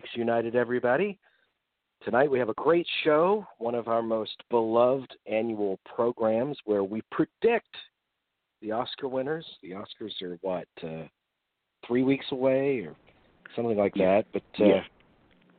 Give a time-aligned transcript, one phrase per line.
[0.00, 1.18] Geeks United, everybody.
[2.04, 7.02] Tonight we have a great show, one of our most beloved annual programs where we
[7.10, 7.74] predict
[8.62, 9.44] the Oscar winners.
[9.60, 11.02] The Oscars are what, uh,
[11.84, 12.94] three weeks away or
[13.56, 14.84] something like that, but uh, Yeah.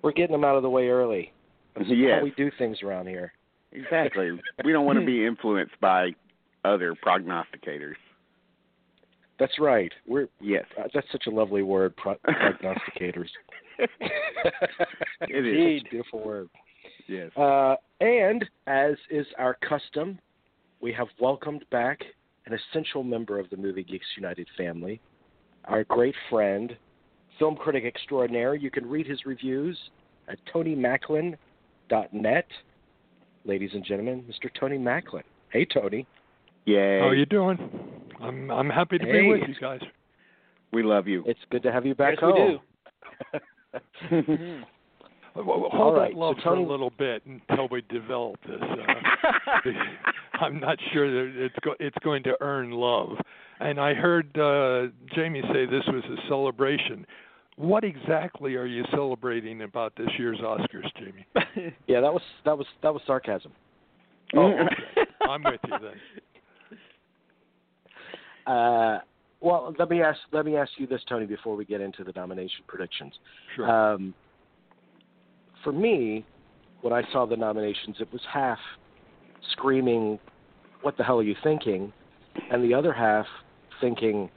[0.04, 1.34] we're getting them out of the way early.
[1.76, 2.20] That's Yes.
[2.20, 3.34] how we do things around here.
[3.74, 4.40] Exactly.
[4.64, 6.16] we don't want to be influenced by
[6.64, 7.96] other prognosticators.
[9.38, 9.92] That's right.
[10.08, 10.64] We're Yes.
[10.78, 13.30] uh, that's such a lovely word, pro- prognosticators.
[15.22, 15.54] It is.
[15.54, 16.50] Indeed, beautiful word.
[17.08, 17.32] Yes.
[17.36, 20.18] Uh, and as is our custom,
[20.82, 22.00] we have welcomed back
[22.46, 25.02] an essential member of the Movie Geeks United family,
[25.66, 26.76] our great friend,
[27.38, 28.56] film critic extraordinaire.
[28.56, 29.78] You can read his reviews
[30.30, 32.48] at tonymacklin.net.
[33.46, 34.50] Ladies and gentlemen, Mr.
[34.60, 35.24] Tony Macklin.
[35.52, 36.08] Hey, Tony.
[36.66, 37.00] Yay.
[37.00, 37.58] How are you doing?
[38.22, 39.22] I'm I'm happy to Hey.
[39.22, 39.82] be with you guys.
[40.72, 41.24] We love you.
[41.26, 42.60] It's good to have you back Yes, home.
[42.60, 42.60] Mhm.
[43.42, 43.42] Well,
[45.36, 48.38] well, All Hold right, that love so for Tony- a little bit until we develop
[48.48, 48.62] this.
[48.62, 49.70] Uh,
[50.42, 53.10] I'm not sure that it's go- it's going to earn love.
[53.60, 57.06] And I heard uh, Jamie say this was a celebration.
[57.58, 61.26] What exactly are you celebrating about this year's Oscars, Jamie?
[61.88, 63.52] Yeah, that was that was that was sarcasm.
[64.36, 65.02] Oh, okay.
[65.30, 65.92] I'm with you then.
[68.48, 69.00] Uh,
[69.42, 72.12] well, let me ask let me ask you this, Tony, before we get into the
[72.16, 73.14] nomination predictions.
[73.56, 73.70] Sure.
[73.70, 74.14] Um,
[75.64, 76.26] for me,
[76.82, 78.60] when I saw the nominations, it was half
[79.52, 80.20] screaming,
[80.82, 81.92] "What the hell are you thinking?"
[82.52, 83.26] and the other half
[83.82, 84.30] thinking,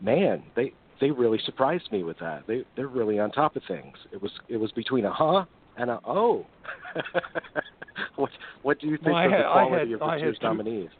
[0.00, 2.46] "Man, they they really surprised me with that.
[2.46, 5.44] They they're really on top of things." It was it was between a huh
[5.76, 6.46] and a oh.
[8.16, 8.30] what
[8.62, 10.26] what do you think Well, of had- the I quality had- of I this had
[10.26, 10.90] year's two- nominees?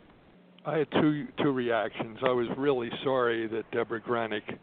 [0.64, 2.18] I had two two reactions.
[2.22, 4.58] I was really sorry that Deborah Granik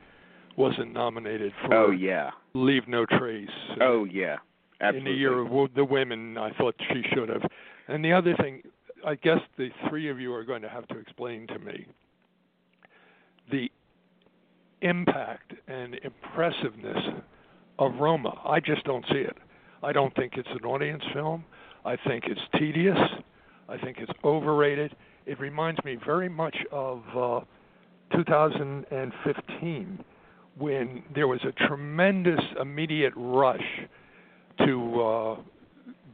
[0.57, 2.31] wasn't nominated for oh yeah.
[2.53, 3.49] Leave No Trace.
[3.81, 4.37] Oh yeah.
[4.81, 5.11] Absolutely.
[5.11, 7.41] in the year of the women, I thought she should have.
[7.89, 8.61] And the other thing,
[9.05, 11.85] I guess the three of you are going to have to explain to me
[13.51, 13.69] the
[14.81, 17.03] impact and impressiveness
[17.77, 18.39] of Roma.
[18.45, 19.35] I just don't see it.
[19.83, 21.43] I don't think it's an audience film.
[21.83, 22.97] I think it's tedious.
[23.69, 24.95] I think it's overrated.
[25.25, 27.39] It reminds me very much of uh,
[28.15, 30.03] 2015
[30.57, 33.61] when there was a tremendous immediate rush
[34.65, 35.35] to uh,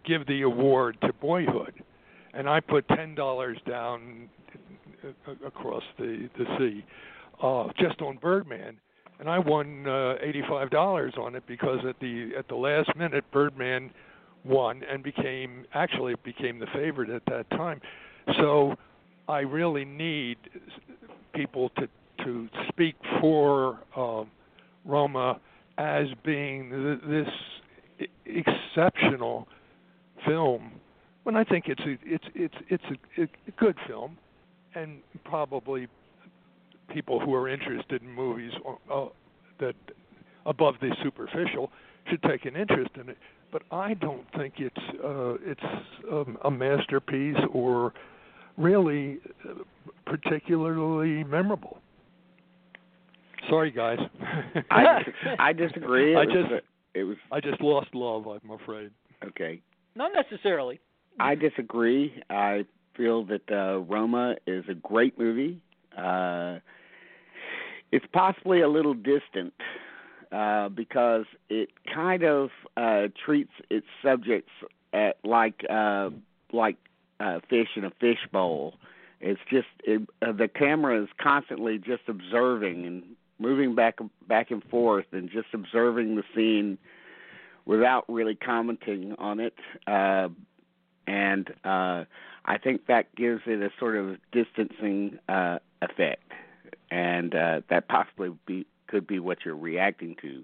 [0.05, 1.73] give the award to Boyhood,
[2.33, 4.29] and I put ten dollars down
[5.03, 6.85] a- across the the sea
[7.41, 8.77] uh, just on Birdman,
[9.19, 13.23] and I won uh, eighty-five dollars on it because at the at the last minute
[13.31, 13.89] Birdman
[14.45, 17.81] won and became actually became the favorite at that time.
[18.37, 18.75] So
[19.27, 20.37] I really need
[21.33, 21.87] people to
[22.23, 24.29] to speak for um,
[24.85, 25.39] Roma
[25.77, 27.27] as being th-
[27.99, 29.47] this exceptional
[30.25, 30.71] film
[31.23, 32.83] when I think it's a, it's it's it's
[33.17, 34.17] a, a good film
[34.75, 35.87] and probably
[36.93, 38.51] people who are interested in movies
[38.93, 39.05] uh,
[39.59, 39.75] that
[40.45, 41.71] above the superficial
[42.07, 43.17] should take an interest in it
[43.55, 45.61] but I don't think it's uh, it's
[46.11, 47.93] um, a masterpiece or
[48.57, 49.19] really
[49.49, 49.53] uh,
[50.05, 51.77] particularly memorable.
[53.49, 53.99] Sorry, guys.
[54.71, 55.03] I
[55.39, 56.11] I disagree.
[56.15, 56.65] It I was, just-
[56.95, 58.27] it was I just lost love.
[58.27, 58.91] I'm afraid.
[59.25, 59.61] okay.
[59.95, 60.81] Not necessarily.
[61.17, 62.21] I disagree.
[62.29, 62.65] I
[62.97, 65.61] feel that uh, Roma is a great movie.
[65.97, 66.59] Uh,
[67.93, 69.53] it's possibly a little distant
[70.31, 74.51] uh, because it kind of uh, treats its subjects
[74.93, 76.09] at, like uh,
[76.51, 76.77] like
[77.19, 78.75] uh, fish in a fishbowl.
[79.21, 83.03] It's just it, uh, the camera is constantly just observing and
[83.39, 86.77] moving back back and forth and just observing the scene
[87.65, 89.55] without really commenting on it.
[89.87, 90.29] Uh,
[91.07, 92.05] and uh,
[92.45, 96.31] I think that gives it a sort of distancing uh, effect,
[96.91, 100.43] and uh, that possibly would be could be what you're reacting to.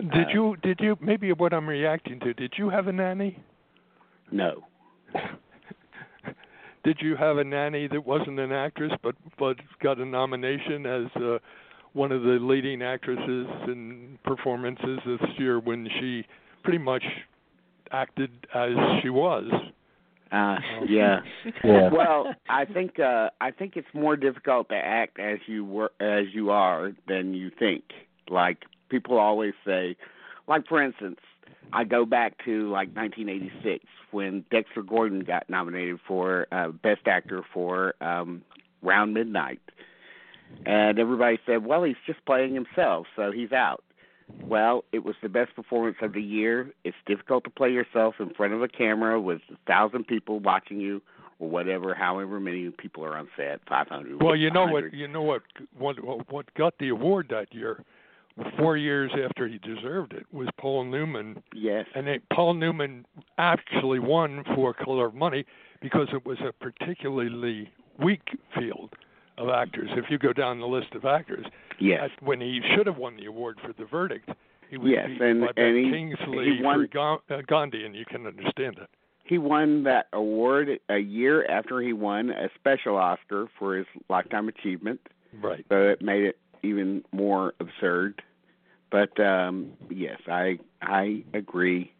[0.00, 0.56] Did Uh, you?
[0.62, 0.96] Did you?
[1.00, 2.34] Maybe what I'm reacting to.
[2.34, 3.38] Did you have a nanny?
[4.30, 4.64] No,
[6.84, 11.06] Did you have a nanny that wasn't an actress but but got a nomination as
[11.16, 11.38] uh,
[11.94, 16.24] one of the leading actresses in performances this year when she
[16.62, 17.02] pretty much
[17.90, 18.70] acted as
[19.02, 19.44] she was?
[20.32, 20.56] Uh,
[20.88, 21.20] yeah.
[21.64, 21.90] Yeah.
[21.90, 26.26] Well, I think uh, I think it's more difficult to act as you were as
[26.32, 27.84] you are than you think.
[28.28, 29.96] Like people always say,
[30.48, 31.18] like for instance,
[31.72, 37.42] I go back to like 1986 when Dexter Gordon got nominated for uh, Best Actor
[37.52, 38.42] for um,
[38.82, 39.60] Round Midnight,
[40.64, 43.84] and everybody said, "Well, he's just playing himself, so he's out."
[44.42, 46.72] Well, it was the best performance of the year.
[46.84, 50.80] It's difficult to play yourself in front of a camera with a thousand people watching
[50.80, 51.02] you,
[51.38, 54.22] or whatever, however many people are on set, five hundred.
[54.22, 54.92] Well, you know what?
[54.92, 55.42] You know what?
[55.78, 55.96] What
[56.30, 57.84] what got the award that year?
[58.58, 61.42] Four years after he deserved it was Paul Newman.
[61.54, 61.86] Yes.
[61.94, 63.06] And they, Paul Newman
[63.38, 65.46] actually won for Color of Money
[65.80, 68.90] because it was a particularly weak field
[69.38, 69.90] of actors.
[69.96, 71.46] If you go down the list of actors,
[71.80, 74.30] yes, when he should have won the award for the verdict,
[74.70, 77.94] he was yes, and, by Ben and he, Kingsley he won, for uh, Gandhi, and
[77.94, 78.88] you can understand that.
[79.24, 84.48] He won that award a year after he won a special Oscar for his lifetime
[84.48, 85.00] achievement.
[85.42, 85.64] Right.
[85.68, 88.22] So it made it even more absurd.
[88.90, 91.92] But um yes, I I agree.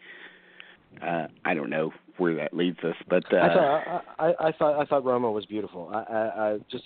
[1.02, 4.52] Uh I don't know where that leads us, but uh I thought I, I, I
[4.52, 5.90] thought I thought Roma was beautiful.
[5.92, 6.84] I, I, I just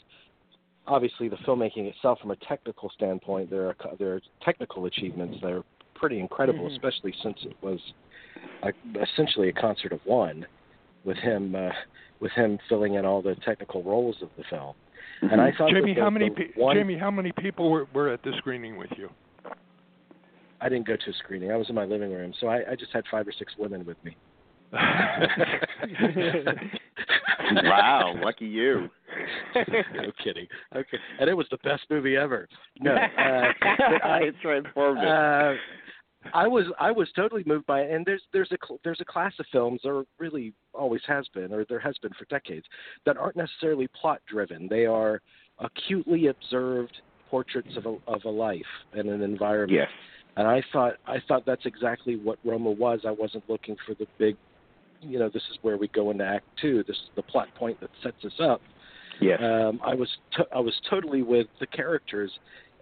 [0.90, 5.52] obviously the filmmaking itself, from a technical standpoint, there are there are technical achievements that
[5.52, 5.62] are
[5.94, 6.72] pretty incredible, Mhm.
[6.72, 7.80] especially since it was
[8.62, 10.46] a, essentially a concert of one,
[11.04, 11.70] with him uh,
[12.18, 14.74] with him filling in all the technical roles of the film.
[15.22, 17.86] And I thought Jamie, the, how many the pe- one, Jamie, how many people were,
[17.94, 19.10] were at the screening with you?
[20.62, 21.50] I didn't go to a screening.
[21.52, 23.84] I was in my living room, so I, I just had five or six women
[23.86, 24.16] with me.
[27.64, 28.88] wow, lucky you.
[29.56, 30.46] no kidding.
[30.74, 32.48] Okay, and it was the best movie ever.
[32.80, 32.96] No, uh,
[34.04, 35.54] I, it's transformative.
[35.54, 35.56] uh,
[36.34, 39.32] I was I was totally moved by it, and there's there's a there's a class
[39.38, 42.66] of films, or really always has been, or there has been for decades,
[43.06, 44.68] that aren't necessarily plot driven.
[44.68, 45.20] They are
[45.58, 46.96] acutely observed
[47.30, 48.62] portraits of a of a life
[48.92, 49.72] and an environment.
[49.72, 49.88] yes.
[50.36, 53.00] And I thought I thought that's exactly what Roma was.
[53.06, 54.36] I wasn't looking for the big,
[55.02, 56.82] you know, this is where we go into Act Two.
[56.86, 58.60] This is the plot point that sets us up.
[59.20, 59.40] Yes.
[59.42, 62.30] Um, I was to- I was totally with the characters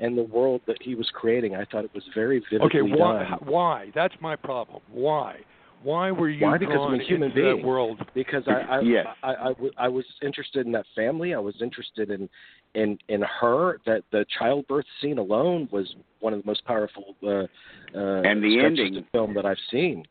[0.01, 1.57] and the world that he was creating.
[1.57, 3.25] I thought it was very vividly okay, why?
[3.25, 3.39] done.
[3.45, 3.91] Why?
[3.95, 4.81] That's my problem.
[4.93, 5.41] Why?
[5.83, 6.59] Why were you Why?
[6.59, 7.57] Because I'm a human into being.
[7.59, 8.05] that world?
[8.15, 9.07] because I I, Yes.
[9.23, 11.35] I, I, w- I was interested in that family.
[11.35, 12.29] I was interested in
[12.75, 13.81] in in her.
[13.87, 18.57] That the childbirth scene alone was one of the most powerful uh, uh, And the
[18.59, 18.97] stretches ending.
[18.99, 20.05] of film that I've seen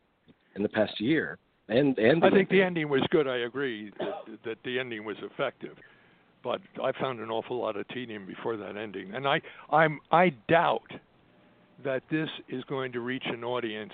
[0.56, 1.38] in the past year.
[1.68, 3.28] And and I think the ending was good.
[3.28, 5.76] I agree that, that the ending was effective,
[6.42, 10.30] but I found an awful lot of tedium before that ending, and I I'm I
[10.48, 10.90] doubt
[11.84, 13.92] that this is going to reach an audience.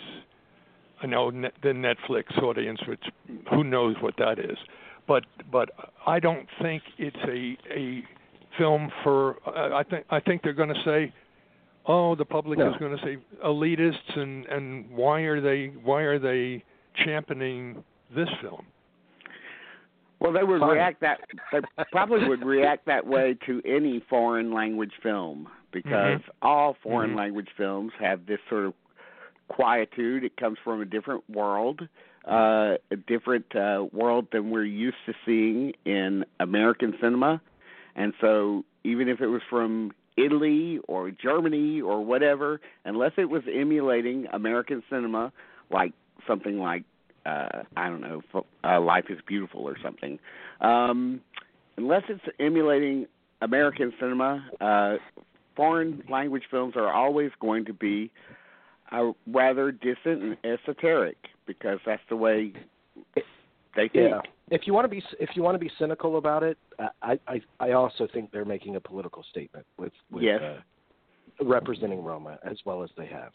[1.02, 3.02] I know the Netflix audience, which
[3.50, 4.56] who knows what that is,
[5.08, 5.70] but but
[6.06, 8.04] I don't think it's a a
[8.56, 9.36] film for.
[9.46, 11.12] Uh, I think I think they're going to say,
[11.86, 12.70] oh, the public No.
[12.70, 16.62] is going to say elitists, and and why are they why are they
[17.04, 17.82] championing
[18.14, 18.64] this film?
[20.20, 20.70] Well, they would Fine.
[20.70, 21.20] react that.
[21.52, 21.60] They
[21.92, 27.16] probably would react that way to any foreign language film because all foreign Mhm.
[27.16, 28.74] language films have this sort of
[29.48, 30.24] quietude.
[30.24, 31.86] It comes from a different world,
[32.26, 37.40] uh, a different uh, world than we're used to seeing in American cinema,
[37.96, 43.42] and so even if it was from Italy or Germany or whatever, unless it was
[43.52, 45.32] emulating American cinema,
[45.70, 45.92] like
[46.26, 46.84] something like
[47.26, 48.20] uh I don't know,
[48.64, 50.18] uh, Life is Beautiful or something.
[50.60, 51.20] Um
[51.76, 53.06] unless it's emulating
[53.42, 54.96] American cinema, uh
[55.56, 58.10] foreign language films are always going to be
[58.92, 61.16] uh, rather distant and esoteric
[61.46, 62.52] because that's the way
[63.14, 63.22] they
[63.88, 63.92] think.
[63.94, 64.20] Yeah.
[64.50, 66.58] If you want to be if you want to be cynical about it,
[67.02, 70.40] I I I also think they're making a political statement with, with Yes.
[70.42, 73.32] uh, representing Roma as well as they have.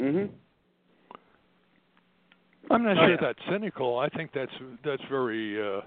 [0.00, 0.30] Mhm.
[2.70, 3.16] I'm not Oh, sure yeah.
[3.20, 3.98] that's cynical.
[3.98, 4.52] I think that's
[4.84, 5.80] that's very uh,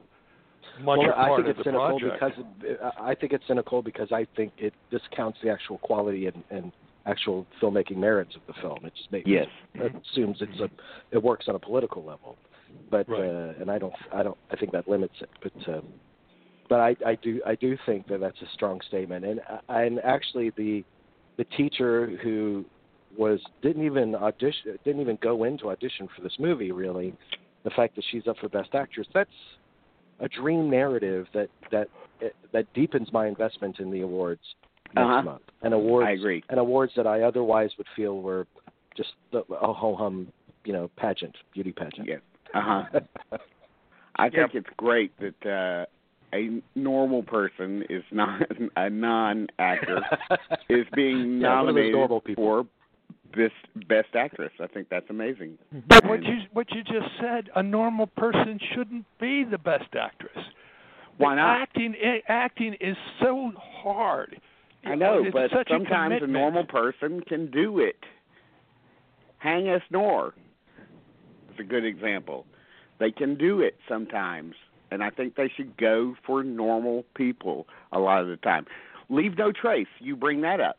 [0.81, 2.19] much well, a I part think of it's the cynical project.
[2.19, 6.43] because it, I think it's cynical because I think it discounts the actual quality and,
[6.51, 6.71] and
[7.05, 8.79] actual filmmaking merits of the film.
[8.83, 9.47] It just makes Yes.
[9.75, 10.69] it assumes it's a
[11.11, 12.37] it works on a political level,
[12.91, 13.21] but Right.
[13.21, 15.29] uh, and I don't I don't I think that limits it.
[15.41, 15.81] But uh,
[16.67, 19.99] but I, I do I do think that that's a strong statement, and uh, and
[20.03, 20.83] actually the
[21.37, 22.65] the teacher who
[23.17, 27.13] was didn't even audition didn't even go into audition for this movie really
[27.63, 29.29] the fact that she's up for best actress that's
[30.19, 31.87] a dream narrative that that
[32.53, 34.41] that deepens my investment in the awards
[34.95, 35.21] next Uh-huh.
[35.23, 36.43] month and awards I agree.
[36.49, 38.47] and awards that I otherwise would feel were
[38.95, 40.27] just the, a ho hum
[40.63, 42.17] you know pageant beauty pageant Yeah.
[42.53, 42.99] Uh-huh.
[44.17, 45.85] I think it's great that uh
[46.33, 48.41] a normal person is not
[48.77, 50.01] a non-actor
[50.69, 52.43] is being Yeah, one of those nominated normal people.
[52.43, 52.65] for
[53.35, 54.51] best best actress.
[54.59, 55.57] I think that's amazing.
[55.87, 60.37] But what you what you just said, a normal person shouldn't be the best actress.
[61.17, 61.61] Why not?
[61.61, 64.39] Acting eh, acting is so hard.
[64.85, 66.33] I know, It's but sometimes a commitment.
[66.33, 67.97] normal person can do it.
[69.39, 69.81] Hang S.
[69.89, 70.33] Nor
[71.53, 72.45] is a good example.
[72.99, 74.53] They can do it sometimes,
[74.91, 78.65] and I think they should go for normal people a lot of the time.
[79.09, 80.77] Leave No Trace, you bring that up.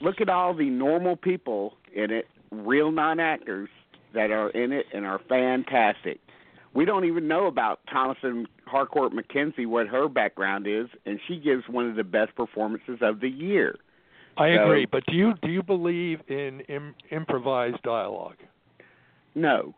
[0.00, 3.68] Look at all the normal people in it, real non actors
[4.14, 6.20] that are in it and are fantastic.
[6.72, 11.64] We don't even know about Thomasin Harcourt McKenzie, what her background is, and she gives
[11.68, 13.76] one of the best performances of the year.
[14.36, 18.36] I So- agree, but do you do you believe in Im- improvised dialogue?
[19.34, 19.74] No,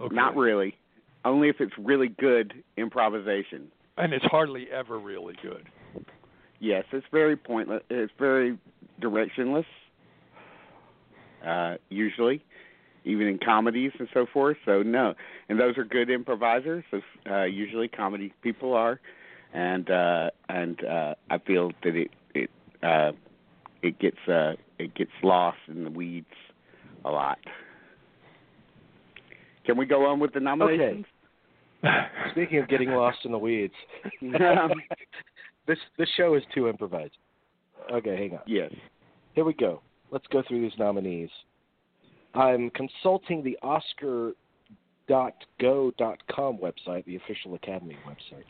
[0.00, 0.14] Okay.
[0.14, 0.76] not really.
[1.24, 3.70] Only if it's really good improvisation.
[3.98, 5.66] And it's hardly ever really good.
[6.60, 7.82] Yes, it's very pointless.
[7.90, 8.58] It's very
[9.00, 9.66] directionless.
[11.46, 12.42] Uh, usually,
[13.04, 14.56] even in comedies and so forth.
[14.64, 15.14] So no,
[15.48, 16.84] and those are good improvisers.
[16.90, 19.00] So, uh, usually, comedy people are,
[19.52, 22.50] and uh, and uh, I feel that it it
[22.82, 23.12] uh,
[23.82, 26.26] it gets uh, it gets lost in the weeds
[27.04, 27.38] a lot.
[29.64, 31.06] Can we go on with the nominations?
[32.32, 33.74] Speaking of getting lost in the weeds,
[34.22, 34.72] Um,
[35.66, 37.16] this this show is too improvised.
[37.92, 38.40] Okay, hang on.
[38.46, 38.72] yes.
[39.34, 39.80] Here we go.
[40.10, 41.30] Let's go through these nominees.
[42.34, 44.34] I'm consulting the Oscar.go.com
[46.58, 48.44] website, the official Academy website.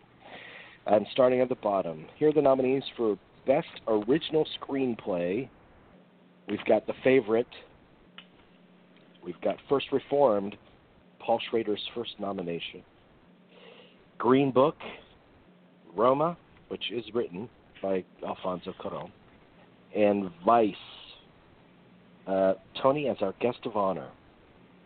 [0.86, 2.06] I'm starting at the bottom.
[2.16, 5.48] Here are the nominees for Best Original Screenplay.
[6.48, 7.48] We've got The Favorite.
[9.24, 10.56] We've got First Reformed,
[11.18, 12.82] Paul Schrader's first nomination.
[14.18, 14.76] Green Book,
[15.94, 16.36] Roma,
[16.68, 17.48] which is written
[17.82, 19.10] by Alfonso Cuarón
[19.94, 20.74] and Vice.
[22.26, 24.08] Uh, Tony, as our guest of honor,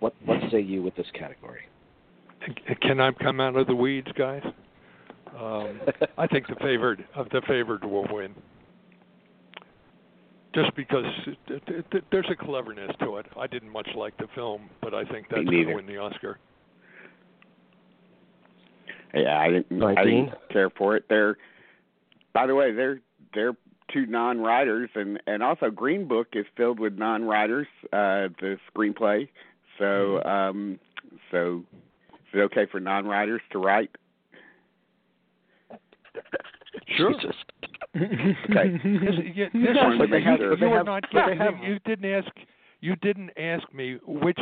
[0.01, 1.63] what what say you with this category?
[2.83, 4.43] Can I come out of the weeds, guys?
[5.39, 5.81] Um,
[6.19, 8.35] I think the favored of the favored will win.
[10.55, 13.27] Just because it, it, it, there's a cleverness to it.
[13.39, 15.71] I didn't much like the film, but I think that's going neither.
[15.71, 16.39] to win the Oscar.
[19.15, 19.83] Yeah, I didn't.
[19.83, 21.05] I didn't care for it.
[21.09, 21.37] They're,
[22.33, 23.01] by the way, they're
[23.35, 23.53] they're
[23.93, 27.67] two non-writers, and and also Green Book is filled with non-writers.
[27.93, 29.29] Uh, the screenplay,
[29.79, 30.79] so um,
[31.31, 31.63] so
[32.13, 33.91] is it okay for non-writers to write?
[36.97, 37.13] Sure.
[37.13, 37.35] Jesus.
[37.97, 38.79] Okay.
[38.85, 41.39] This, yeah, But is they have- you, but they were have- not but they getting-
[41.39, 42.29] have- you didn't ask
[42.81, 44.39] you didn't ask me which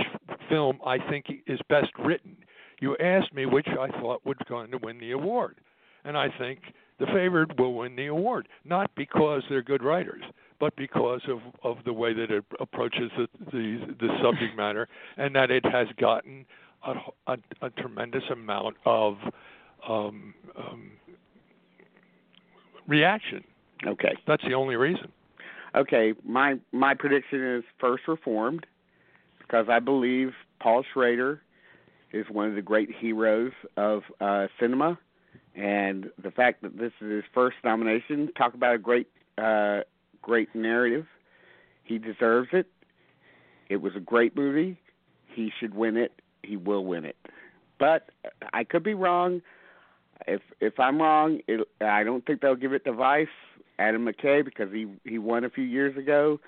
[0.49, 2.37] film I think is best written.
[2.81, 5.57] You asked me which I thought was going to win the award,
[6.09, 6.61] and I think
[6.99, 10.23] the favored will win the award, not because they're good writers,
[10.59, 14.89] but because of of the way that it approaches the the, the subject matter,
[15.19, 16.47] and that it has gotten
[16.85, 16.95] a,
[17.27, 19.19] a, a tremendous amount of
[19.87, 20.93] um, um,
[22.87, 23.45] reaction.
[23.87, 24.17] Okay.
[24.27, 25.13] That's the only reason.
[25.77, 26.15] Okay.
[26.25, 28.65] My my prediction is First Reformed,
[29.41, 31.43] because I believe Paul Schrader
[32.13, 34.99] is one of the great heroes of uh, cinema,
[35.59, 39.81] and the fact that this is his first nomination, talk about a great uh,
[40.23, 41.07] great narrative.
[41.83, 42.67] He deserves it.
[43.69, 44.81] It was a great movie.
[45.27, 46.13] He should win it.
[46.43, 47.17] He will win it.
[47.79, 48.11] But
[48.53, 49.43] I could be wrong.
[50.29, 53.27] If if I'm wrong, it, I don't think they'll give it to Vice,
[53.81, 56.39] Adam McKay, because he he won a few years ago.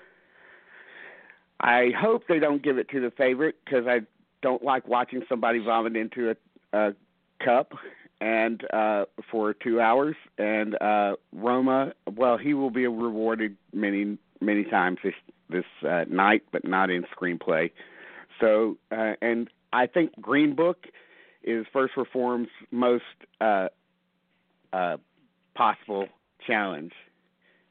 [1.59, 3.99] I hope they don't give it to the favorite because I
[4.41, 6.93] don't like watching somebody vomit into a, a
[7.43, 7.73] cup
[8.21, 10.15] and uh for two hours.
[10.37, 15.13] And uh Roma, well, he will be rewarded many many times this
[15.49, 17.71] this uh, night, but not in screenplay.
[18.39, 20.85] So, uh, and I think Green Book
[21.43, 23.03] is First Reform's most
[23.41, 23.67] uh,
[24.73, 24.97] uh,
[25.55, 26.07] possible
[26.47, 26.93] challenge,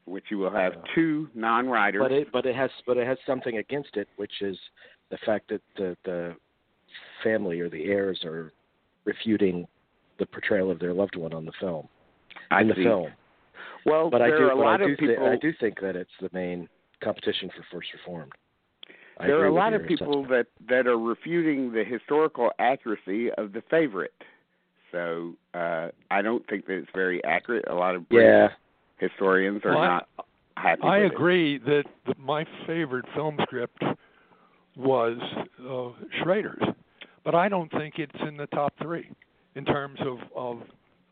[0.05, 2.01] which you will have two non-writers.
[2.01, 4.57] But it but it has but it has something against it, which is
[5.09, 6.35] the fact that the the
[7.23, 8.51] family or the heirs are
[9.05, 9.67] refuting
[10.21, 11.87] the portrayal of their loved one on the film
[12.51, 12.83] I in the see.
[12.83, 13.11] film.
[13.85, 15.15] Well, But there I do are a lot I do of people.
[15.25, 16.69] thi- I do think that it's the main
[17.03, 18.31] competition for First Reformed.
[19.19, 20.29] I there are a lot of people assessment.
[20.29, 24.13] that that are refuting the historical accuracy of the favorite.
[24.91, 27.65] So uh, I don't think that it's very accurate.
[27.67, 29.07] A lot of British Yeah.
[29.07, 30.07] historians are Well, I- not
[30.57, 30.81] happy.
[30.83, 31.15] I with it.
[31.15, 33.81] agree that the, my favorite film script
[34.77, 35.17] was
[35.67, 35.89] uh,
[36.21, 36.61] Schrader's,
[37.23, 39.09] but I don't think it's in the top three
[39.55, 40.61] in terms of of,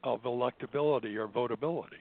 [0.04, 2.00] of electability or votability.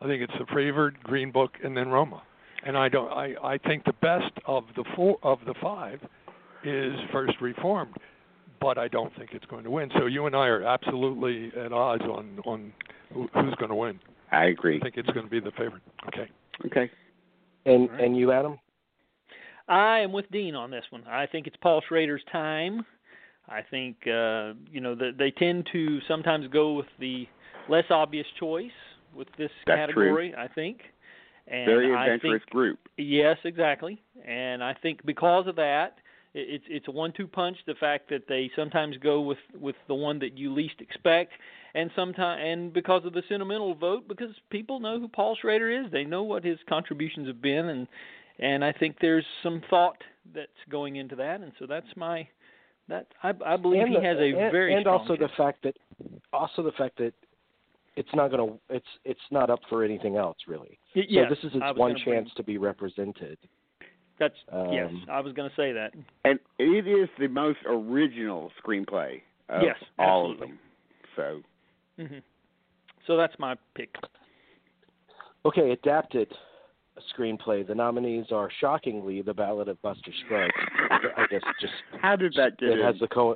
[0.00, 2.22] I think it's the favored Green Book and then Roma,
[2.66, 3.10] and I don't.
[3.10, 6.00] I I think the best of the four of the five
[6.64, 7.94] is First Reformed,
[8.60, 9.90] but I don't think it's going to win.
[9.98, 12.72] So you and I are absolutely at odds on on
[13.12, 13.98] who, who's going to win.
[14.32, 14.78] I agree.
[14.78, 15.82] I think it's going to be the favorite.
[16.08, 16.28] Okay.
[16.66, 16.90] Okay.
[17.64, 18.04] And All right.
[18.04, 18.58] and you, Adam?
[19.68, 21.04] I am with Dean on this one.
[21.08, 22.84] I think it's Paul Schrader's time.
[23.48, 27.26] I think uh, you know the, they tend to sometimes go with the
[27.68, 28.70] less obvious choice
[29.14, 30.34] with this That's category.
[30.36, 30.80] I think.
[31.48, 32.78] And Very I adventurous think, group.
[32.96, 34.02] Yes, exactly.
[34.26, 35.98] And I think because of that,
[36.34, 37.56] it- it's it's a one-two punch.
[37.66, 41.32] The fact that they sometimes go with with the one that you least expect,
[41.74, 45.90] and sometimes and because of the sentimental vote, because people know who Paul Schrader is,
[45.92, 47.86] they know what his contributions have been, and
[48.40, 50.02] and I think there's some thought
[50.34, 52.26] that's going into that, and so that's my
[52.88, 55.28] that I I believe and he the- has a and, very and strong also the
[55.36, 55.76] fact that
[56.32, 57.12] also the fact that
[57.96, 60.78] it's not going to it's it's not up for anything else really.
[60.94, 63.38] Y- So this is its one gonna bring- chance to be represented.
[64.18, 64.36] That's
[64.70, 65.92] yes, Um, I was going to say that.
[66.24, 70.58] And it is the most original screenplay of Yes, all of them.
[71.16, 71.42] So
[71.98, 72.18] hmm
[73.06, 73.94] So that's my pick.
[75.44, 76.32] Okay, adapted
[77.16, 77.66] screenplay.
[77.66, 80.52] The nominees are shockingly The Ballad of Buster Scruggs.
[81.16, 82.84] I guess just how did that get it in?
[82.84, 83.34] has the Coen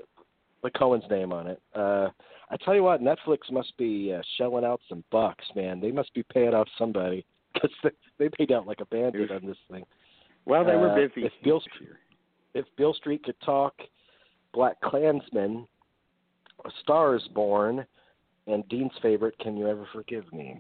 [0.63, 1.61] the Coen's name on it.
[1.75, 2.09] Uh
[2.53, 5.81] I tell you what, Netflix must be uh, shelling out some bucks, man.
[5.81, 9.47] They must be paying off somebody because they, they paid out like a bandit on
[9.47, 9.85] this thing.
[10.47, 11.27] well, they were uh, busy.
[11.27, 11.63] if Beale.
[12.53, 13.75] If Beale Street could talk,
[14.53, 15.69] Black Klansman,
[16.65, 17.87] A Star Is Born,
[18.47, 20.59] and Dean's favorite, Can You Ever Forgive Me?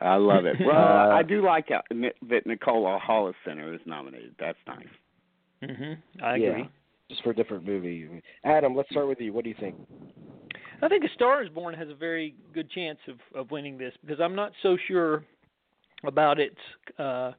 [0.00, 0.56] I love it.
[0.64, 1.80] Well, Uh, I do like uh,
[2.28, 4.34] that Nicole Holofcener is nominated.
[4.38, 4.86] That's nice.
[5.70, 6.62] hmm I agree.
[6.62, 6.64] Yeah.
[7.08, 8.22] Just for a different movie.
[8.44, 9.32] Adam, let's start with you.
[9.32, 9.74] What do you think?
[10.82, 13.92] I think A Star Is Born has a very good chance of of winning this
[14.00, 15.24] because I'm not so sure
[16.04, 16.56] about its
[16.98, 17.32] uh,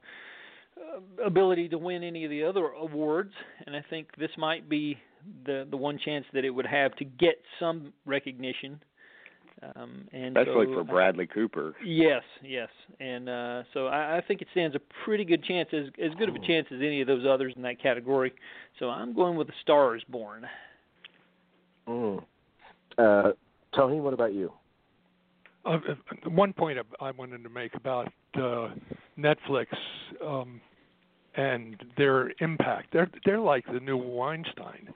[1.24, 3.32] ability to win any of the other awards,
[3.66, 4.98] and I think this might be
[5.46, 8.80] the the one chance that it would have to get some recognition.
[9.76, 11.76] Um, and Especially so for Bradley Cooper.
[11.84, 15.84] Yes, yes, and uh, so I, I think it stands a pretty good chance, as
[16.04, 18.32] as good of a chance as any of those others in that category.
[18.80, 20.46] So I'm going with The Star Is Born.
[21.86, 22.24] Mm.
[22.98, 23.32] Uh,
[23.76, 24.52] Tony, what about you?
[25.64, 28.70] Uh, uh, one point I- I wanted to make about uh,
[29.16, 29.66] Netflix
[30.26, 30.60] um,
[31.36, 32.92] and their impact.
[32.92, 34.92] They're they're like the new Weinstein.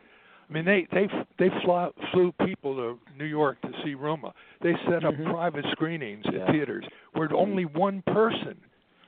[0.49, 4.33] I mean, they they they fly, flew people to New York to see Roma.
[4.63, 5.31] They set up Mhm.
[5.31, 6.41] private screenings Yeah.
[6.45, 8.57] at theaters where only one person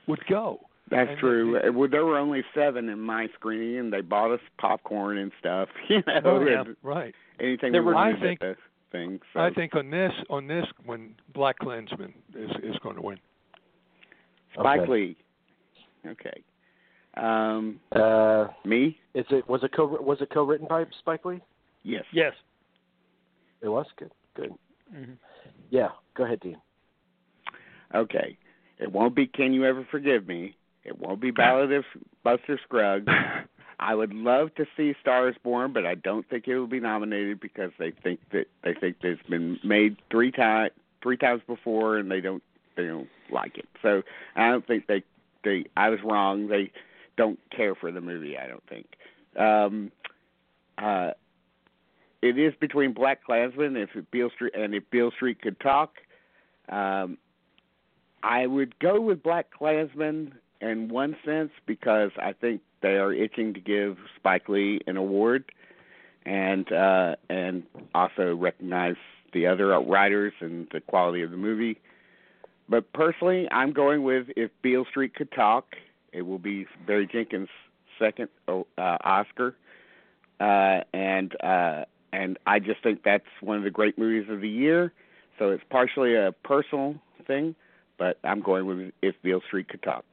[0.07, 0.59] would go.
[0.89, 1.59] That's And true.
[1.63, 5.31] the- Well, there were only seven in my screening, and they bought us popcorn and
[5.39, 5.69] stuff.
[5.89, 7.15] You know, Oh, yeah, and right.
[7.39, 9.21] anything There we were- I think- at the thing.
[9.33, 9.39] So.
[9.39, 13.19] I think on this on this when Black Klansman is is going to win.
[14.53, 14.91] Spike Okay.
[14.91, 15.15] Lee.
[16.07, 16.43] Okay.
[17.19, 18.97] Um, Uh, me?
[19.13, 21.41] is it was it co was it co-written by Spike Lee?
[21.83, 22.05] Yes.
[22.13, 22.33] Yes.
[23.61, 24.11] It was good.
[24.35, 24.53] Good.
[24.91, 25.13] hmm
[25.69, 25.89] Yeah.
[26.15, 26.57] Go ahead, Dean.
[27.93, 28.37] Okay.
[28.79, 30.55] It won't be Can You Ever Forgive Me?
[30.85, 31.83] It won't be Ballad of
[32.23, 33.07] Buster Scruggs.
[33.81, 37.39] I would love to see Stars Born, but I don't think it will be nominated
[37.39, 41.97] because they think that they think that it's been made three times three times before,
[41.97, 42.43] and they don't
[42.75, 43.67] they don't like it.
[43.81, 44.01] So
[44.35, 45.03] I don't think they
[45.43, 45.65] they.
[45.77, 46.47] I was wrong.
[46.47, 46.71] They
[47.19, 48.37] don't care for the movie.
[48.37, 48.87] I don't think.
[49.37, 49.91] Um,
[50.77, 51.11] uh,
[52.21, 55.97] it is between Black Klansman if Beale Street and if Beale Street could talk.
[56.69, 57.17] Um,
[58.23, 63.53] I would go with Black Klansman in one sense because I think they are itching
[63.53, 65.51] to give Spike Lee an award,
[66.25, 68.95] and uh, and also recognize
[69.33, 71.81] the other writers and the quality of the movie.
[72.69, 75.75] But personally, I'm going with if Beale Street could talk,
[76.13, 77.49] it will be Barry Jenkins'
[77.97, 79.55] second uh, Oscar,
[80.39, 84.49] uh, and uh, and I just think that's one of the great movies of the
[84.49, 84.93] year.
[85.37, 86.95] So it's partially a personal
[87.27, 87.55] thing,
[87.97, 90.03] but I'm going with if Beale Street could talk.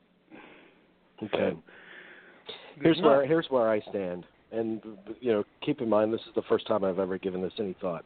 [1.22, 1.56] Okay.
[2.80, 4.82] Here's where here's where I stand, and
[5.20, 7.74] you know, keep in mind this is the first time I've ever given this any
[7.80, 8.04] thought.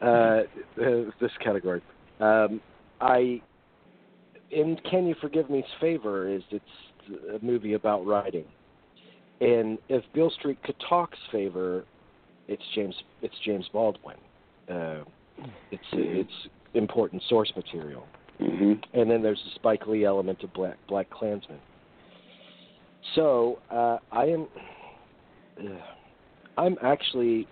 [0.00, 0.42] Uh,
[0.80, 1.82] uh, this category,
[2.20, 2.60] um,
[3.00, 3.42] I
[4.50, 6.64] in Can You Forgive Me's favor is it's
[7.34, 8.44] a movie about writing,
[9.40, 11.84] and if Beale Street could talk's favor,
[12.46, 14.16] it's James it's James Baldwin.
[14.68, 15.04] Uh,
[15.70, 18.06] it's it's important source material
[18.38, 21.58] hmm and then there's the Spike Lee element of Black Black Klansman.
[23.14, 24.48] So uh, I am,
[25.58, 27.48] uh, I'm actually,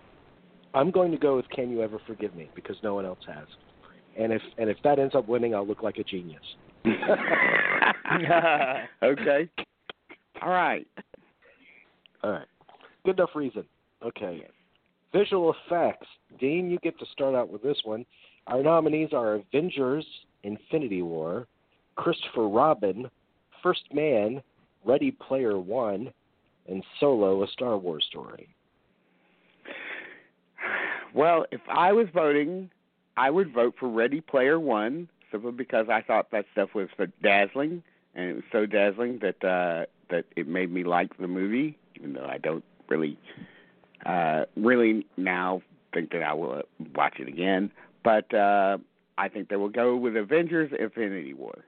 [0.75, 3.47] I'm going to go with Can You Ever Forgive Me because no one else has,
[4.19, 6.43] and if and if that ends up winning, I'll look like a genius.
[9.03, 9.49] okay.
[10.43, 10.87] All right.
[12.23, 12.47] All right,
[13.05, 13.65] good enough reason.
[14.05, 14.47] Okay,
[15.13, 16.07] visual effects.
[16.41, 18.05] Dean, you get to start out with this one.
[18.47, 20.07] Our nominees are Avengers:
[20.43, 21.47] Infinity War,
[21.97, 23.11] Christopher Robin,
[23.63, 24.43] First Man,
[24.85, 26.13] Ready Player One,
[26.69, 28.49] and Solo: A Star Wars Story?
[31.15, 32.71] Well, if I was voting,
[33.17, 37.07] I would vote for Ready Player One simply because I thought that stuff was so
[37.23, 37.83] dazzling,
[38.15, 42.13] and it was so dazzling that uh, that it made me like the movie, even
[42.13, 43.19] though I don't really,
[44.05, 45.63] uh, really now
[45.93, 46.63] think that I will
[46.95, 47.71] watch it again.
[48.05, 48.79] But uh,
[49.19, 51.65] I think they will go with Avengers: Infinity War.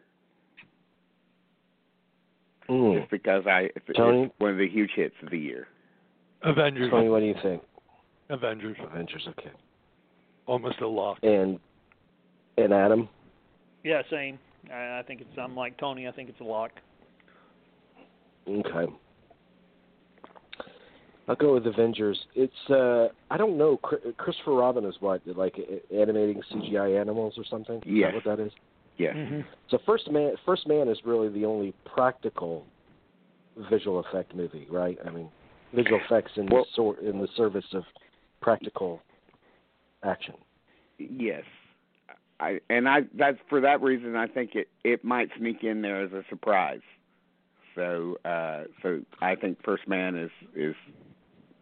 [2.69, 2.99] Mm.
[2.99, 4.25] Just because I it's, Tony?
[4.25, 5.69] it's one of the huge hits of the year.
[6.43, 6.91] Avengers.
[6.91, 7.63] Tony, what do you think?
[8.29, 8.77] Avengers.
[8.83, 9.51] Avengers, okay.
[10.47, 11.19] Almost a lock.
[11.23, 11.59] And
[12.59, 13.09] and Adam,
[13.89, 14.39] Yeah, same.
[14.71, 15.31] I, I think it's.
[15.39, 16.07] I'm like Tony.
[16.07, 16.73] I think it's a lock.
[18.47, 18.93] okay.
[21.27, 22.19] I'll go with Avengers.
[22.35, 23.79] It's uh I don't know.
[23.79, 25.57] Christopher Robin is what like
[25.95, 27.77] animating CGI animals or something.
[27.87, 28.53] Is that what that is?
[28.99, 29.15] Yes.
[29.17, 29.41] Mm-hmm.
[29.71, 32.67] So first man, first man is really the only practical
[33.71, 34.99] visual effect movie, right?
[35.07, 35.31] I mean,
[35.75, 37.85] visual effects in Well- the sor- in the service of
[38.43, 39.01] practical
[40.03, 40.35] action.
[40.99, 41.45] Yes.
[42.41, 46.03] I and I that's for that reason I think it it might sneak in there
[46.03, 46.81] as a surprise.
[47.75, 50.75] So uh so I think First Man is is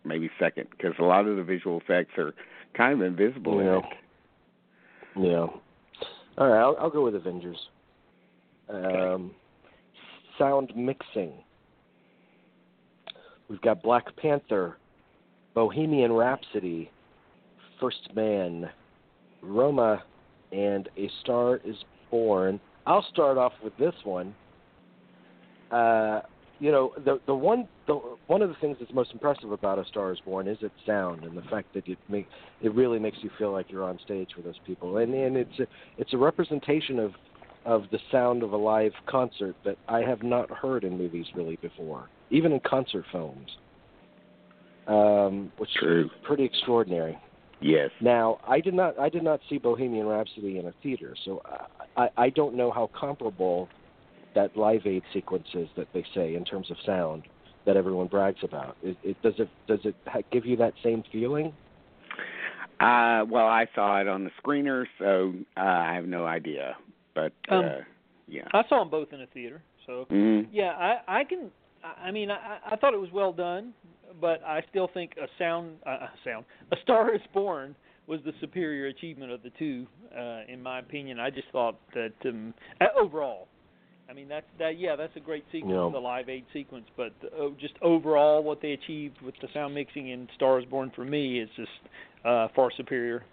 [0.05, 2.35] maybe second because a lot of the visual effects are
[2.75, 3.81] kind of invisible Yeah.
[5.19, 5.47] Yeah.
[6.39, 7.57] All right, I'll, I'll go with Avengers.
[8.69, 9.31] Um,
[10.39, 11.33] sound mixing.
[13.49, 14.77] We've got Black Panther,
[15.55, 16.91] Bohemian Rhapsody,
[17.81, 18.69] First Man,
[19.41, 20.03] Roma,
[20.53, 21.77] and A Star Is
[22.11, 22.61] Born.
[22.87, 24.35] I'll start off with this one.
[25.71, 26.21] Uh,
[26.59, 27.95] you know, the the one the
[28.29, 31.25] one of the things that's most impressive about A Star Is Born is its sound
[31.25, 32.29] and the fact that it make
[32.63, 35.59] it really makes you feel like you're on stage with those people, and and it's
[35.59, 35.67] a,
[35.99, 37.13] it's a representation of
[37.67, 41.57] of the sound of a live concert that I have not heard in movies really
[41.57, 43.51] before, even in concert films,
[44.87, 46.05] um, which True.
[46.05, 47.19] is pretty extraordinary.
[47.61, 47.91] Yes.
[48.01, 52.03] Now, I did not I did not see Bohemian Rhapsody in a theater, so I
[52.03, 53.69] I, I don't know how comparable
[54.35, 57.23] that Live Aid sequence is that they say in terms of sound
[57.65, 58.77] that everyone brags about.
[58.83, 61.53] It, it does it does it ha- give you that same feeling?
[62.81, 66.77] Uh well I saw it on the screener so uh, I have no idea.
[67.15, 67.71] But uh Um,
[68.29, 68.49] yeah.
[68.53, 69.63] I saw them both in a theater.
[69.87, 70.49] So Mm.
[70.53, 71.51] yeah, I I can.
[72.01, 73.73] I mean, I I thought it was well done,
[74.21, 77.75] but I still think a sound uh, sound a Star Is Born
[78.07, 81.19] was the superior achievement of the two, uh, in my opinion.
[81.19, 83.49] I just thought that um, uh, overall.
[84.09, 85.91] I mean that's that yeah that's a great sequence Yeah.
[85.93, 90.11] the Live Aid sequence but uh, just overall what they achieved with the sound mixing
[90.11, 91.69] in Star Is Born for me is just
[92.25, 93.25] uh, far superior.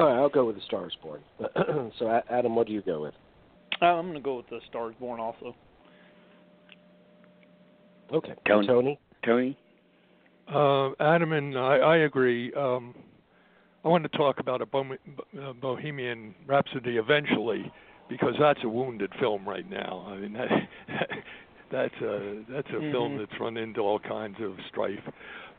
[0.00, 1.20] All right, I'll go with the Stars Born.
[1.98, 3.14] so, Adam, what do you go with?
[3.80, 5.54] Uh, I'm going to go with the Star Is Born also.
[8.12, 8.66] Okay, Tony.
[8.66, 9.00] Tony.
[9.24, 9.58] Tony?
[10.52, 12.52] Uh, Adam and I, I agree.
[12.54, 12.94] Um,
[13.84, 14.96] I want to talk about a Bo-
[15.40, 17.72] uh, Bohemian Rhapsody eventually
[18.08, 20.06] because that's a wounded film right now.
[20.08, 20.48] I mean, that,
[21.70, 23.18] that's a that's a film Mhm.
[23.26, 25.00] that's run into all kinds of strife.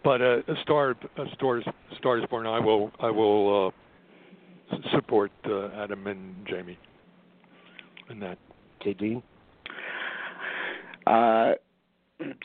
[0.04, 1.64] But uh, a star, a stars,
[1.98, 2.46] stars born.
[2.46, 3.74] I will, I will
[4.72, 6.78] uh, support uh, Adam and Jamie
[8.10, 8.38] in that.
[8.82, 9.24] Okay, Dean.
[11.08, 11.54] Uh,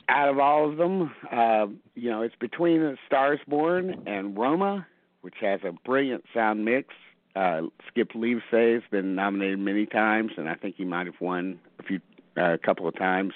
[0.09, 4.87] out of all of them, uh, you know, it's between Stars Born and Roma,
[5.21, 6.95] which has a brilliant sound mix.
[7.37, 11.61] Uh, Skip Lievsay has been nominated many times, and I think he might have won
[11.79, 12.01] a few,
[12.37, 13.33] uh, a couple of times.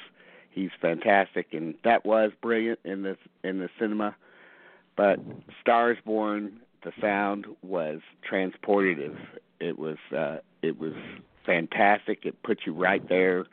[0.51, 4.14] He's fantastic, and that was brilliant in the in the cinema.
[4.97, 5.18] But
[5.61, 9.16] Stars Born, the sound was transportative.
[9.61, 10.95] It was uh, it was
[11.47, 12.27] fantastic.
[12.27, 13.47] It put you right there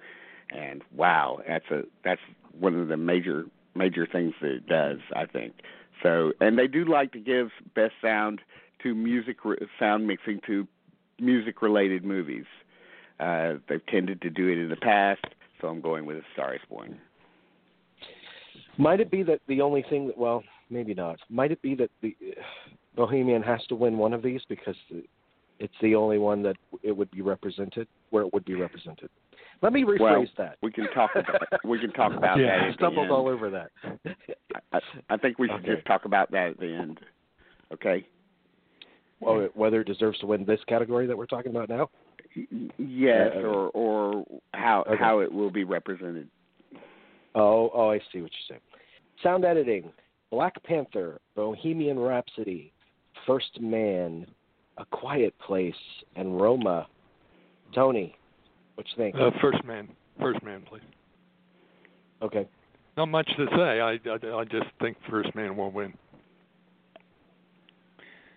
[0.51, 2.21] and wow, that's a that's
[2.57, 5.53] one of the major major things that it does, I think.
[6.03, 8.41] So, and they do like to give best sound
[8.83, 10.67] to music re- sound mixing to
[11.19, 12.45] music related movies.
[13.19, 15.25] Uh, they've tended to do it in the past,
[15.59, 16.97] so I'm going with A Star Is Born.
[18.77, 21.19] Might it be that the only thing that, well, maybe not.
[21.29, 22.15] Might it be that the
[22.95, 24.75] Bohemian has to win one of these because
[25.59, 29.09] it's the only one that it would be represented, where it would be represented?
[29.61, 30.57] Let me rephrase Well, that.
[30.61, 32.59] We can talk about we can talk about Yeah.
[32.59, 32.69] that.
[32.69, 33.71] I stumbled all over that.
[34.71, 35.75] I, I think we should Okay.
[35.75, 36.99] just talk about that at the end.
[37.73, 38.07] Okay.
[39.19, 41.89] Well, whether it deserves to win this category that we're talking about now.
[42.77, 44.95] Yes, Uh, or or how okay.
[44.97, 46.29] how it will be represented.
[47.35, 48.61] Oh, oh, I see what you're saying.
[49.21, 49.91] Sound editing:
[50.31, 52.71] Black Panther, Bohemian Rhapsody,
[53.27, 54.25] First Man,
[54.77, 55.73] A Quiet Place,
[56.15, 56.87] and Roma.
[57.75, 58.15] Tony,
[58.79, 59.15] what you think?
[59.15, 59.89] Uh, first man,
[60.21, 60.81] first man, please.
[62.21, 62.47] okay.
[62.95, 63.81] not much to say.
[63.81, 65.93] I, I, I just think First Man will win.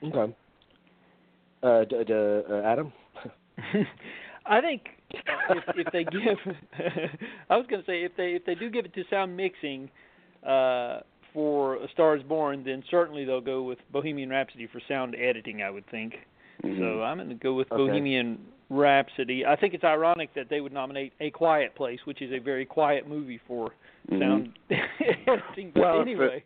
[0.05, 0.35] Okay.
[1.63, 2.93] Uh, d- d- uh, Adam.
[4.47, 6.39] I think if, if they give,
[7.51, 9.89] I was going to say if they if they do give it to sound mixing
[10.45, 11.01] uh,
[11.33, 15.63] for A Star Is Born, then certainly they'll go with Bohemian Rhapsody for sound editing.
[15.63, 16.15] I would think.
[16.65, 16.79] Mhm.
[16.81, 17.87] So I'm going to go with Okay.
[17.87, 18.39] Bohemian
[18.71, 19.45] Rhapsody.
[19.47, 22.65] I think it's ironic that they would nominate A Quiet Place, which is a very
[22.65, 23.73] quiet movie for
[24.11, 24.19] Mhm.
[24.21, 24.59] sound
[25.27, 25.71] editing.
[25.75, 26.45] But Well, it's a- anyway,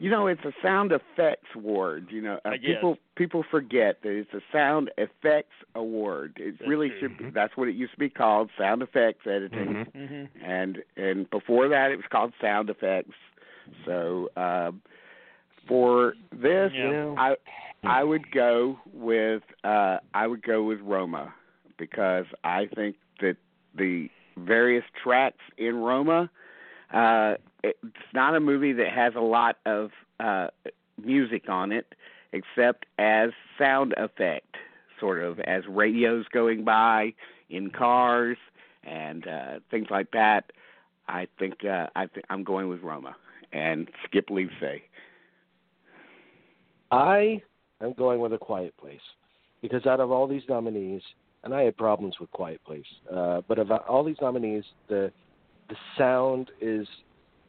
[0.00, 2.08] You know, it's a sound effects award.
[2.10, 2.74] You know, uh, I guess.
[2.74, 6.34] people people forget that it's a sound effects award.
[6.38, 7.00] It That's really true.
[7.00, 7.18] should.
[7.18, 7.32] Be, Mhm.
[7.34, 9.86] that's what it used to be called, sound effects editing.
[9.86, 10.28] Mhm.
[10.30, 13.14] hmm And and before that, it was called sound effects.
[13.84, 14.82] So um,
[15.66, 17.14] for this, Yeah.
[17.16, 17.36] I
[17.84, 21.32] I would go with uh I would go with Roma
[21.82, 23.36] because I think that
[23.76, 26.30] the various tracks in Roma
[26.94, 29.90] uh it's not a movie that has a lot of
[30.20, 30.46] uh
[31.02, 31.94] music on it
[32.32, 34.54] except as sound effect
[35.00, 37.12] sort of as radios going by
[37.50, 38.36] in cars
[38.84, 40.52] and uh things like that
[41.08, 43.16] I think uh I think I'm going with Roma
[43.52, 44.82] and Skip Lievsay.
[46.92, 47.42] I
[47.80, 49.00] am going with A Quiet Place
[49.60, 51.02] because out of all these nominees,
[51.44, 55.10] and I had problems with Quiet Place, uh, but of all these nominees, the
[55.68, 56.86] the sound is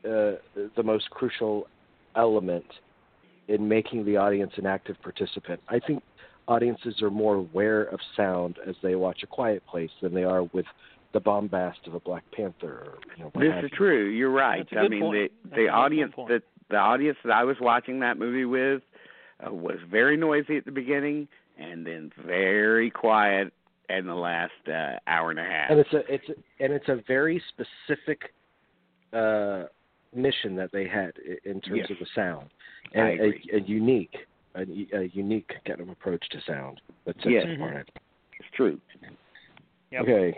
[0.06, 0.34] uh,
[0.76, 1.68] the most crucial
[2.16, 2.66] element
[3.48, 5.60] in making the audience an active participant.
[5.68, 6.02] I think
[6.48, 10.44] audiences are more aware of sound as they watch A Quiet Place than they are
[10.44, 10.66] with
[11.14, 12.86] the bombast of a Black Panther.
[12.86, 13.78] Or, you know, what This is you.
[13.78, 14.10] true.
[14.10, 14.66] You're right.
[14.70, 15.14] That's a I good mean, point.
[15.14, 16.30] the That's the an audience point.
[16.30, 18.82] that the audience that I was watching that movie with
[19.46, 21.28] uh, was very noisy at the beginning
[21.58, 23.54] and then very quiet
[23.90, 25.70] in the last uh, hour and a half.
[25.72, 28.34] and it's a it's a, and it's a very specific
[29.14, 29.64] uh,
[30.16, 31.12] mission that they had
[31.46, 31.92] in terms Yes.
[31.92, 32.50] of the sound,
[32.96, 33.50] I and agree.
[33.54, 34.16] a, a unique
[34.56, 34.62] a,
[34.98, 37.44] a unique kind of approach to sound that sets Yes.
[37.48, 37.90] it apart.
[38.40, 38.80] It's true.
[39.92, 40.02] Yep.
[40.04, 40.38] Okay.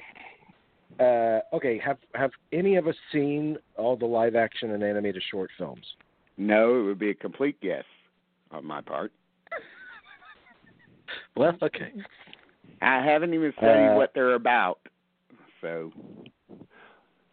[0.99, 1.77] Uh, okay.
[1.83, 5.85] Have have any of us seen all the live action and animated short films?
[6.37, 7.83] No, it would be a complete guess
[8.51, 9.11] on my part.
[11.37, 11.91] Well, okay.
[12.81, 14.79] I haven't even studied Uh, what they're about.
[15.61, 15.91] So,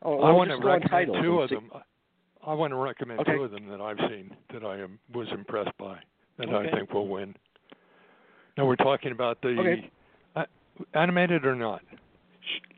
[0.04, 1.70] Oh, I want to just go on recommend two of them.
[2.44, 3.34] I want to recommend Okay.
[3.36, 5.98] two of them that I've seen that I am was impressed by
[6.38, 6.68] that Okay.
[6.68, 7.36] I think will win.
[8.56, 9.90] Now we're talking about the Okay.
[10.34, 10.44] uh,
[10.94, 11.82] animated or not.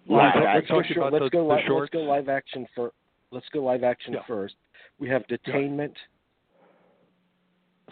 [0.07, 0.77] live Let's Let's action.
[0.77, 2.93] go, short, let's, the- go the li- let's go live action for.
[3.31, 4.23] Let's go live action Yeah.
[4.25, 4.57] first.
[4.99, 5.95] We have Detainment.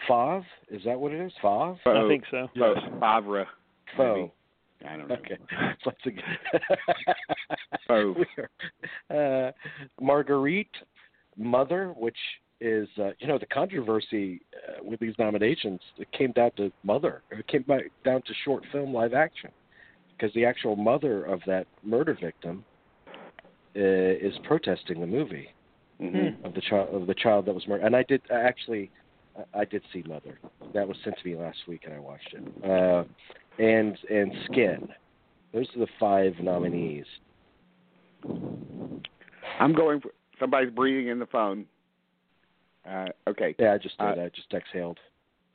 [0.07, 1.33] Fav, is that what it is?
[1.41, 1.77] Fav.
[1.87, 2.47] I think so.
[2.55, 2.99] faux- Yes.
[2.99, 3.47] Favre.
[3.97, 4.31] Faux.
[4.87, 5.15] I don't know.
[5.15, 5.37] Okay.
[5.83, 5.97] Faux.
[7.89, 8.47] Are-
[9.47, 9.51] uh,
[10.01, 10.75] Marguerite,
[11.37, 12.17] Mother, which
[12.61, 15.79] is uh, you know the controversy uh, with these nominations.
[15.97, 17.21] It came down to Mother.
[17.31, 19.51] It came back down to short film live action
[20.15, 22.63] because the actual mother of that murder victim
[23.75, 25.49] uh, is protesting the movie
[26.01, 26.43] Mhm.
[26.45, 27.85] of the child of the child that was murdered.
[27.85, 28.91] And I did I actually
[29.37, 30.39] I- I did see Mother.
[30.73, 32.43] That was sent to me last week, and I watched it.
[32.63, 33.03] Uh,
[33.59, 34.89] and and Skin.
[35.53, 37.05] Those are the five nominees.
[39.59, 41.65] I'm going for somebody's breathing in the phone.
[42.89, 43.55] Uh, okay.
[43.59, 44.19] Yeah, I just did.
[44.19, 44.99] Uh, I just exhaled.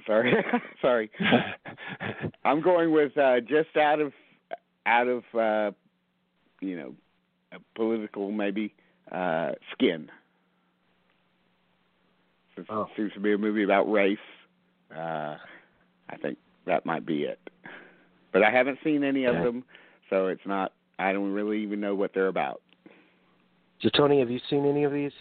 [0.07, 0.33] Sorry.
[0.83, 1.11] Sorry.
[2.45, 4.13] I'm going with uh, just out of
[4.87, 5.73] out of uh,
[6.61, 8.73] you know political maybe
[9.13, 10.11] uh, skin.
[12.55, 12.83] Since Oh.
[12.83, 14.19] it seems to be a movie about race.
[14.95, 15.37] Uh,
[16.09, 17.39] I think that might be it.
[18.33, 19.43] But I haven't seen any of Yeah.
[19.45, 19.65] them,
[20.11, 20.73] so it's not.
[20.99, 22.61] I don't really even know what they're about.
[23.81, 25.13] So Tony, have you seen any of these?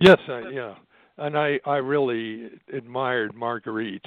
[0.00, 0.74] Yes, I, yeah,
[1.18, 4.06] and I I really admired Marguerite.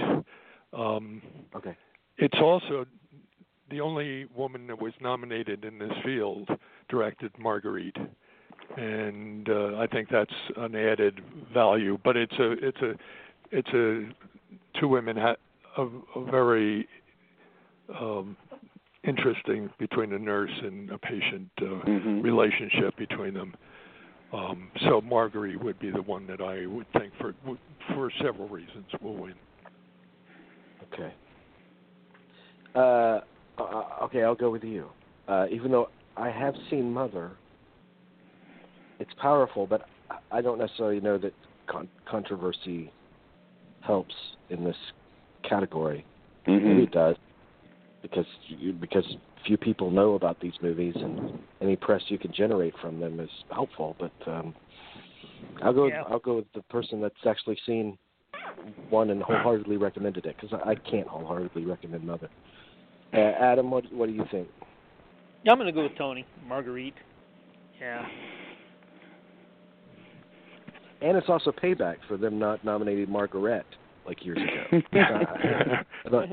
[0.74, 1.22] Um,
[1.56, 1.76] Okay.
[2.18, 2.86] it's also
[3.70, 6.50] the only woman that was nominated in this field
[6.90, 7.98] directed Marguerite,
[8.78, 11.22] and uh, I think that's an added
[11.54, 11.98] value.
[12.04, 12.94] But it's a it's a
[13.52, 15.36] it's a two women ha-
[15.78, 15.88] a,
[16.20, 16.88] a very
[18.00, 18.38] um,
[19.04, 22.24] interesting between a nurse and a patient uh, Mhm.
[22.24, 23.56] relationship between them.
[24.34, 27.34] Um, so Marguerite would be the one that I would think for
[27.94, 29.36] for several reasons will win.
[30.84, 31.14] Okay.
[32.76, 33.22] Uh,
[33.58, 34.92] uh, okay, I'll go with you.
[35.28, 37.32] Uh, even though I have seen Mother,
[39.00, 41.34] it's powerful, but I- I don't necessarily know that
[41.68, 42.92] con- controversy
[43.82, 44.16] helps
[44.50, 44.78] in this
[45.44, 46.06] category.
[46.46, 46.84] Maybe Mhm.
[46.84, 47.18] it does,
[48.10, 49.06] because you, because
[49.46, 53.30] few people know about these movies, and any press you can generate from them is
[53.52, 53.96] helpful.
[54.00, 54.54] But um,
[55.62, 55.88] I'll go.
[55.88, 56.04] Yeah.
[56.04, 57.98] With, I'll go with the person that's actually seen
[58.90, 62.30] one and wholeheartedly recommended it because I, I can't wholeheartedly recommend another.
[63.14, 64.48] Uh, Adam, what what do you think?
[65.44, 66.96] Yeah, I'm going to go with Tony Marguerite.
[67.80, 68.06] Yeah.
[71.02, 73.66] And it's also payback for them not nominating Margaret
[74.06, 74.82] like years ago.
[74.94, 76.30] I thought-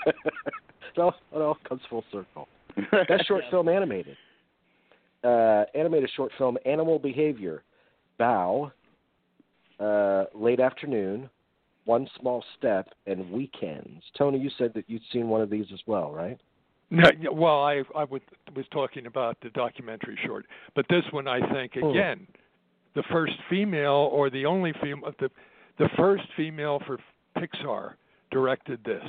[0.06, 2.48] it, all, it all comes full circle.
[3.08, 4.16] Best short film animated.
[5.22, 7.62] Uh, animated short film Animal Behavior,
[8.20, 8.70] Bao,
[9.80, 11.30] uh, Late Afternoon,
[11.84, 14.02] One Small Step, and Weekends.
[14.18, 16.38] Tony, you said that you'd seen one of these as well, right?
[16.90, 18.20] No, well, I I was
[18.54, 21.86] was talking about the documentary short, but this one I think Hmm.
[21.86, 22.26] again,
[22.94, 25.30] the first female or the only female, the
[25.78, 26.98] the first female for
[27.36, 27.94] Pixar
[28.30, 29.02] directed this,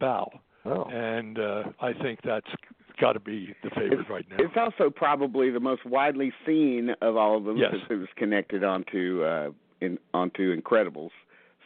[0.00, 0.28] Bao,
[0.64, 0.84] Oh.
[0.84, 2.46] and uh, I think that's
[3.00, 4.36] got to be the favorite It's, right now.
[4.40, 7.70] it's also probably the most widely seen of all of them Yes.
[7.72, 11.10] since it was connected onto uh, in onto Incredibles.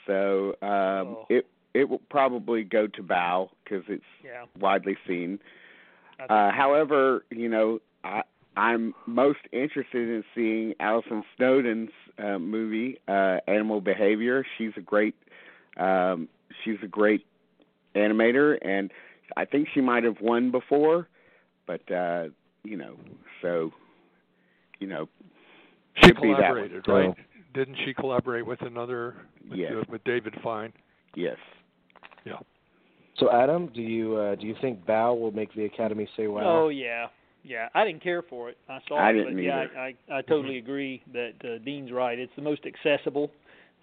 [0.06, 0.68] So um,
[1.16, 1.26] Oh.
[1.30, 4.44] it it will probably go to Bao because it's Yeah.
[4.60, 5.38] widely seen.
[6.28, 8.22] Uh, however, you know, I,
[8.56, 14.44] I'm most interested in seeing Alison Snowden's uh, movie, uh, Animal Behavior.
[14.58, 15.14] She's a great,
[15.78, 16.28] um,
[16.62, 17.24] she's a great
[17.94, 18.90] animator, and
[19.36, 21.08] I think she might have won before,
[21.66, 22.28] but uh,
[22.64, 22.96] you know,
[23.40, 23.70] so,
[24.78, 25.08] you know,
[25.96, 27.14] she could be that collaborated, So- right?
[27.54, 29.14] Didn't she collaborate with another
[29.50, 29.72] with, Yes.
[29.76, 30.72] uh, with David Fine?
[31.14, 31.36] yes.
[32.24, 32.38] Yeah.
[33.16, 36.40] So, Adam, do you uh, do you think Bao will make the Academy say wow?
[36.44, 37.08] Oh yeah,
[37.44, 37.68] yeah.
[37.74, 38.56] I didn't care for it.
[38.70, 39.78] I saw I it, didn't but yeah, either.
[39.78, 42.18] I, I I totally agree that uh, Dean's right.
[42.18, 43.30] It's the most accessible,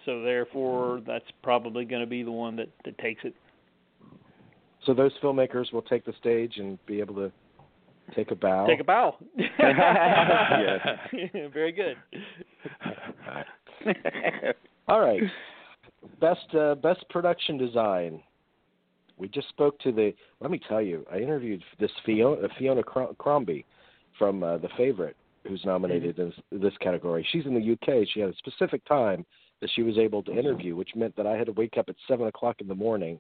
[0.04, 3.36] so therefore that's probably going to be the one that that takes it.
[4.90, 7.32] So those filmmakers will take the stage and be able to
[8.16, 8.66] take a bow.
[8.66, 9.18] Take a bow.
[9.38, 10.80] Yes.
[11.54, 11.96] Very good.
[14.88, 15.22] All right.
[16.20, 18.24] Best uh, best production design.
[19.18, 20.12] We just spoke to the.
[20.40, 23.68] Let me tell you, I interviewed this Fiona, Fiona Crom- Crombie
[24.18, 27.28] from uh, The Favorite, who's nominated in this category.
[27.32, 28.08] She's in the UK.
[28.12, 29.24] She had a specific time
[29.62, 31.96] that she was able to interview, which meant that I had to wake up at
[32.08, 33.20] seven o'clock in the morning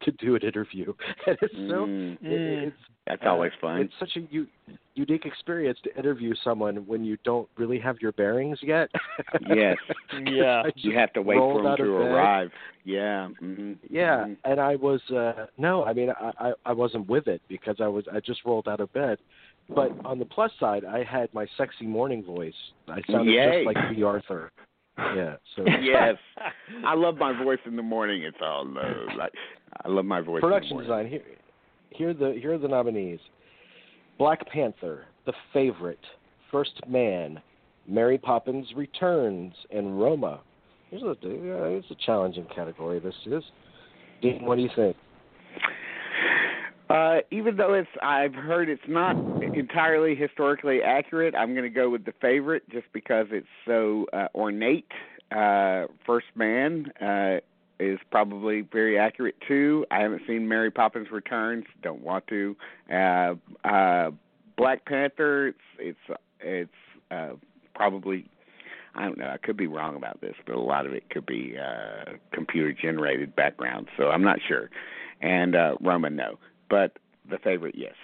[0.04, 0.92] to do an interview.
[1.26, 2.66] And it's so Mm, it- Mm.
[2.68, 3.80] it's that's always fun.
[3.80, 4.46] It's such a u-
[4.94, 8.88] unique experience to interview someone when you don't really have your bearings yet.
[9.48, 9.76] Yes.
[10.24, 10.62] Yeah.
[10.76, 12.50] You have to wait for them to arrive.
[12.84, 13.28] Yeah.
[13.40, 17.42] hmm Yeah, and I was uh no, I mean I, I I wasn't with it
[17.48, 19.18] because I was I just rolled out of bed.
[19.74, 22.54] But on the plus side, I had my sexy morning voice.
[22.88, 23.64] I sounded Yay.
[23.64, 24.50] just like Bea Arthur.
[25.16, 25.36] Yeah.
[25.56, 26.16] So Yes.
[26.86, 28.22] I love my voice in the morning.
[28.22, 29.06] It's all low.
[29.16, 29.32] Like
[29.84, 30.40] I love my voice.
[30.40, 31.22] production in the design here
[31.90, 33.20] here are the here are the nominees.
[34.18, 36.04] Black Panther, The Favorite,
[36.50, 37.40] First Man,
[37.88, 40.40] Mary Poppins Returns, and Roma.
[40.90, 42.98] Here's a uh, it's a challenging category.
[43.00, 43.42] This is.
[44.20, 44.96] Dean, what do you think?
[46.90, 51.36] Uh, even though it's, I've heard it's not entirely historically accurate.
[51.36, 54.90] I'm going to go with the favorite just because it's so uh, ornate.
[55.30, 57.36] Uh, First Man uh,
[57.78, 59.86] is probably very accurate too.
[59.92, 61.64] I haven't seen Mary Poppins Returns.
[61.80, 62.56] Don't want to.
[62.92, 63.34] Uh,
[63.64, 64.10] uh,
[64.56, 65.48] Black Panther.
[65.48, 66.70] It's it's it's
[67.12, 67.34] uh,
[67.72, 68.26] probably.
[68.96, 69.28] I don't know.
[69.28, 72.72] I could be wrong about this, but a lot of it could be uh, computer
[72.72, 73.86] generated background.
[73.96, 74.68] So I'm not sure.
[75.20, 76.38] And uh, Roma, no
[76.70, 76.92] but
[77.28, 77.94] the favorite, yes.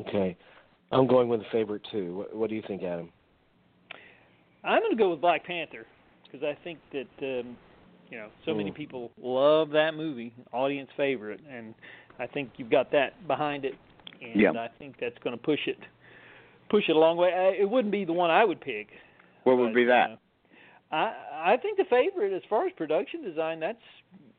[0.00, 0.36] Okay,
[0.90, 2.16] I'm going with the favorite too.
[2.16, 3.10] What, what do you think, Adam?
[4.64, 5.86] I'm going to go with Black Panther
[6.24, 7.56] because I think that um,
[8.10, 8.74] you know so many Mm.
[8.74, 11.74] people love that movie, audience favorite, and
[12.18, 13.74] I think you've got that behind it,
[14.22, 14.50] and Yeah.
[14.52, 15.78] I think that's going to push it
[16.70, 17.32] push it a long way.
[17.34, 18.88] I, it wouldn't be the one I would pick.
[19.44, 20.10] What would but, be that?
[20.90, 23.78] uh, I I think the favorite as far as production design, that's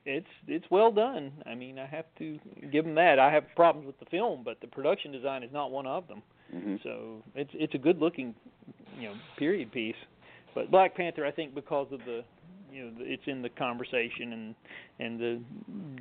[0.06, 1.32] it's it's well done.
[1.46, 2.40] I mean, I have to
[2.72, 3.20] give them that.
[3.20, 6.22] I have problems with the film, but the production design is not one of them.
[6.52, 8.36] hmm So it's it's a good looking,
[9.00, 9.96] you know, period piece.
[10.56, 12.24] But Black Panther, I think, because of the,
[12.72, 14.56] you know, it's in the conversation and
[15.00, 15.42] and the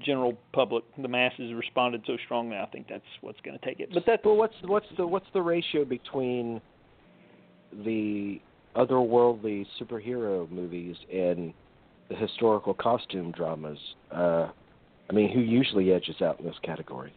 [0.04, 2.56] general public, the masses responded so strongly.
[2.56, 3.90] I think that's what's going to take it.
[3.94, 6.60] But that's Well, what's what's the what's the ratio between
[7.84, 8.40] the
[8.76, 11.52] otherworldly superhero movies and
[12.12, 13.78] the historical costume dramas?
[14.10, 14.48] Uh,
[15.08, 17.12] I mean, who usually edges out in this category?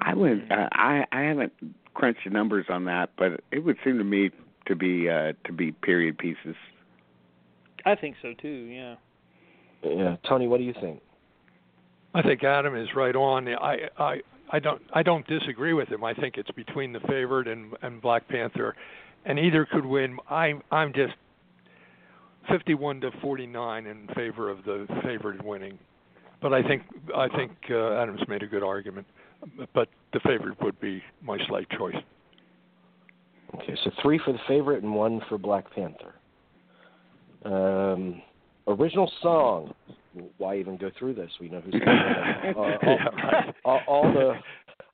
[0.00, 0.46] I would.
[0.50, 1.52] Uh, I I haven't
[1.94, 4.30] crunched the numbers on that, but it would seem to me
[4.66, 6.56] to be uh, to be period pieces.
[7.84, 8.48] I think so too.
[8.48, 8.96] Yeah.
[9.82, 11.00] Yeah, Tony, what do you think?
[12.14, 13.48] I think Adam is right on.
[13.48, 14.20] I I
[14.50, 16.02] I don't I don't disagree with him.
[16.02, 18.74] I think it's between the favorite and and Black Panther,
[19.24, 20.18] and either could win.
[20.30, 21.14] I I'm just
[22.50, 25.78] 51 to 49 in favor of the favorite winning,
[26.42, 26.82] but I think
[27.16, 29.06] I think uh, Adams made a good argument.
[29.74, 31.96] But the favorite would be my slight choice.
[33.56, 36.14] Okay, so three for the favorite and one for Black Panther.
[37.44, 38.22] Um,
[38.66, 39.74] original song.
[40.38, 41.30] Why even go through this?
[41.40, 44.32] We know who's going to uh, Yeah, all, all, all the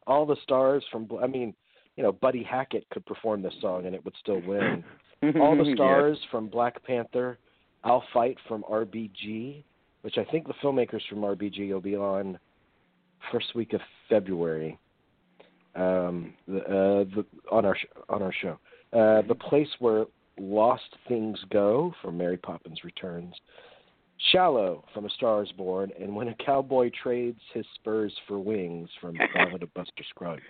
[0.06, 1.08] all the stars from.
[1.22, 1.54] I mean,
[1.96, 4.82] you know, Buddy Hackett could perform this song and it would still win.
[5.40, 5.76] All the Yes.
[5.76, 7.38] stars from Black Panther.
[7.84, 9.62] I'll fight from RBG,
[10.02, 12.38] which I think the filmmakers from RBG will be on
[13.30, 14.78] first week of February.
[15.76, 18.58] Um, the, uh, the, on our sh- on our show,
[18.92, 20.06] uh, the place where
[20.38, 23.34] lost things go from Mary Poppins Returns.
[24.32, 28.88] Shallow from A Star is Born, and When a Cowboy Trades His Spurs for Wings
[29.00, 30.42] from Ballad of Buster Scruggs.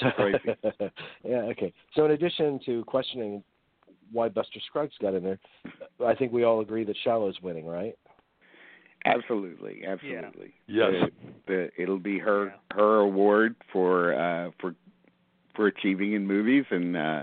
[0.00, 0.08] So,
[1.24, 1.72] yeah, okay.
[1.94, 3.42] So, in addition to questioning
[4.12, 5.38] why Buster Scruggs got in there,
[6.04, 7.94] I think we all agree that Shallow's winning, right?
[9.04, 10.54] Absolutely, absolutely.
[10.68, 10.92] Yes.
[10.92, 11.10] The,
[11.46, 14.74] the, it'll be her her award for uh for
[15.56, 17.22] for achieving in movies and uh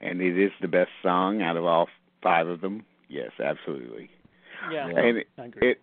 [0.00, 1.86] and it is the best song out of all
[2.22, 2.84] five of them.
[3.08, 4.10] Yes, absolutely.
[4.72, 4.98] Yeah, Yeah.
[5.00, 5.70] And it, I agree.
[5.70, 5.80] it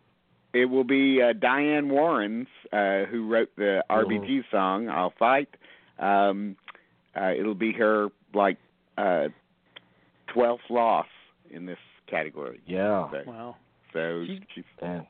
[0.54, 4.14] it will be uh, Diane Warren's uh who wrote the Mm-hmm.
[4.14, 5.50] RBG song I'll Fight.
[5.98, 6.58] Um
[7.16, 8.58] uh it'll be her like
[8.98, 9.28] uh
[10.36, 11.06] 12th loss
[11.52, 11.78] in this
[12.10, 12.60] category.
[12.66, 13.10] Yeah.
[13.12, 13.56] So, wow.
[13.94, 15.06] so She- she's Man.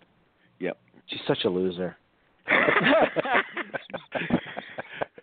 [0.59, 0.78] Yep.
[1.07, 1.95] She's such a loser.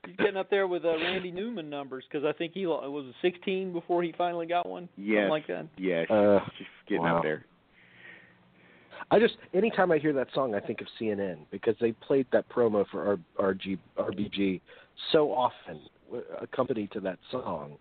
[0.06, 3.06] He's getting up there with uh, Randy Newman numbers because I think he lo- was
[3.06, 4.88] it 16 before he finally got one.
[4.96, 5.66] Yeah, Something like that.
[5.78, 7.16] Yeah, she's, Uh, she's getting wow.
[7.18, 7.46] up there.
[9.10, 12.48] I just anytime I hear that song, I think of CNN because they played that
[12.48, 14.60] promo for R, RG, RBG
[15.12, 15.80] so often,
[16.40, 17.76] accompanied to that song.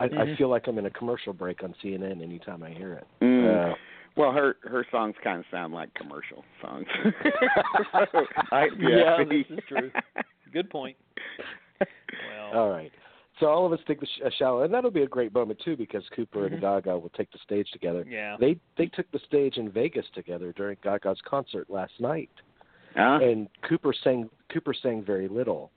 [0.00, 0.36] I, I Mhm.
[0.38, 3.06] feel like I'm in a commercial break on CNN anytime I hear it.
[3.20, 3.72] Mm.
[3.72, 3.74] Uh,
[4.16, 6.86] Well, her her songs kind of sound like commercial songs.
[8.12, 9.44] so, I, Yeah, see.
[9.48, 9.90] this is true.
[10.52, 10.96] Good point.
[11.80, 12.90] Well, all right.
[13.38, 15.60] So all of us take the sh- a shower, and that'll be a great moment
[15.64, 16.52] too because Cooper Mhm.
[16.54, 18.04] and Gaga will take the stage together.
[18.08, 18.36] yeah.
[18.40, 22.30] They they took the stage in Vegas together during Gaga's concert last night.
[22.96, 23.20] Huh?
[23.22, 25.70] and Cooper sang Cooper sang very little,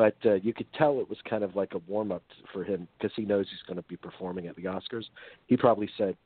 [0.00, 2.22] but uh, you could tell it was kind of like a warm up
[2.54, 5.04] for him because he knows he's going to be performing at the Oscars.
[5.46, 6.16] He probably said,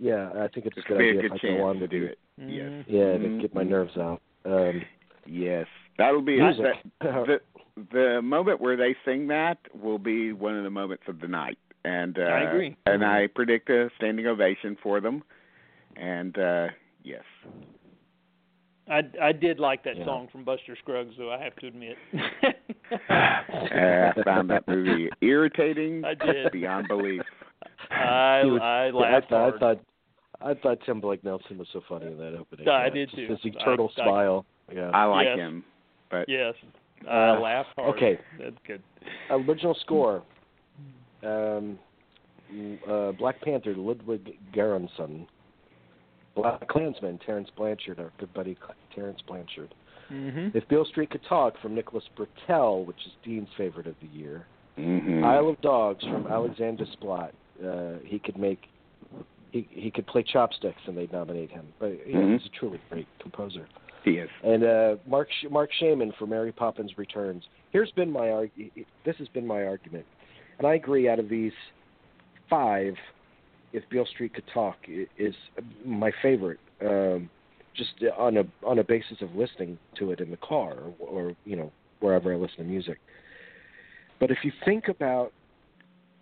[0.00, 1.74] "Yeah, I think it's a It good be idea a if good I go on
[1.78, 2.18] chance to do you." it.
[2.38, 2.84] Yes.
[2.88, 3.40] Yeah, to Mhm.
[3.42, 4.20] get my nerves out.
[4.44, 4.82] Um,
[5.24, 5.66] Yes,
[5.98, 6.64] that'll be music.
[7.00, 7.40] that- the
[7.92, 11.58] the moment where they sing that will be one of the moments of the night.
[11.84, 12.76] And uh, I agree.
[12.86, 15.22] And I predict a standing ovation for them.
[15.94, 16.68] And uh
[17.04, 17.22] yes.
[18.88, 20.04] I I did like that Yeah.
[20.06, 21.96] song from Buster Scruggs, though I have to admit.
[22.90, 26.52] Uh, I found that movie irritating I did.
[26.52, 27.22] beyond belief.
[27.90, 29.54] I was- I yeah, laughed I, thought, hard.
[29.54, 29.80] I thought
[30.42, 32.68] I thought Tim Blake Nelson was so funny in that opening.
[32.68, 33.26] I Yeah, did too.
[33.28, 34.44] His eternal I- smile.
[34.72, 34.90] Yeah.
[34.92, 35.38] I like Yes.
[35.38, 35.64] him.
[36.10, 36.54] But yes,
[37.06, 37.96] Uh, I laughed hard.
[37.96, 38.18] okay.
[38.38, 38.82] that's good.
[39.30, 40.22] Original score.
[41.24, 41.78] Um,
[42.88, 45.26] uh, Black Panther, Ludwig Göransson.
[46.34, 48.56] Black Klansman, Terence Blanchard, our good buddy
[48.94, 49.74] Terence Blanchard.
[50.10, 50.54] Mhm.
[50.54, 54.46] If Beale Street Could Talk from Nicholas Britell, which is Dean's favorite of the year.
[54.78, 55.24] mhm.
[55.24, 57.32] Isle of Dogs from Alexandre Desplat.
[57.64, 58.68] Uh, he could make,
[59.50, 61.66] he he could play chopsticks and they'd nominate him.
[61.78, 62.38] But you know, Mhm.
[62.38, 63.66] he's a truly great composer.
[64.04, 64.30] he is.
[64.44, 67.48] And uh, Marc Marc Shaiman for Mary Poppins Returns.
[67.72, 68.50] Here's been my arg-
[69.04, 70.04] This has been my argument,
[70.58, 71.08] and I agree.
[71.08, 71.54] Out of these
[72.48, 72.96] five,
[73.72, 74.76] if Beale Street Could Talk
[75.18, 75.34] is
[75.84, 77.28] my favorite, um,
[77.76, 81.36] just on a on a basis of listening to it in the car or, or
[81.44, 81.70] you know
[82.00, 82.98] wherever I listen to music.
[84.18, 85.32] But if you think about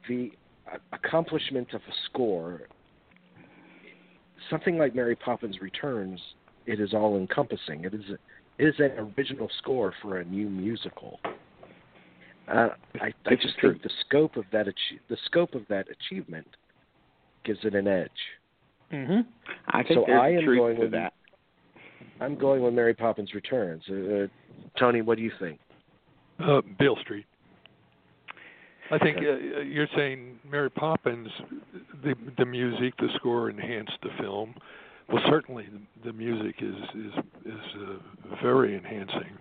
[0.08, 0.32] the
[0.72, 2.62] uh, accomplishment of a score,
[4.50, 6.20] something like Mary Poppins Returns,
[6.66, 7.84] it is all encompassing.
[7.84, 8.14] It is a,
[8.62, 11.20] it is an original score for a new musical.
[12.46, 12.68] Uh,
[13.00, 16.46] I, I just think the scope of that achie- the scope of that achievement
[17.44, 18.10] gives it an edge.
[18.92, 19.24] Mhm.
[19.68, 21.14] I think So I am going to with- that.
[22.20, 23.82] I'm going with Mary Poppins Returns.
[23.90, 24.26] Uh, uh,
[24.78, 25.58] Tony, what do you think?
[26.40, 27.26] Uh, Beale Street.
[28.90, 29.56] I think Okay.
[29.56, 31.28] uh, you're saying Mary Poppins,
[32.02, 34.54] the the music, the score enhanced the film.
[35.08, 37.12] Well, certainly the, the music is is
[37.46, 39.38] is uh, very enhancing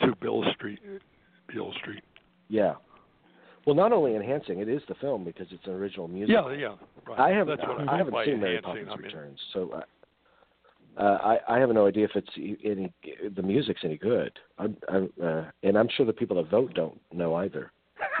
[0.00, 0.80] to Beale Street.
[1.48, 2.02] Beale Street.
[2.48, 2.74] Yeah.
[3.66, 6.34] Well, not only enhancing, it is the film because it's an original music.
[6.34, 6.74] Yeah, yeah.
[7.06, 7.18] Right.
[7.18, 7.58] I haven't.
[7.58, 8.60] That's what I, I haven't seen Mary.
[8.62, 9.82] Poppins I mean, Returns, so
[10.96, 12.92] uh, I I have no idea if it's e- any
[13.34, 14.32] the music's any good.
[14.58, 17.72] I'm, I'm uh, and I'm sure the people that vote don't know either.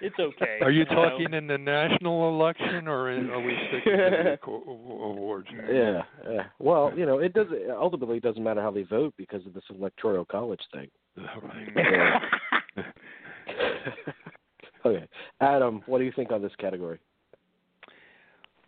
[0.00, 0.58] it's okay.
[0.60, 0.94] Are you know.
[0.94, 5.48] talking in the national election, or in, are we sticking to the awards?
[5.52, 6.44] Yeah, yeah.
[6.58, 7.48] Well, you know, it does.
[7.70, 10.88] Ultimately, it doesn't matter how they vote because of this electoral college thing.
[11.16, 12.22] Right.
[14.86, 15.08] okay,
[15.40, 16.98] Adam, what do you think on this category?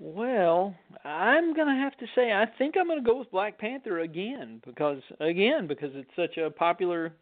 [0.00, 0.74] Well,
[1.04, 5.00] I'm gonna have to say I think I'm gonna go with Black Panther again because
[5.20, 7.12] again because it's such a popular,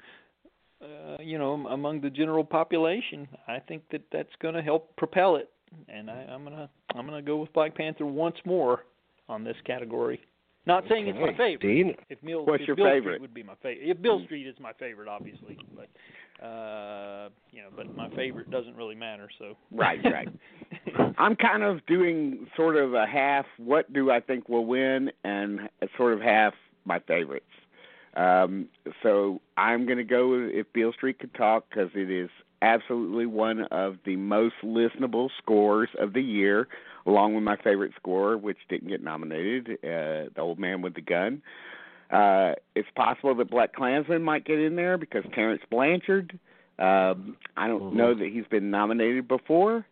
[0.82, 3.28] uh, you know, among the general population.
[3.46, 5.50] I think that that's gonna help propel it,
[5.88, 8.84] and I, I'm gonna I'm gonna go with Black Panther once more
[9.28, 10.20] on this category.
[10.64, 11.60] Not saying it's my favorite.
[11.60, 13.14] Dean, If Mill, What's if your Bill favorite?
[13.16, 13.88] Street would be my favorite.
[13.88, 15.88] If Beale Street is my favorite, obviously, but
[16.42, 19.28] uh, you know, but my favorite doesn't really matter.
[19.38, 20.28] So Right, right.
[21.18, 23.46] I'm kind of doing sort of a half.
[23.58, 25.60] What do I think will win, and
[25.96, 27.46] sort of half my favorites.
[28.14, 28.68] Um,
[29.02, 32.28] so I'm going to go with if Beale Street could talk because it is
[32.60, 36.68] absolutely one of the most listenable scores of the year,
[37.06, 41.00] along with my favorite score, which didn't get nominated, uh, "The Old Man with the
[41.00, 41.42] Gun."
[42.12, 46.38] Uh, it's possible that Black Klansman might get in there because Terence Blanchard.
[46.78, 47.92] Um, I don't Mhm.
[47.94, 49.86] know that he's been nominated before,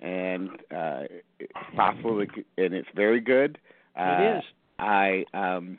[0.00, 1.04] and uh,
[1.38, 3.58] it's possible, that, and it's very good.
[3.96, 4.44] Uh, it is.
[4.78, 5.78] I um,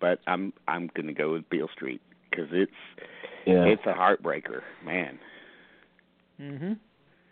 [0.00, 2.72] but I'm I'm going to go with Beale Street because it's
[3.44, 3.64] yeah.
[3.64, 5.18] it's a heartbreaker, man.
[6.40, 6.78] Mhm.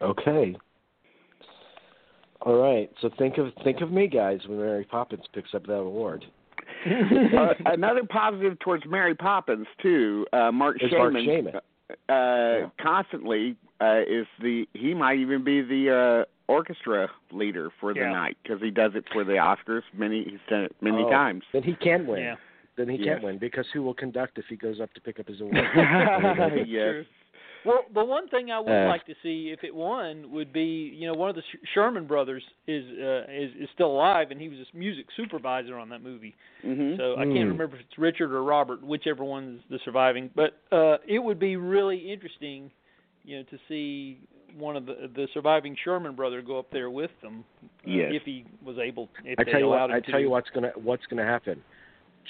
[0.00, 0.56] Okay.
[2.42, 2.90] All right.
[3.00, 6.24] So think of think of me, guys, when Mary Poppins picks up that award.
[7.38, 10.26] uh, another positive towards Mary Poppins too.
[10.32, 11.54] Uh, Marc Is Marc Shaiman, Shaiman.
[11.56, 11.60] uh,
[12.08, 12.68] Yeah.
[12.80, 18.10] constantly uh, is the he might even be the uh, orchestra leader for the Yeah.
[18.12, 21.42] night because he does it for the Oscars many he's done it many Oh, times.
[21.52, 22.20] Then he can win.
[22.22, 22.36] Yeah.
[22.76, 23.06] Then he Yes.
[23.06, 25.56] can't win because who will conduct if he goes up to pick up his award?
[26.66, 27.04] yes.
[27.64, 28.86] Well, the one thing I would Uh.
[28.86, 32.06] like to see if it won would be, you know, one of the Sh- Sherman
[32.06, 36.02] brothers is uh, is is still alive, and he was a music supervisor on that
[36.02, 36.34] movie.
[36.62, 37.32] hmm So I Hmm.
[37.32, 40.30] can't remember if it's Richard or Robert, whichever one is the surviving.
[40.34, 42.70] But uh, it would be really interesting,
[43.24, 44.20] you know, to see
[44.56, 48.12] one of the the surviving Sherman brother go up there with them, uh, Yes.
[48.12, 49.08] if he was able.
[49.24, 49.90] If I tell you what.
[49.90, 50.10] him I to.
[50.10, 51.62] tell you what's gonna what's gonna happen.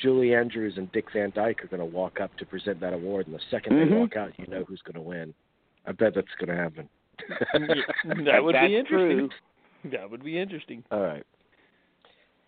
[0.00, 3.34] Julie Andrews and Dick Van Dyke are gonna walk up to present that award, and
[3.34, 3.88] the 2nd Mhm.
[3.90, 5.32] they walk out, you know who's gonna win.
[5.86, 6.88] I bet that's gonna happen.
[7.28, 9.28] that would That's be interesting.
[9.28, 9.30] true.
[9.92, 10.82] That would be interesting.
[10.90, 11.24] All right.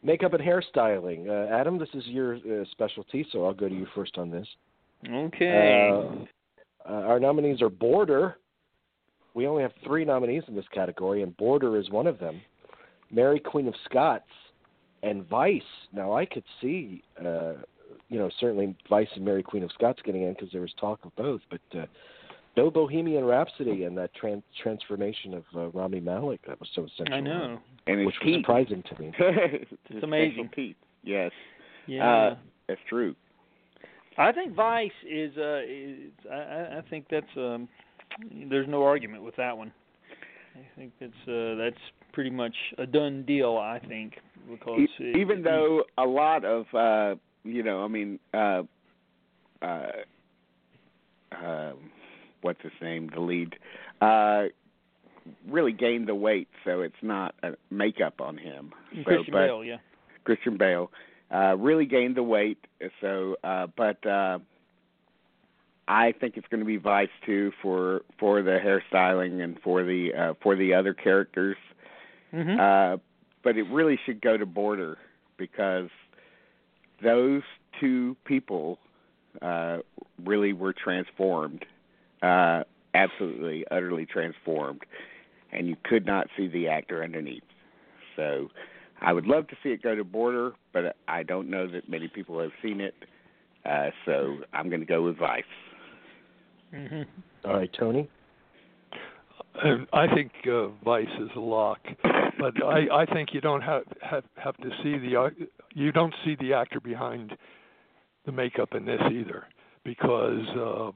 [0.03, 1.29] Makeup and hairstyling.
[1.29, 4.49] Uh, Adam, this is your uh, specialty, so I'll go to you first on this.
[5.07, 5.91] Okay.
[5.93, 8.39] Uh, uh, our nominees are Border.
[9.35, 12.41] We only have three nominees in this category, and Border is one of them.
[13.11, 14.31] Mary Queen of Scots
[15.03, 15.63] and Vice.
[15.93, 17.55] Now, I could see, uh,
[18.09, 21.01] you know, certainly Vice and Mary Queen of Scots getting in because there was talk
[21.05, 21.87] of both, but uh,
[22.57, 27.15] no Bohemian Rhapsody and that tran- transformation of uh, Rami Malek that was so essential.
[27.15, 27.59] I know.
[27.87, 28.43] And his Which was teeth.
[28.43, 29.13] surprising to me.
[29.91, 30.33] It's amazing.
[30.33, 30.77] special Teeth.
[31.05, 31.31] Yes.
[31.87, 32.09] Yeah.
[32.09, 32.37] Uh,
[32.69, 33.15] that's true.
[34.19, 35.37] I think Vice is.
[35.37, 37.27] Uh, is I, I I think that's.
[37.37, 37.69] Um,
[38.49, 39.71] there's no argument with that one.
[40.57, 41.77] I think that's uh, that's
[42.17, 43.59] pretty much a done deal.
[43.59, 44.15] I think
[44.51, 47.15] because it, even though a lot of uh
[47.45, 48.63] you know i mean uh
[49.61, 49.87] uh
[51.33, 51.91] um
[52.43, 53.57] what's his name the lead
[54.01, 54.45] uh
[55.51, 59.65] really gained the weight so it's not a makeup on him so Christian but Bale,
[59.65, 59.79] yeah.
[60.25, 60.91] christian bale
[61.35, 62.65] uh really gained the weight
[63.01, 64.39] so uh but uh
[65.89, 70.11] I think it's going to be Vice too for for the hairstyling and for the
[70.15, 71.57] uh for the other characters
[72.37, 72.97] hmm uh,
[73.43, 74.99] but it really should go to Border
[75.39, 75.89] because
[77.03, 77.43] those
[77.79, 78.79] two people
[79.41, 79.79] uh,
[80.25, 81.65] really were transformed,
[82.23, 82.65] uh,
[82.95, 84.81] absolutely, utterly transformed,
[85.53, 87.45] and you could not see the actor underneath.
[88.17, 88.49] So
[89.01, 92.09] I would love to see it go to Border, but I don't know that many
[92.09, 92.95] people have seen it.
[93.65, 95.45] Uh, so I'm going to go with Vice.
[96.73, 97.03] hmm
[97.45, 98.09] All right, Tony.
[99.93, 101.79] I think uh, Vice is a lock,
[102.39, 105.31] but I, I think you don't have, have have to see the
[105.75, 107.37] you don't see the actor behind
[108.25, 109.45] the makeup in this either,
[109.85, 110.91] because uh,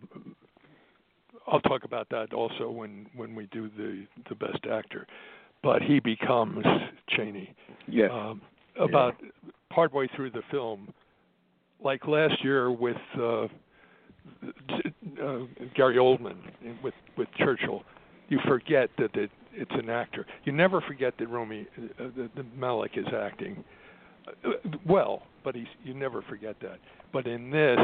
[1.50, 5.06] I'll talk about that also when when we do the the best actor.
[5.62, 6.64] But he becomes
[7.10, 7.54] Cheney
[7.86, 8.10] Yes.
[8.12, 8.40] um,
[8.78, 9.14] about
[9.68, 10.92] partway through the film,
[11.82, 13.48] like last year with uh, uh,
[15.74, 16.36] Gary Oldman
[16.82, 17.82] with with Churchill.
[18.30, 20.24] You forget that it, it's an actor.
[20.44, 23.62] You never forget that Rami uh, that, that Malek is acting.
[24.44, 24.50] Uh,
[24.86, 26.78] well, but he's you never forget that.
[27.12, 27.78] But in this,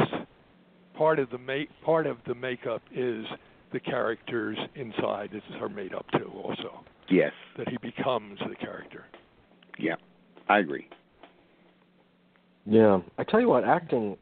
[0.97, 3.25] part of the make part of the makeup is
[3.73, 6.31] the characters inside is are made up too.
[6.43, 7.33] Also, Yes.
[7.57, 9.05] that he becomes the character.
[9.77, 9.95] Yeah.
[10.49, 10.87] I agree.
[12.65, 14.17] Yeah, I tell you what, acting.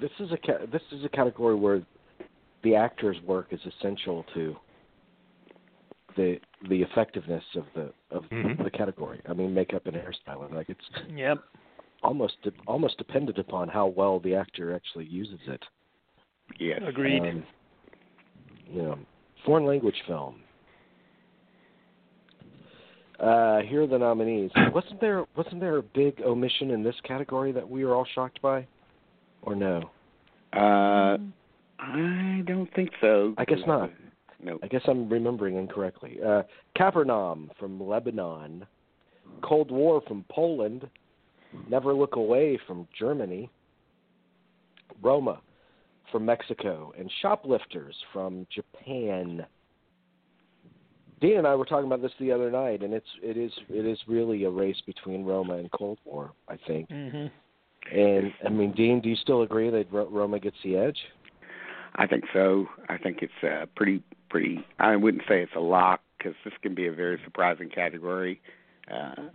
[0.00, 1.82] This is a ca- this is a category where
[2.62, 4.56] the actor's work is essential to
[6.16, 6.38] the
[6.68, 8.62] the effectiveness of the of Mhm.
[8.62, 9.20] the category.
[9.28, 10.52] I mean, makeup and hairstyling.
[10.52, 11.38] Like it's Yep.
[12.02, 15.64] almost de- almost dependent upon how well the actor actually uses it.
[16.58, 16.82] Yes.
[16.84, 17.22] Agreed.
[17.22, 17.44] Um,
[18.72, 18.98] you know,
[19.44, 20.42] foreign language film.
[23.18, 24.50] Uh, here are the nominees.
[24.72, 28.40] Wasn't there wasn't there a big omission in this category that we were all shocked
[28.42, 28.66] by,
[29.42, 29.90] or no?
[30.52, 31.16] Uh,
[31.78, 33.34] I don't think so.
[33.38, 33.90] I guess not.
[34.46, 34.60] No.
[34.62, 36.18] I guess I'm remembering incorrectly.
[36.24, 36.42] Uh,
[36.76, 38.64] Capernaum from Lebanon,
[39.42, 40.88] Cold War from Poland,
[41.68, 43.50] Never Look Away from Germany,
[45.02, 45.40] Roma
[46.12, 49.44] from Mexico, and Shoplifters from Japan.
[51.20, 53.84] Dean and I were talking about this the other night, and it's it is it
[53.84, 56.88] is really a race between Roma and Cold War, I think.
[56.88, 57.30] Mhm.
[57.92, 60.98] And I mean, Dean, do you still agree that Roma gets the edge?
[61.96, 62.68] I think so.
[62.88, 64.64] I think it's uh, pretty pretty.
[64.78, 68.40] I wouldn't say it's a lock because this can be a very surprising category.
[68.90, 69.28] Uh,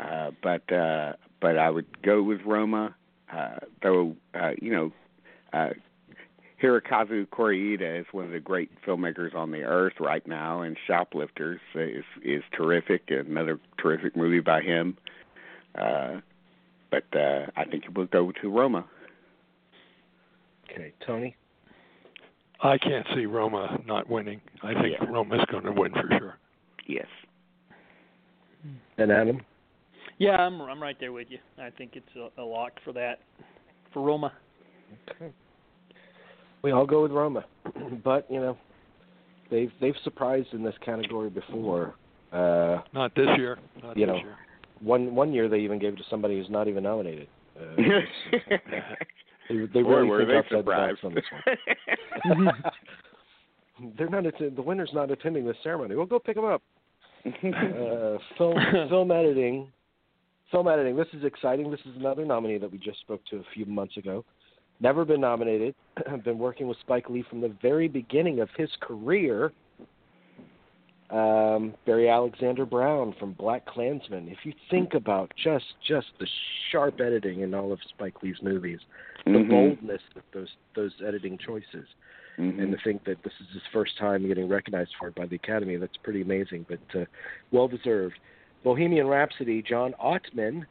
[0.00, 2.94] uh, but uh, but I would go with Roma.
[3.32, 4.92] Uh, though uh, you know,
[5.52, 5.70] uh,
[6.62, 11.60] Hirokazu Koreeda is one of the great filmmakers on the earth right now, and Shoplifters
[11.74, 13.10] is is terrific.
[13.10, 14.96] Another terrific movie by him.
[15.74, 16.20] Uh,
[16.90, 18.86] but uh, I think we'll go to Roma.
[20.70, 21.36] Okay, Tony.
[22.62, 24.40] I can't see Roma not winning.
[24.62, 25.06] I think Yeah.
[25.08, 26.38] Roma's going to win for sure.
[26.86, 27.06] Yes.
[28.96, 29.40] And Adam.
[30.18, 31.38] Yeah, I'm I'm right there with you.
[31.58, 33.20] I think it's a, a lock for that
[33.92, 34.32] for Roma.
[35.10, 35.32] Okay.
[36.62, 37.44] We all go with Roma,
[38.04, 38.58] but you know,
[39.50, 41.94] they've they've surprised in this category before.
[42.32, 43.58] Uh, Not this year.
[43.82, 44.18] Not You this know.
[44.18, 44.36] year.
[44.80, 47.28] one one year they even gave it to somebody who's not even nominated.
[47.56, 47.76] Uh,
[49.48, 51.04] they, they Boy, really were think they outside the box surprised.
[51.04, 51.24] on this
[52.34, 52.52] one.
[53.96, 55.94] They're not atten- the winner's not attending the ceremony.
[55.94, 56.62] Well, go pick them up.
[57.24, 58.56] Uh, film
[58.88, 59.68] film editing.
[60.50, 60.96] Film editing.
[60.96, 61.70] This is exciting.
[61.70, 64.24] This is another nominee that we just spoke to a few months ago.
[64.80, 65.74] Never been nominated.
[66.24, 69.52] been working with Spike Lee from the very beginning of his career.
[71.10, 74.28] Um, Barry Alexander Brown from Black Klansman.
[74.28, 76.26] If you think about just just the
[76.70, 78.80] sharp editing in all of Spike Lee's movies,
[79.24, 79.48] the Mhm.
[79.48, 81.88] boldness of those those editing choices,
[82.36, 82.58] Mhm.
[82.62, 85.36] and to think that this is his first time getting recognized for it by the
[85.36, 87.06] Academy, that's pretty amazing, but uh,
[87.52, 88.18] well deserved.
[88.62, 90.66] Bohemian Rhapsody, John Ottman,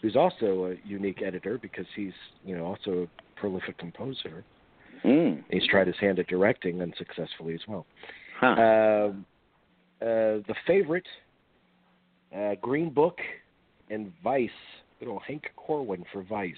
[0.00, 2.14] who's also a unique editor because he's
[2.46, 4.42] you know also a prolific composer.
[5.04, 5.44] Mm.
[5.50, 7.84] He's tried his hand at directing unsuccessfully as well.
[8.40, 8.46] Huh.
[8.46, 9.26] Um,
[10.02, 11.06] uh, the favorite,
[12.36, 13.18] uh, Green Book,
[13.88, 14.50] and Vice.
[15.00, 16.54] Good old Hank Corwin for Vice.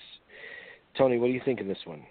[0.96, 2.02] Tony, what do you think of this one?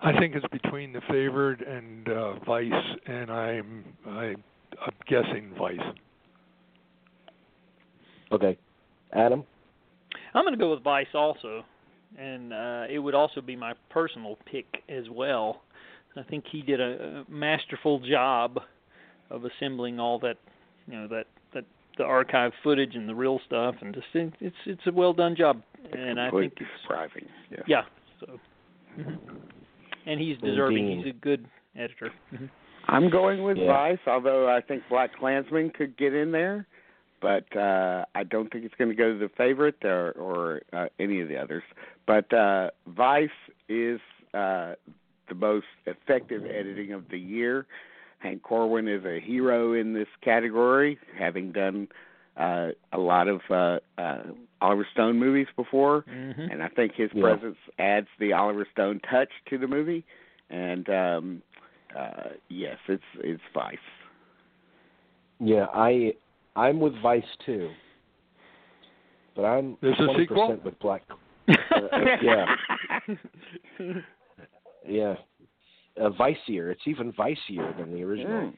[0.00, 2.72] I think it's between the Favorite and uh, Vice,
[3.06, 4.34] and I'm I,
[4.84, 5.78] I'm guessing Vice.
[8.32, 8.56] Okay,
[9.12, 9.44] Adam.
[10.34, 11.64] I'm going to go with Vice also,
[12.18, 15.62] and uh, it would also be my personal pick as well.
[16.16, 18.58] I think he did a, a masterful job
[19.30, 20.36] of assembling all that,
[20.86, 21.64] you know, that that
[21.98, 25.62] the archive footage and the real stuff, and just it's it's a well done job,
[25.92, 27.26] and I think Completely it's surprising.
[27.50, 27.58] Yeah.
[27.66, 27.82] yeah.
[28.20, 28.40] So,
[28.98, 29.18] mhm.
[30.06, 30.90] and he's deserving.
[30.92, 31.04] Indeed.
[31.06, 32.10] He's a good editor.
[32.32, 32.50] Mhm.
[32.86, 33.66] I'm going with Yeah.
[33.66, 36.66] Vice, although I think Black Klansman could get in there,
[37.20, 40.88] but uh I don't think it's going to go to the favorite or or uh,
[40.98, 41.62] any of the others.
[42.06, 43.28] But uh Vice
[43.68, 44.00] is
[44.34, 44.74] uh
[45.28, 47.66] the most effective editing of the year.
[48.20, 51.88] Hank Corwin is a hero in this category, having done
[52.36, 54.22] uh a lot of uh uh
[54.60, 56.04] Oliver Stone movies before.
[56.08, 56.52] Mhm.
[56.52, 57.22] and I think his Yeah.
[57.22, 60.04] presence adds the Oliver Stone touch to the movie.
[60.48, 61.42] And um
[61.96, 63.78] uh yes, it's it's Vice.
[65.40, 66.14] Yeah, I
[66.56, 67.70] I'm with Vice too,
[69.34, 70.60] but I'm There's a 20% sequel?
[70.64, 71.02] with Black.
[71.72, 71.88] Uh,
[72.22, 72.46] yeah,
[74.86, 75.14] yeah.
[76.00, 76.70] Uh, Vicier.
[76.72, 78.52] It's even Vicier than the original.
[78.52, 78.54] Mm.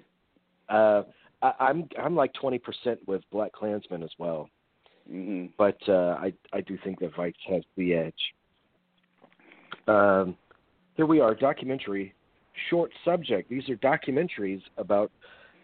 [0.68, 1.03] Uh,
[1.43, 2.61] I, I'm I'm like 20%
[3.07, 4.49] with Black Klansman as well,
[5.09, 8.14] hmm but uh, I I do think that Vice has the edge.
[9.88, 10.36] Um,
[10.95, 12.14] here we are, documentary,
[12.70, 13.51] short subject.
[13.51, 15.11] These are documentaries about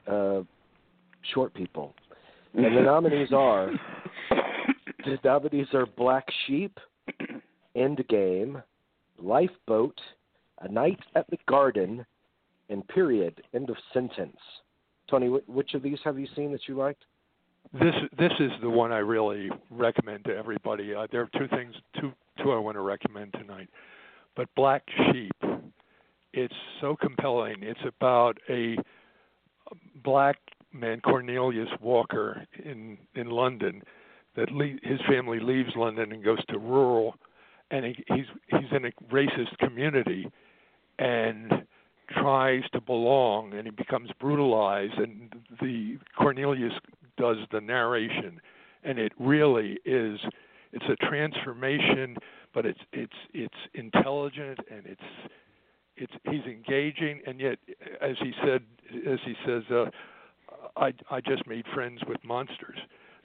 [0.06, 0.40] uh,
[1.32, 1.94] short people.
[2.54, 3.70] And the nominees are
[5.04, 6.78] the nominees are Black Sheep,
[7.76, 8.62] Endgame,
[9.20, 9.98] Lifeboat,
[10.60, 12.04] A Night at the Garden,
[12.68, 13.42] and Period.
[13.54, 14.36] End of sentence.
[15.08, 17.04] Tony, which of these have you seen that you liked?
[17.72, 20.94] This this is the one I really recommend to everybody.
[20.94, 23.68] Uh, there are two things, two two I want to recommend tonight.
[24.36, 25.32] But Black Sheep,
[26.32, 27.56] it's so compelling.
[27.62, 28.76] It's about a
[30.02, 30.36] black
[30.72, 33.82] man, Cornelius Walker, in in London,
[34.36, 37.16] that le- his family leaves London and goes to rural,
[37.70, 40.30] and he, he's he's in a racist community,
[40.98, 41.52] and
[42.10, 46.72] tries to belong, and he becomes brutalized, and the Cornelius
[47.16, 48.40] does the narration,
[48.84, 50.18] and it really is
[50.72, 52.16] it's a transformation,
[52.54, 55.00] but it's it's it's intelligent and it's
[55.96, 57.58] it's he's engaging, and yet
[58.00, 58.62] as he said
[59.06, 59.86] as he says, uh,
[60.76, 62.78] I I just made friends with monsters.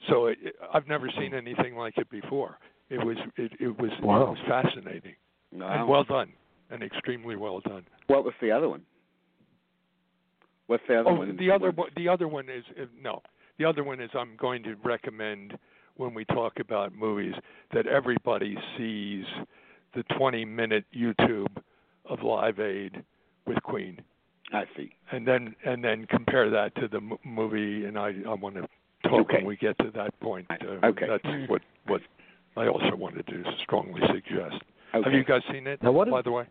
[0.08, 0.38] So it,
[0.72, 2.58] I've never seen anything like it before.
[2.90, 4.22] It was it, it was Wow.
[4.22, 5.14] it was fascinating
[5.52, 5.80] wow.
[5.80, 6.32] and well done
[6.70, 7.84] and extremely well done.
[8.06, 8.82] What was the other one?
[10.66, 11.36] What's the other Oh, one?
[11.36, 12.64] the other one, the other one is
[13.00, 13.22] no.
[13.58, 15.58] The other one is I'm going to recommend
[15.96, 17.34] when we talk about movies
[17.72, 19.24] that everybody sees
[19.94, 21.56] the 20 minute YouTube
[22.06, 23.04] of Live Aid
[23.46, 24.00] with Queen,
[24.52, 24.90] I see.
[25.12, 27.84] and then and then compare that to the m- movie.
[27.84, 28.62] And I I want to
[29.08, 29.36] talk Okay.
[29.36, 30.46] when we get to that point.
[30.50, 31.06] Uh, okay.
[31.08, 32.00] That's what what
[32.56, 34.62] I also wanted to strongly suggest.
[34.94, 35.04] Okay.
[35.04, 35.82] Have you guys seen it?
[35.82, 36.46] Now, what by if- the way?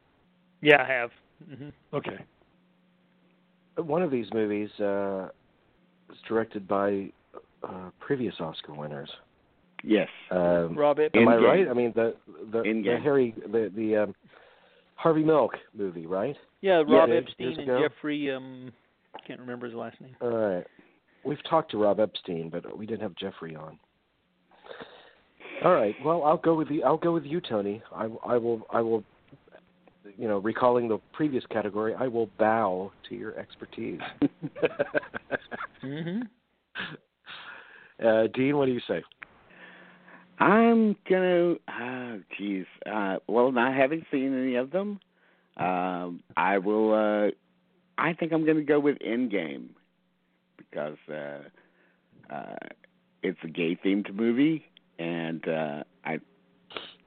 [0.61, 1.11] Yeah, I have.
[1.47, 2.17] hmm Okay.
[3.77, 5.29] One of these movies uh,
[6.11, 7.09] is directed by
[7.63, 9.09] uh, previous Oscar winners.
[9.83, 10.07] Yes.
[10.31, 11.23] Um, Rob Epstein.
[11.23, 11.67] am I right?
[11.67, 12.15] I mean the
[12.51, 14.15] the, the Harry the the um,
[14.95, 16.35] Harvey Milk movie, right?
[16.61, 17.81] Yeah, Rob Yeah, Epstein and ago.
[17.87, 18.31] Jeffrey.
[18.31, 18.71] Um,
[19.27, 20.15] can't remember his last name.
[20.21, 20.65] All right.
[21.25, 23.77] We've talked to Rob Epstein, but we didn't have Jeffrey on.
[25.63, 25.95] All right.
[26.03, 26.83] Well, I'll go with you.
[26.83, 27.81] I'll go with you, Tony.
[27.93, 28.61] I, I will.
[28.71, 29.03] I will.
[30.17, 33.99] You know, recalling the previous category, I will bow to your expertise.
[35.83, 36.21] mm-hmm.
[38.05, 39.01] uh, Dean, what do you say?
[40.39, 41.55] I'm gonna.
[41.67, 42.65] Ah, geez.
[42.85, 44.99] Uh, well, not having seen any of them,
[45.57, 46.93] um, I will.
[46.93, 47.31] Uh,
[47.97, 49.69] I think I'm gonna go with Endgame
[50.57, 51.39] because uh,
[52.33, 52.55] uh,
[53.21, 54.65] it's a gay themed movie,
[54.99, 56.19] and uh, I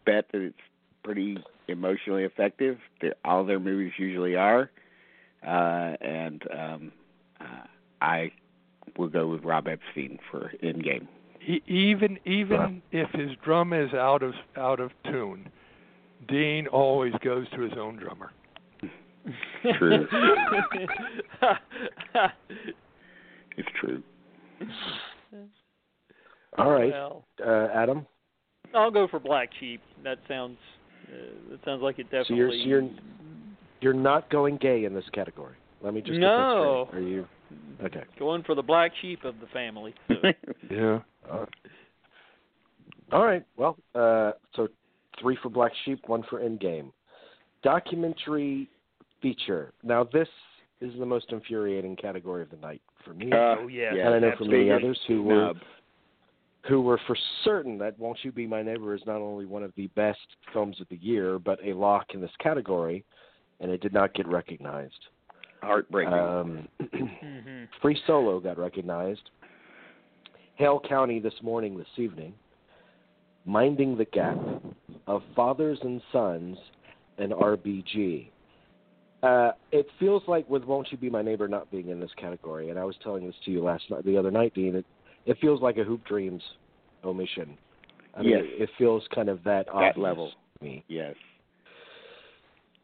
[0.05, 0.57] bet that it's
[1.03, 2.79] pretty emotionally effective.
[3.01, 4.71] They're, all their movies usually are,
[5.47, 6.93] uh, and um,
[7.41, 7.67] uh,
[8.01, 8.33] I
[8.97, 11.07] will go with Rob Epstein for Endgame.
[11.47, 15.49] E- even even if his drum is out of out of tune,
[16.29, 18.33] Dean always goes to his own drummer.
[19.79, 20.07] True.
[23.57, 24.03] It's true.
[26.59, 28.07] All right, Well, uh, Adam.
[28.75, 29.81] I'll go for Black Sheep.
[30.05, 30.59] That sounds.
[31.09, 31.17] Uh,
[31.51, 32.25] that sounds like it definitely.
[32.29, 32.59] So definitely.
[32.59, 32.91] you're so you're
[33.81, 35.55] you're not going gay in this category.
[35.83, 36.89] Let me just No.
[36.91, 36.99] Get.
[36.99, 37.27] Are you
[37.85, 38.03] okay?
[38.19, 39.95] going for the black sheep of the family.
[40.09, 40.15] So.
[40.71, 40.99] Yeah.
[41.31, 41.45] Uh,
[43.13, 43.45] all right.
[43.57, 44.69] Well, uh, so
[45.21, 46.91] three for Black Sheep, one for Endgame.
[47.63, 48.69] Documentary
[49.23, 49.73] feature.
[49.83, 50.29] Now, this
[50.81, 54.19] is the most infuriating category of the night for me, Uh, Oh, yes, and I
[54.19, 55.63] know for many others who were snub.
[56.69, 59.73] Who were for certain that "Won't You Be My Neighbor" is not only one of
[59.77, 60.19] the best
[60.53, 63.05] films of the year, but a lock in this category,
[63.61, 65.07] and it did not get recognized.
[65.63, 66.13] heartbreaking.
[66.13, 69.31] Um, hmm Free Solo got recognized.
[70.57, 72.35] Hale County this morning, this evening.
[73.45, 74.39] Minding the Gap
[75.07, 76.57] of Fathers and Sons
[77.19, 78.29] and RBG.
[79.23, 82.71] Uh, it feels like with Won't You Be My Neighbor not being in this category,
[82.71, 84.77] and I was telling this to you last night, the other night, Dean.
[84.77, 84.87] It,
[85.27, 86.43] it feels like a Hoop Dreams
[87.05, 87.57] omission.
[88.15, 88.45] I mean, Yes.
[88.59, 90.31] it, feels kind of that obvious level.
[90.59, 90.85] to me.
[90.89, 91.15] yes.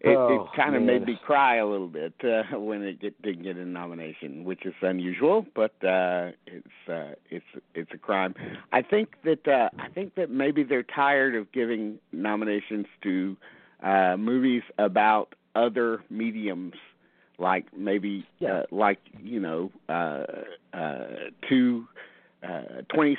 [0.04, 0.98] It, Oh, it kind of man.
[1.00, 4.66] made me cry a little bit uh, when it get, didn't get a nomination, which
[4.66, 7.44] is unusual, but uh, it's uh, it's
[7.76, 8.34] it's a crime.
[8.72, 13.36] I think that uh, I think that maybe they're tired of giving nominations to
[13.84, 16.74] uh, movies about other mediums,
[17.38, 18.54] like maybe Yeah.
[18.54, 20.24] uh, like you know uh,
[20.76, 21.06] uh,
[21.48, 21.86] two
[22.46, 23.16] uh, twenty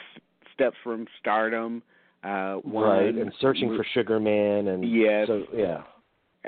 [0.54, 1.82] steps from stardom.
[2.24, 5.28] Uh, one, right, and searching for Sugar Man, and Yes.
[5.28, 5.84] so yeah,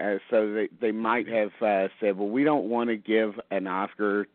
[0.01, 3.67] uh, so they they might have uh, said, well, we don't want to give an
[3.67, 4.26] Oscar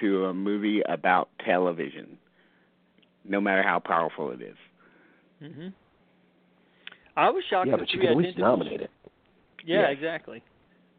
[0.00, 2.16] to a movie about television,
[3.28, 4.56] no matter how powerful it is.
[5.42, 5.68] hmm
[7.16, 8.90] I was shocked yeah, that but you can at least Identicals- nominate it.
[9.66, 9.90] Yeah, Yes.
[9.92, 10.42] exactly.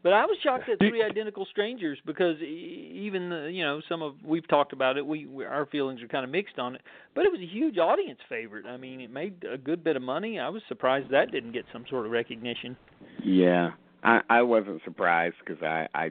[0.02, 4.14] But I was shocked at Three Identical Strangers because even the, you know some of
[4.24, 5.06] we've talked about it.
[5.06, 6.80] We, we our feelings are kind of mixed on it,
[7.14, 8.66] but it was a huge audience favorite.
[8.66, 10.40] I mean, it made a good bit of money.
[10.40, 12.76] I was surprised that didn't get some sort of recognition.
[13.22, 13.70] Yeah,
[14.02, 16.10] I I wasn't surprised because I I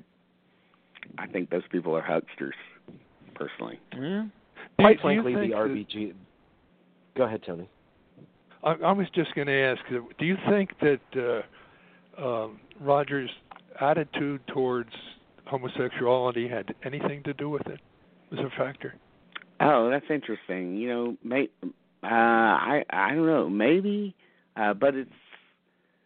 [1.18, 2.54] I think those people are hucksters,
[3.36, 3.80] personally.
[3.94, 4.26] Yeah.
[4.80, 6.14] Quite Do frankly, the think that- RBG.
[7.18, 7.70] Go ahead, Tony.
[8.64, 11.44] I, I was just going to ask, uh, do you think that
[12.18, 13.30] uh, um, Rogers'
[13.82, 14.91] attitude towards
[15.45, 17.79] homosexuality had anything to do with it?
[18.32, 18.95] Was a factor?
[19.59, 20.77] Oh, that's interesting.
[20.77, 21.67] You know, may, uh,
[22.07, 24.15] I I don't know, maybe,
[24.55, 25.09] uh, but it's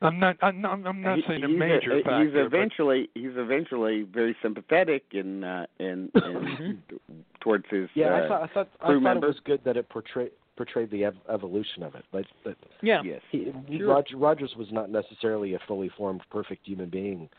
[0.01, 0.36] I'm not.
[0.41, 2.32] I'm not, I'm not saying a he's major he's factor.
[2.34, 6.82] but- eventually he's eventually very sympathetic in uh, in, in
[7.41, 9.28] towards his Yeah, uh, I thought I thought I crew thought member.
[9.28, 12.03] it was good that it portrayed portrayed the ev- evolution of it.
[12.11, 13.01] But but Yeah.
[13.05, 13.21] yes.
[13.32, 13.88] he, he- Sure.
[13.89, 17.30] Rog- Rogers was not necessarily a fully formed, perfect human being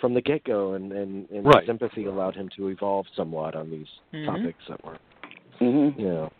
[0.00, 1.66] from the get go, and and, and Right.
[1.66, 4.26] sympathy allowed him to evolve somewhat on these Mhm.
[4.26, 4.98] topics that were
[5.60, 5.98] Mhm.
[5.98, 6.32] you know.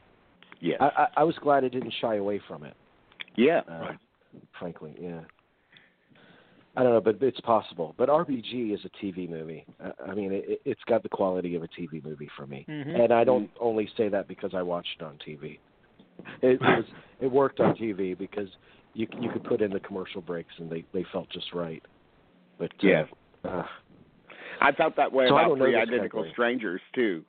[0.60, 0.78] Yes.
[0.80, 2.74] I, I I was glad it didn't shy away from it.
[3.36, 3.62] yeah.
[3.68, 3.98] Uh, Right.
[4.58, 5.20] Frankly, yeah.
[6.78, 7.94] I don't know, but it's possible.
[7.96, 9.64] But RBG is a TV movie.
[9.82, 12.66] I, I mean, it, it's got the quality of a TV movie for me.
[12.68, 13.00] Mhm.
[13.02, 15.58] And I don't only say that because I watched it on TV.
[16.42, 16.84] It, it was
[17.20, 18.48] it worked on TV because
[18.92, 21.82] you you could put in the commercial breaks and they they felt just right.
[22.58, 23.08] But uh, Yes.
[23.48, 23.62] Uh,
[24.60, 26.30] I felt that way So about Three Identical category.
[26.32, 27.24] Strangers too.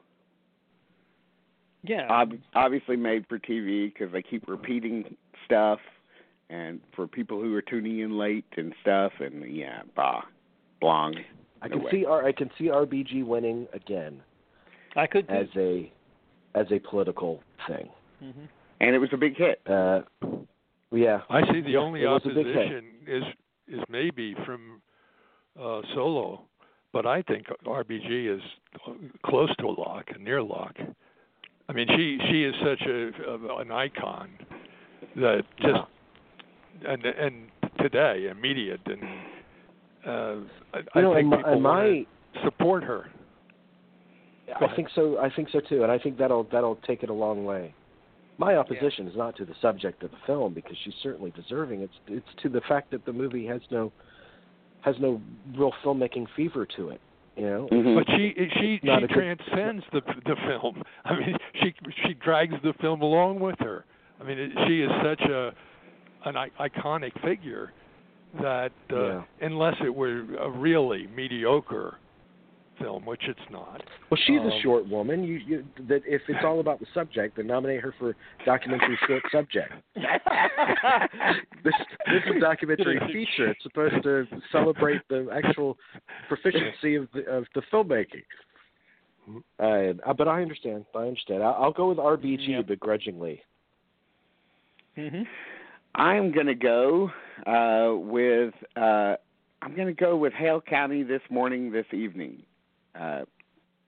[1.84, 2.08] Yeah.
[2.10, 5.16] Ob- obviously made for TV because they keep repeating
[5.46, 5.80] stuff,
[6.50, 10.22] and for people who are tuning in late and stuff, and yeah, bah,
[10.82, 11.16] blong.
[11.62, 11.92] I No can way.
[11.92, 14.22] see R I can see RBG winning again
[14.96, 15.30] I could.
[15.30, 15.92] as a
[16.56, 17.90] as a political thing.
[18.20, 18.46] hmm
[18.80, 19.62] And it was a big hit.
[19.68, 20.02] Uh,
[20.92, 22.56] yeah, I see the only it was a big hit.
[22.58, 23.24] opposition is
[23.68, 24.82] is maybe from
[25.62, 26.42] uh, Solo,
[26.94, 28.42] but I think RBG is
[29.26, 30.76] close to a lock, a near lock.
[31.70, 34.30] I mean, she she is such a, a an icon
[35.16, 35.80] that just
[36.88, 37.50] and and
[37.80, 39.04] today immediate and
[40.06, 40.36] uh,
[40.74, 42.06] I, you know, I think my, people and my
[42.44, 43.10] support her.
[44.56, 45.18] I think so.
[45.20, 47.74] I think so too, and I think that'll that'll take it a long way.
[48.38, 51.82] My opposition is not to the subject of the film because she's certainly deserving.
[51.82, 53.92] It's it's to the fact that the movie has no
[54.88, 55.22] has no
[55.56, 57.02] real filmmaking fever to it.
[57.36, 57.96] You know, Mhm.
[57.96, 60.84] But she she Not she a good- transcends the the film.
[61.06, 61.74] I mean, she
[62.04, 63.86] she drags the film along with her.
[64.20, 65.54] I mean, it, she is such a
[66.26, 67.74] an I- iconic figure
[68.42, 69.22] that uh, Yeah.
[69.42, 72.00] unless it were a really mediocre
[72.80, 73.82] film, which it's not.
[74.10, 75.24] well, she's Um, a short woman.
[75.24, 78.16] You, you that if it's all about the subject, then nominate her for
[78.46, 79.74] documentary short subject.
[81.64, 81.74] This
[82.06, 83.50] this is a documentary feature.
[83.50, 85.78] It's supposed to celebrate the actual
[86.28, 88.24] proficiency of the of the filmmaking.
[89.60, 90.86] Uh, but I understand.
[90.96, 91.44] I understand.
[91.44, 92.68] I'll, I'll go with RBG Yep.
[92.68, 93.42] begrudgingly.
[94.96, 95.24] hmm
[95.96, 97.12] I'm gonna go
[97.46, 99.16] uh, with uh,
[99.62, 102.44] I'm gonna go with Hale County this morning, this evening,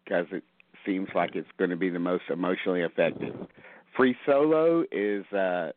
[0.04, 0.44] because it
[0.86, 3.36] seems like it's going to be the most emotionally effective.
[3.96, 5.72] Free Solo is uh,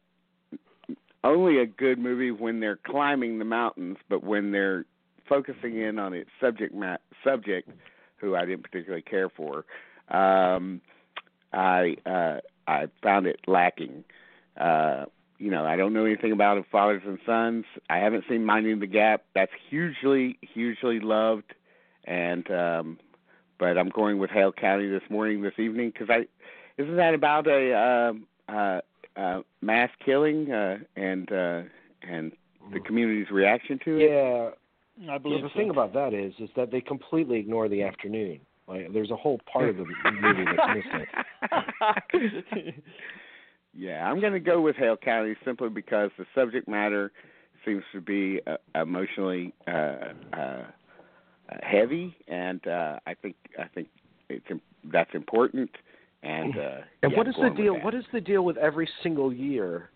[1.24, 4.84] only a good movie when they're climbing the mountains, but when they're
[5.28, 7.70] focusing in on its subject ma- subject,
[8.16, 9.64] who I didn't particularly care for,
[10.08, 10.80] um,
[11.52, 14.04] I uh, I found it lacking.
[14.56, 15.06] Uh,
[15.38, 17.64] you know, I don't know anything about it, Fathers and Sons.
[17.90, 19.24] I haven't seen Minding the Gap.
[19.34, 21.54] That's hugely, hugely loved,
[22.04, 22.98] and um,
[23.62, 26.26] but I'm going with Hale County this morning, this evening, because I
[26.82, 28.80] isn't that about a um uh,
[29.16, 31.62] uh, mass killing uh, and uh,
[32.02, 32.32] and
[32.72, 34.10] the community's reaction to it?
[34.10, 34.50] Yeah.
[35.00, 35.58] I Yeah, believe the so.
[35.60, 38.40] thing about that is, is that they completely ignore the afternoon.
[38.66, 39.84] Like, there's a whole part of the
[40.20, 40.84] movie that's
[42.52, 42.82] missing.
[43.74, 47.10] Yeah, I'm going to go with Hale County simply because the subject matter
[47.64, 50.64] seems to be uh, emotionally uh, uh,
[51.62, 53.88] heavy, and uh, I think I think
[54.28, 54.46] it's
[54.92, 55.70] that's important.
[56.22, 57.74] And uh, And yeah, what the deal?
[57.80, 59.90] What is the deal with every single year?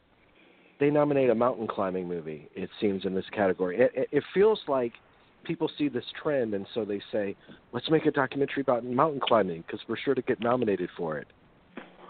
[0.79, 2.49] They nominate a mountain climbing movie.
[2.55, 3.79] It seems in this category.
[3.81, 4.93] It, it, it feels like
[5.45, 7.37] people see this trend, and so they say,
[7.73, 11.29] "Let's make a documentary about mountain climbing because we're sure to get nominated for it."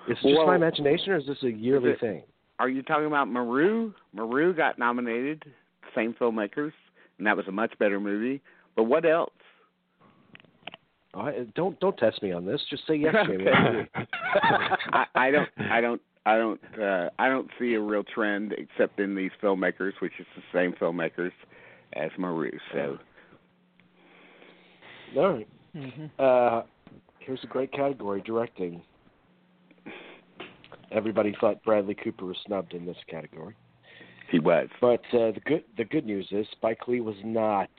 [0.09, 2.23] Is it just Well, my imagination, or is this a yearly it- thing?
[2.59, 3.93] Are you talking about Meru?
[4.15, 5.45] Meru got nominated,
[5.95, 6.73] same filmmakers,
[7.19, 8.41] and that was a much better movie.
[8.77, 9.31] But what else?
[11.15, 12.61] I, don't don't test me on this.
[12.69, 13.47] Just say yes, Jamie.
[14.93, 19.01] I, I don't I don't I don't uh, I don't see a real trend except
[19.01, 21.33] in these filmmakers, which is the same filmmakers
[21.95, 22.51] as Meru.
[22.73, 22.99] So
[25.17, 25.49] All right.
[25.75, 26.63] hmm Uh,
[27.21, 28.83] here's a great category: directing.
[30.93, 33.55] Everybody thought Bradley Cooper was snubbed in this category,
[34.31, 34.69] He was.
[34.81, 37.71] but uh, the good the good news is Spike Lee was not.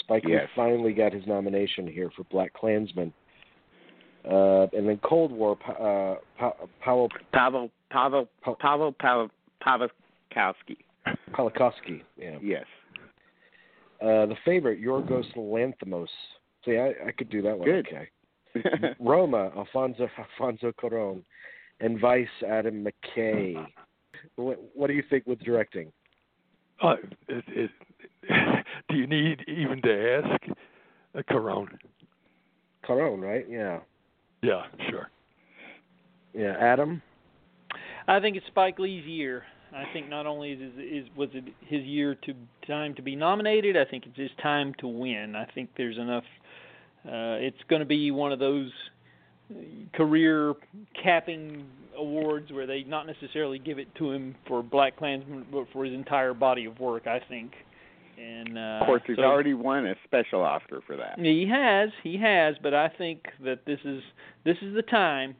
[0.00, 0.48] Spike Lee Yes.
[0.54, 3.12] finally got his nomination here for Black Klansman.
[4.28, 8.28] Uh, and then Cold War, Pa- uh, pa- Powell Pavel Pavel
[8.60, 9.30] Pavel Pavel
[9.64, 10.76] Pawlikowski.
[11.32, 12.36] Palakowski, yeah.
[12.42, 12.64] Yes.
[14.02, 16.08] Uh, the favorite, Yorgos Lanthimos.
[16.64, 17.66] See, I, I could do that one.
[17.66, 17.86] Good.
[17.86, 18.08] Okay.
[19.00, 21.22] Roma, Alfonso Alfonso Cuarón,
[21.80, 23.64] and Vice, Adam McKay.
[24.36, 25.92] What, what do you think with directing?
[26.82, 26.94] Uh,
[27.28, 27.70] it, it,
[28.88, 30.42] do you need even to ask?
[31.14, 31.70] A Corona.
[32.86, 33.46] Cuarón, right?
[33.48, 33.80] Yeah.
[34.42, 35.10] Yeah, sure.
[36.34, 36.54] Yeah.
[36.60, 37.02] Adam.
[38.06, 39.44] I think it's Spike Lee's year.
[39.74, 42.34] I think not only is, is was it his year to
[42.66, 45.36] time to be nominated, I think it's his time to win.
[45.36, 46.24] I think there's enough.
[47.04, 48.70] Uh, it's going to be one of those
[49.50, 49.54] uh,
[49.94, 50.54] career
[51.02, 51.66] capping
[51.96, 55.94] awards where they not necessarily give it to him for Black Klansman, but for his
[55.94, 57.06] entire body of work.
[57.06, 57.52] I think.
[58.20, 61.18] And uh, Of course, he's so- already won a special Oscar for that.
[61.18, 64.02] He has, he has, but I think that this is
[64.44, 65.36] this is the time,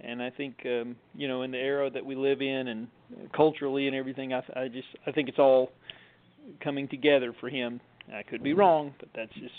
[0.00, 2.86] and I think um, you know in the era that we live in and
[3.34, 5.72] culturally and everything, I, I just I think it's all
[6.62, 7.80] coming together for him.
[8.14, 9.54] I could be wrong, but that's just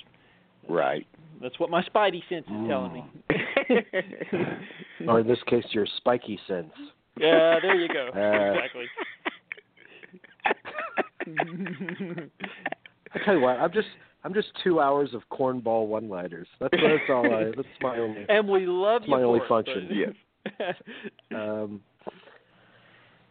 [0.70, 1.06] Right.
[1.42, 3.04] that's what my spidey sense is telling me.
[5.08, 6.72] Or in this case, your spiky sense.
[7.20, 8.08] yeah, there you go.
[8.16, 8.86] Uh, exactly.
[13.14, 13.88] I tell you what, I'm just
[14.24, 16.48] I'm just two hours of cornball one-liners.
[16.60, 17.46] That's that's all I.
[17.56, 18.26] That's my only.
[18.30, 19.88] and we love It's you my only it, function.
[19.88, 20.76] but- Yes.
[21.36, 21.82] Um,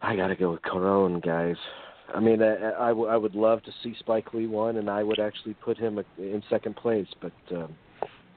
[0.01, 1.55] I got to go with Cuarón, guys.
[2.13, 5.01] I mean, I, I, w- I would love to see Spike Lee won, and I
[5.01, 7.73] would actually put him in second place, but um,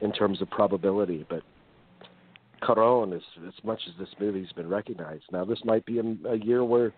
[0.01, 1.27] in terms of probability.
[1.29, 1.43] But
[2.63, 5.25] Cuarón, is as much as this movie's been recognized.
[5.33, 6.95] Now, this might be a, a year where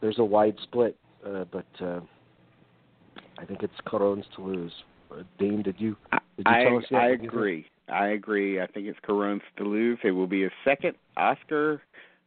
[0.00, 2.00] there's a wide split, uh, but uh,
[3.38, 4.72] I think it's Cuarón's to lose.
[5.10, 5.96] Uh, Dean, did you
[6.36, 7.00] did you I tell us yet?
[7.00, 7.32] I what you think?
[7.32, 7.66] agree.
[7.88, 8.60] I agree.
[8.60, 9.98] I think it's Cuarón's to lose.
[10.04, 11.82] It will be a second Oscar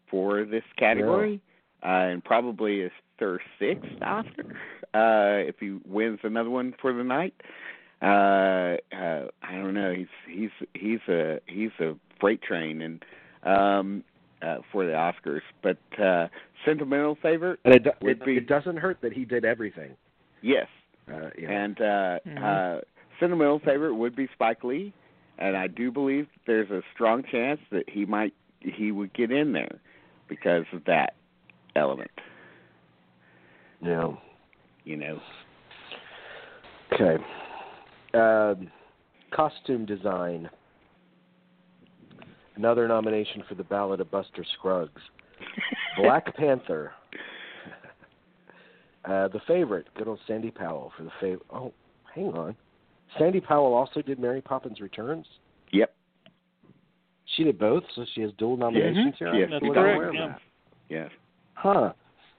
[0.10, 1.42] for this category,
[1.84, 4.56] uh, and probably his third, sixth Oscar
[4.94, 7.34] uh, if he wins another one for the night.
[8.02, 9.94] Uh, uh, I don't know.
[9.94, 13.04] He's he's he's a he's a freight train and
[13.44, 14.04] um,
[14.42, 16.28] uh, for the Oscars, but uh,
[16.66, 19.92] sentimental favorite, And it, do- it, be- it doesn't hurt that he did everything.
[20.42, 20.68] yes.
[21.10, 21.54] Uh, you know.
[21.54, 22.78] And uh, Mhm.
[22.78, 22.82] uh,
[23.20, 24.92] sentimental favorite would be Spike Lee,
[25.38, 29.54] and I do believe there's a strong chance that he might he would get in
[29.54, 29.80] there
[30.28, 31.14] because of that
[31.78, 32.12] element.
[33.82, 34.12] Yeah.
[34.84, 35.22] You know,
[36.92, 37.24] Okay.
[38.14, 38.70] Um,
[39.32, 40.50] costume design.
[42.56, 45.02] Another nomination for the Ballad of Buster Scruggs.
[46.02, 46.92] Black Panther.
[49.06, 51.46] Uh, the favorite, good old Sandy Powell for the favorite.
[51.50, 51.72] Oh,
[52.14, 52.54] hang on.
[53.18, 55.26] Sandy Powell also did Mary Poppins Returns.
[55.72, 55.96] Yep.
[57.36, 59.34] She did both, so she has dual nominations here.
[59.34, 59.96] Yes, That's he I wasn't does.
[59.96, 60.28] aware of yeah.
[60.28, 60.40] that.
[60.90, 61.12] Yes.
[61.54, 61.94] Huh.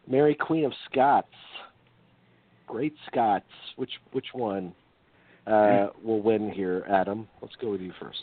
[0.06, 1.28] Mary Queen of Scots.
[2.66, 3.46] Great Scots.
[3.76, 4.74] Which which one
[5.46, 7.26] uh, will win here, Adam?
[7.40, 8.20] Let's go with you first.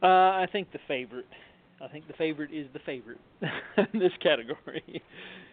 [0.00, 1.26] Uh, I think the favorite.
[1.82, 3.18] I think the favorite is the favorite
[3.92, 5.02] in this category.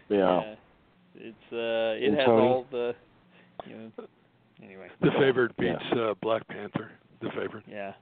[0.08, 0.54] Yeah.
[1.14, 2.46] it's uh, it And has Tony?
[2.46, 2.94] all the,
[3.66, 4.04] you know.
[4.62, 4.88] Anyway.
[5.00, 5.72] The favorite Yeah.
[5.74, 6.92] beats uh, Black Panther.
[7.20, 7.64] The favorite.
[7.68, 7.92] Yeah.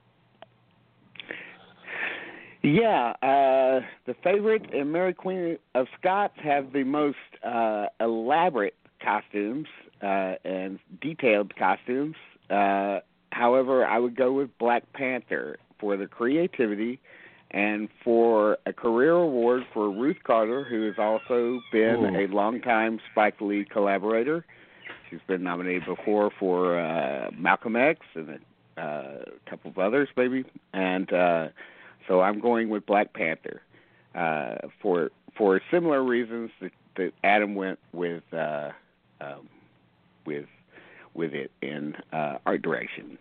[2.61, 9.67] Yeah, uh, the favorite and Mary Queen of Scots have the most uh, elaborate costumes
[10.03, 12.15] uh, and detailed costumes.
[12.49, 12.99] Uh,
[13.31, 16.99] however, I would go with Black Panther for the creativity
[17.51, 22.17] and for a career award for Ruth Carter, who has also been Ooh.
[22.19, 24.45] a longtime Spike Lee collaborator.
[25.09, 28.39] She's been nominated before for uh, Malcolm X and
[28.77, 29.17] a uh,
[29.49, 31.11] couple of others, maybe, and.
[31.11, 31.47] Uh,
[32.07, 33.61] so I'm going with Black Panther
[34.15, 38.71] uh, for for similar reasons that, that Adam went with uh,
[39.21, 39.47] um,
[40.25, 40.45] with
[41.13, 43.19] with it in uh, art direction.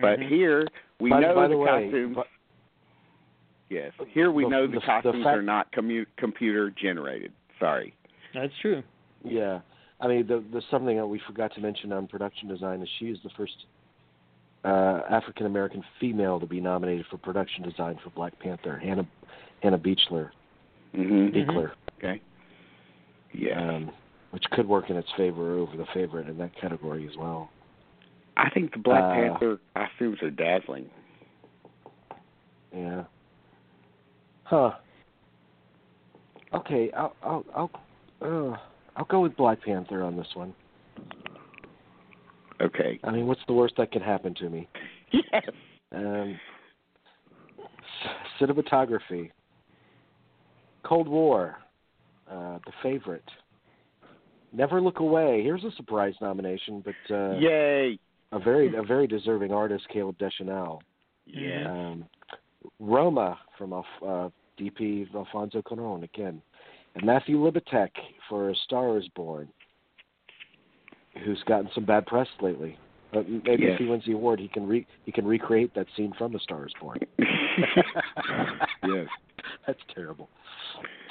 [0.00, 0.28] But Mhm.
[0.28, 0.66] here
[1.00, 2.16] we By- know by the, the way, costumes.
[2.16, 2.26] but-
[3.70, 7.32] yes, here we the- know the- the, the costumes fact- are not commu- computer generated.
[7.58, 7.94] Sorry.
[8.34, 8.82] That's true.
[9.24, 9.60] Yeah.
[10.00, 13.06] I mean, the, the something that we forgot to mention on production design is she
[13.06, 13.52] is the first
[14.64, 19.06] uh, African American female to be nominated for production design for Black Panther, Hannah
[19.62, 20.30] Hannah Beachler.
[20.94, 21.36] Mm-hmm.
[21.36, 21.70] Beachler.
[21.98, 22.20] Okay.
[23.34, 23.60] Yeah.
[23.76, 23.90] um,
[24.30, 27.50] which could work in its favor over the favorite in that category as well.
[28.36, 30.86] I think the Black Uh, Panther costumes are dazzling.
[32.74, 33.04] Yeah.
[34.50, 34.72] Huh.
[36.52, 37.70] Okay, I'll I'll I'll
[38.20, 38.56] uh,
[38.96, 40.52] I'll go with Black Panther on this one.
[42.60, 42.98] Okay.
[43.04, 44.68] I mean, what's the worst that could happen to me?
[45.12, 45.44] Yes.
[45.92, 46.38] Um,
[48.40, 49.30] cinematography.
[50.82, 51.56] Cold War.
[52.28, 53.24] Uh, the favorite.
[54.52, 55.42] Never Look Away.
[55.44, 57.98] Here's a surprise nomination, but uh, Yay.
[58.32, 60.82] a very a very deserving artist, Caleb Deschanel.
[61.26, 61.70] Yeah.
[61.70, 62.04] Um,
[62.78, 64.28] Roma from uh,
[64.60, 66.42] DP Alfonso Cuarón again,
[66.94, 67.90] and Matthew Libatique
[68.28, 69.48] for A Star Is Born,
[71.24, 72.78] who's gotten some bad press lately.
[73.12, 73.72] But maybe Yes.
[73.72, 76.40] if he wins the award, he can re- he can recreate that scene from A
[76.40, 76.98] Star Is Born.
[77.18, 79.06] yes.
[79.66, 80.28] That's terrible.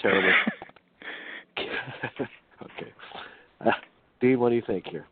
[0.02, 0.34] Terrible.
[1.60, 2.94] okay.
[3.66, 3.72] Uh,
[4.22, 5.06] Dean, what do you think here?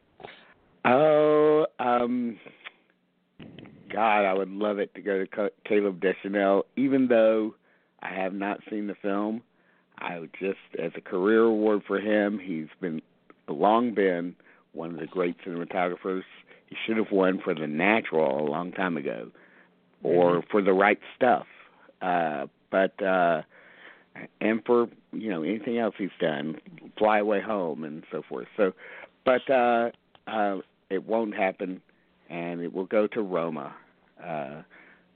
[0.85, 2.39] Oh, um,
[3.91, 7.55] God, I would love it to go to Caleb Deschanel, even though
[8.01, 9.41] I have not seen the film.
[9.99, 13.01] I just, as a career award for him, he's been
[13.47, 14.35] long been
[14.73, 16.23] one of the great cinematographers.
[16.67, 19.31] He should have won for The Natural a long time ago,
[20.03, 21.47] or for The Right Stuff.
[22.01, 23.41] Uh, but uh,
[24.39, 26.57] and for you know anything else he's done,
[26.97, 28.47] Fly Away Home and so forth.
[28.55, 28.73] So,
[29.25, 29.89] but uh,
[30.27, 30.57] uh,
[30.91, 31.81] it won't happen,
[32.29, 33.73] and it will go to Roma.
[34.23, 34.61] Uh,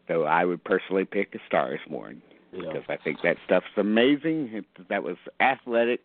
[0.08, 2.22] though I would personally pick A Star Is Born
[2.52, 4.50] because I think that stuff's amazing.
[4.52, 6.02] It, that was athletic,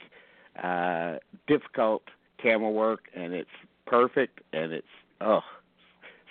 [0.63, 1.17] uh,
[1.47, 2.03] difficult
[2.41, 3.49] camera work, and it's
[3.87, 4.87] perfect, and it's
[5.21, 5.41] oh,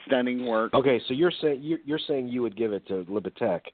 [0.05, 0.73] stunning work.
[0.73, 3.67] Okay, so you're saying you're, you're saying you would give it to Libatique,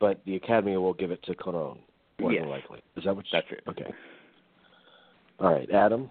[0.00, 1.78] but the Academy will give it to Cuarón,
[2.20, 2.42] more Yes.
[2.42, 2.80] than likely.
[2.96, 3.24] Is that what?
[3.26, 3.62] You, That's it.
[3.68, 3.92] Okay.
[5.38, 6.10] All right, Adam.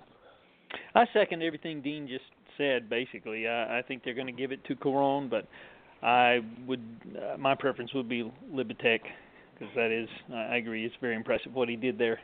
[0.94, 2.26] I second everything Dean just
[2.58, 2.90] said.
[2.90, 5.48] Basically, I, I think they're going to give it to Cuarón, but
[6.04, 6.84] I would
[7.18, 9.00] uh, my preference would be Libatique
[9.58, 12.20] because that is I I agree it's very impressive what he did there.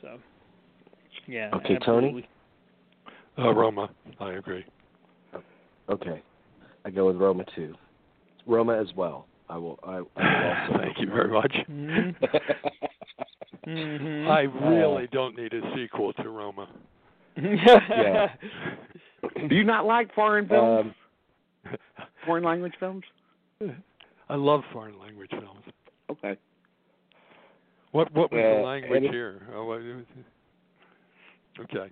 [0.00, 0.18] So,
[1.26, 1.50] yeah.
[1.54, 2.24] Okay, Tony?
[3.36, 4.64] Uh, Roma, I agree.
[5.88, 6.22] Okay,
[6.84, 7.74] I go with Roma too.
[8.46, 9.26] Roma as well.
[9.48, 9.78] I will.
[9.82, 10.78] I, I will also.
[10.82, 11.54] Thank you very much.
[11.68, 12.14] Mhm.
[13.66, 14.28] Mhm.
[14.28, 16.68] I really don't need a sequel to Roma.
[17.36, 18.28] Yeah.
[19.48, 20.94] Do you not like foreign films,
[21.64, 21.76] Um,
[22.24, 23.04] foreign language films?
[24.28, 25.64] I love foreign language films.
[26.10, 26.36] Okay.
[27.92, 29.42] What what was Uh, the language any- here?
[29.54, 29.82] Oh, what,
[31.60, 31.90] okay.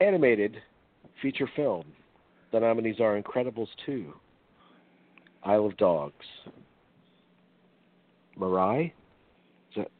[0.00, 0.62] animated
[1.22, 1.84] feature film.
[2.52, 4.14] The nominees are Incredibles 2,
[5.42, 6.26] Isle of Dogs,
[8.38, 8.86] Mirai.
[9.70, 9.90] Is that?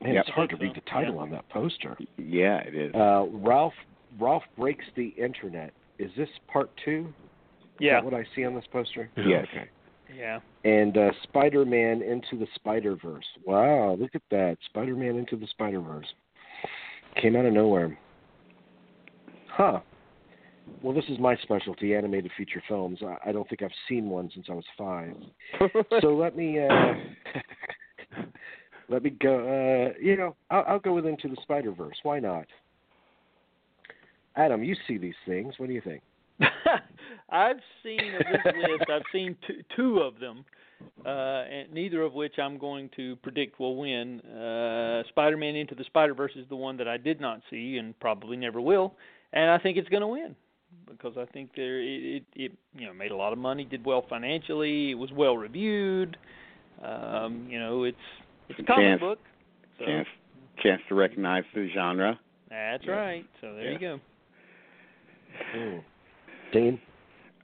[0.00, 0.24] Man, Yep.
[0.26, 1.20] it's hard to I think read the title yeah.
[1.20, 1.96] on that poster.
[2.16, 2.94] Yeah, it is.
[2.94, 3.74] Uh, Ralph
[4.18, 5.72] Ralph breaks the internet.
[5.98, 7.12] Is this part two?
[7.74, 7.94] Is yeah.
[7.94, 9.10] that what I see on this poster?
[9.16, 9.46] Yes.
[9.50, 9.68] Okay.
[10.16, 10.40] Yeah.
[10.64, 13.24] And uh, Spider-Man into the Spider-Verse.
[13.44, 14.56] Wow, look at that!
[14.66, 16.06] Spider-Man into the Spider-Verse
[17.20, 17.98] came out of nowhere.
[19.50, 19.80] Huh.
[20.82, 23.00] Well, this is my specialty, animated feature films.
[23.02, 25.14] I, I don't think I've seen one since I was five.
[26.00, 26.94] so let me uh,
[28.88, 29.92] let me go.
[29.92, 31.96] Uh, you know, I'll, I'll go with Into the Spider Verse.
[32.02, 32.46] Why not?
[34.36, 35.54] Adam, you see these things.
[35.58, 36.02] What do you think?
[37.30, 38.90] I've seen of this list.
[38.90, 40.44] I've seen two, two of them,
[41.06, 44.20] uh, and neither of which I'm going to predict will win.
[44.20, 48.36] Uh, Spider-Man Into the Spider-Verse is the one that I did not see and probably
[48.36, 48.94] never will,
[49.32, 50.34] and I think it's going to win
[50.90, 53.84] because I think there it, it it you know made a lot of money, did
[53.84, 56.16] well financially, it was well reviewed.
[56.84, 57.96] Um, you know, it's
[58.48, 59.00] it's a comic Chance.
[59.00, 59.18] book.
[59.78, 60.08] So chance,
[60.62, 62.18] chance to recognize the genre.
[62.50, 62.92] that's Yeah.
[62.92, 63.24] right.
[63.40, 63.72] So there Yeah.
[63.72, 64.00] you go.
[66.52, 66.80] Dean?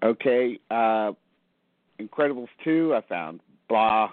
[0.02, 1.12] Okay, uh
[2.00, 3.40] Incredibles two I found.
[3.68, 4.10] Blah.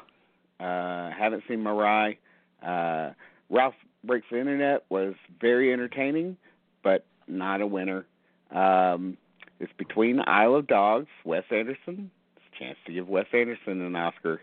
[0.59, 2.17] Uh haven't seen Mirai.
[2.65, 3.11] Uh
[3.49, 6.37] Ralph Breaks the Internet was very entertaining,
[6.83, 8.05] but not a winner.
[8.51, 9.17] Um
[9.59, 12.11] it's between Isle of Dogs, Wes Anderson.
[12.35, 14.41] It's a chance to give Wes Anderson an Oscar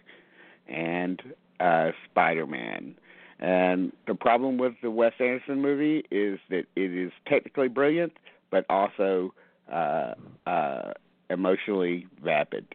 [0.69, 1.21] and
[1.61, 2.95] uh Spider Man.
[3.43, 8.13] And the problem with the Wes Anderson movie is that it is technically brilliant,
[8.53, 9.35] but also
[9.71, 10.15] uh,
[10.47, 10.93] uh,
[11.31, 12.67] emotionally vapid.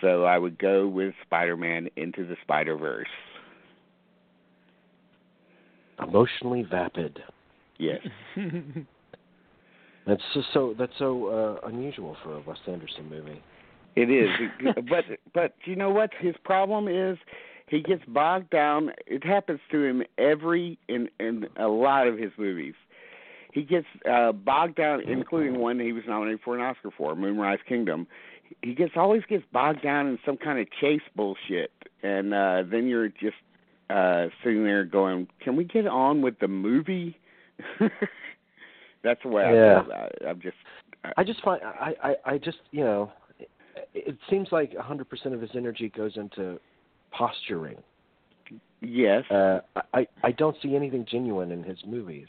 [0.00, 3.06] So I would go with Spider-Man into the Spider-Verse.
[6.02, 7.20] Emotionally vapid.
[7.78, 8.00] Yes.
[10.06, 13.40] That's just so that's so uh, unusual for a Wes Anderson movie.
[13.94, 14.28] It is,
[14.88, 16.10] but but you know what?
[16.18, 17.18] His problem is
[17.68, 18.90] he gets bogged down.
[19.06, 22.74] It happens to him every in in a lot of his movies.
[23.52, 27.60] He gets uh bogged down, including one he was nominated for an Oscar for, Moonrise
[27.68, 28.06] Kingdom.
[28.62, 31.70] He gets always gets bogged down in some kind of chase bullshit,
[32.02, 33.36] and uh then you're just
[33.90, 37.16] uh sitting there going, "Can we get on with the movie?"
[39.04, 39.82] That's the way I Yeah.
[39.82, 40.22] feel about it.
[40.26, 40.56] I'm just
[41.16, 43.48] I just find I, I, I just you know, it,
[43.94, 46.58] it seems like 100% of his energy goes into
[47.10, 47.76] posturing.
[48.80, 49.60] yes, Uh,
[49.92, 52.28] I I don't see anything genuine in his movies.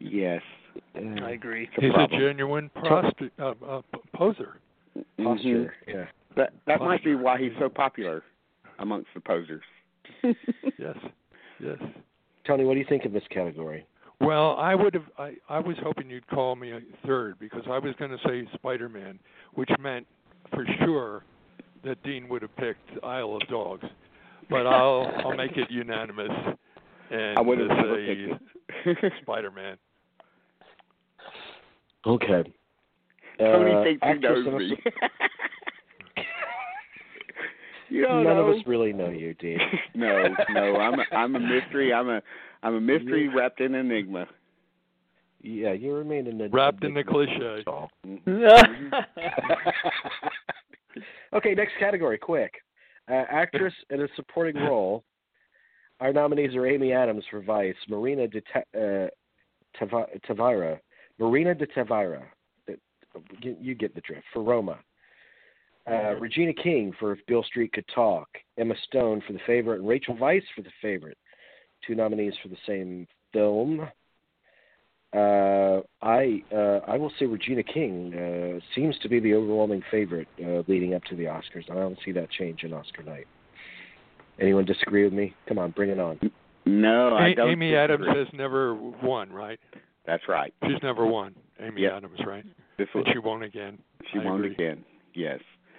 [0.00, 0.42] Yes.
[0.96, 1.64] Uh, I agree.
[1.72, 2.20] It's a He's problem.
[2.20, 4.56] a genuine prosti- uh, uh, p- poser.
[4.96, 5.24] Mhm.
[5.24, 6.06] posture, yeah.
[6.36, 8.22] That that might be why he's so popular
[8.78, 9.62] amongst the posers.
[10.78, 10.96] Yes,
[11.60, 11.78] yes.
[12.46, 13.84] Tony, what do you think of this category?
[14.20, 15.04] Well, I would have.
[15.18, 18.46] I I was hoping you'd call me a third because I was going to say
[18.54, 19.18] Spider-Man,
[19.54, 20.06] which meant
[20.54, 21.22] for sure
[21.84, 23.86] that Dean would have picked Isle of Dogs.
[24.48, 26.30] But I'll I'll make it unanimous
[27.10, 28.28] and I would have say.
[29.22, 29.76] Spider-Man.
[32.06, 32.42] Okay.
[33.38, 34.76] Tony Uh, thinks he knows me.
[37.88, 38.46] you don't None know.
[38.48, 39.58] of us really know you, Dean.
[39.94, 41.92] no, no, I'm a, I'm a mystery.
[41.92, 42.22] I'm a
[42.62, 44.26] I'm a mystery wrapped in enigma.
[45.42, 47.64] Yeah, you remain in the Wrapped in the cliche.
[48.06, 48.90] Mhm.
[51.32, 52.54] okay, next category, quick.
[53.10, 55.02] Uh, actress in a supporting role.
[56.00, 59.08] Our nominees are Amy Adams for Vice, Marina de Te- uh,
[59.78, 60.78] Tava- Tavira,
[61.20, 62.22] Marina de Tavira.
[62.68, 62.72] uh,
[63.42, 64.78] You you get the drift for Roma.
[65.90, 68.28] Uh, Regina King for If Beale Street Could Talk,
[68.58, 71.18] Emma Stone for The Favorite, and Rachel Weisz for The Favorite.
[71.86, 73.80] Two nominees for the same film.
[75.12, 80.28] Uh, I uh, I will say Regina King uh, seems to be the overwhelming favorite
[80.44, 81.68] uh, leading up to the Oscars.
[81.70, 83.26] I don't see that change in Oscar night.
[84.38, 85.34] Anyone disagree with me?
[85.48, 86.20] Come on, bring it on.
[86.64, 87.50] No, I A- don't.
[87.50, 89.58] Amy Adams has never won, right?
[90.10, 90.52] That's right.
[90.66, 91.36] She's never won.
[91.60, 91.92] Amy Yep.
[91.92, 92.44] Adams, right?
[92.78, 93.78] This And was, she won again.
[94.12, 94.50] she I won agree.
[94.54, 94.84] again.
[95.14, 95.38] Yes.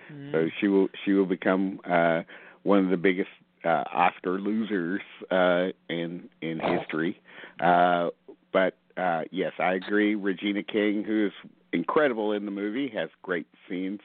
[0.09, 0.31] Mm.
[0.31, 2.21] So she will she will become uh,
[2.63, 3.27] one of the biggest
[3.65, 5.01] uh, Oscar losers
[5.31, 7.19] uh, in in history.
[7.59, 8.11] Uh,
[8.53, 10.15] but uh, yes, I agree.
[10.15, 11.33] Regina King, who is
[11.73, 13.99] incredible in the movie, has great scenes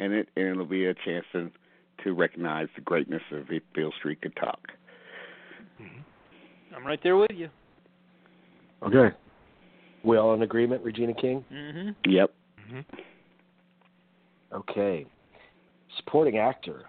[0.00, 1.52] in it, and it'll be a chance to
[2.02, 4.72] to recognize the greatness of If Beale Street Could Talk.
[6.74, 7.48] I'm right there with you.
[8.82, 9.14] Okay.
[10.04, 11.44] We all in agreement, Regina King?
[11.48, 12.34] hmm Yep.
[12.68, 12.80] hmm
[14.52, 15.06] Okay.
[15.96, 16.84] Supporting actor,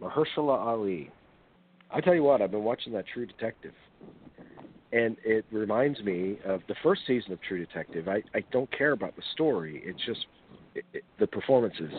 [0.00, 1.10] Mahershala Ali.
[1.90, 3.74] I tell you what, I've been watching that True Detective,
[4.92, 8.08] and it reminds me of the first season of True Detective.
[8.08, 10.26] I I don't care about the story; it's just
[10.74, 11.92] it, it, the performances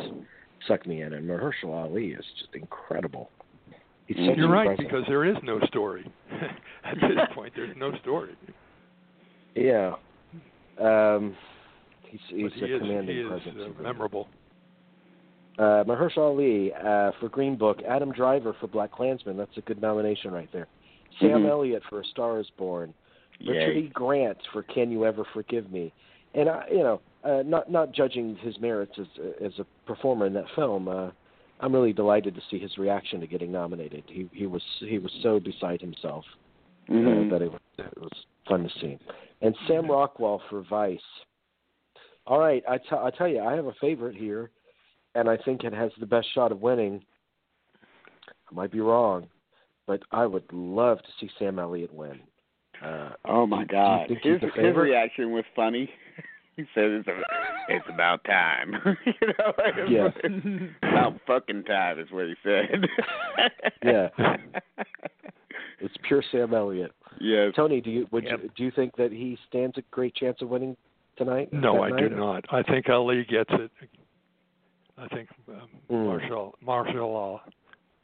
[0.67, 3.29] suck me in, and Mahershala Ali is just incredible.
[4.07, 6.11] He's such You're a right because there is no story.
[6.83, 8.35] At this point, there's no story.
[9.55, 9.93] yeah,
[10.79, 11.35] um,
[12.07, 13.75] he's he's he a is, commanding he is presence.
[13.79, 14.27] uh, memorable.
[15.59, 19.37] Uh, Mahershala Ali uh, for Green Book, Adam Driver for Black Klansman.
[19.37, 20.67] That's a good nomination right there.
[21.19, 21.49] Sam Mhm.
[21.49, 22.93] Elliott for A Star Is Born.
[23.39, 23.81] Richard Yay.
[23.83, 23.91] E.
[23.93, 25.91] Grant for Can You Ever Forgive Me.
[26.35, 29.07] And I, you know, uh, not not judging his merits as
[29.43, 31.09] as a performer in that film, uh,
[31.59, 34.03] I'm really delighted to see his reaction to getting nominated.
[34.07, 36.23] He he was he was so beside himself
[36.91, 38.11] Uh, that it was, it was
[38.49, 38.97] fun to see.
[39.41, 40.99] And Sam Rockwell for Vice.
[42.27, 44.51] All right, I tell I tell you, I have a favorite here,
[45.15, 47.03] and I think it has the best shot of winning.
[48.51, 49.27] I might be wrong,
[49.87, 52.19] but I would love to see Sam Elliott win.
[52.83, 54.09] Uh, Oh my God!
[54.09, 55.89] His his reaction was funny.
[56.57, 57.19] He said it's, a,
[57.69, 58.73] it's about time.
[59.05, 59.53] you know,
[59.89, 60.09] Yeah.
[60.23, 62.85] it's about fucking time is what he said.
[63.83, 64.09] Yeah.
[65.79, 66.91] it's pure Sam Elliott.
[67.19, 67.49] Yeah.
[67.55, 68.39] Tony, do you would Yep.
[68.43, 70.75] you, do you think that he stands a great chance of winning
[71.17, 71.51] tonight?
[71.51, 72.09] No, I night?
[72.09, 72.45] do not.
[72.51, 73.71] I think Ali gets it.
[74.97, 76.05] I think um, Mm.
[76.05, 77.41] Marshall Marshall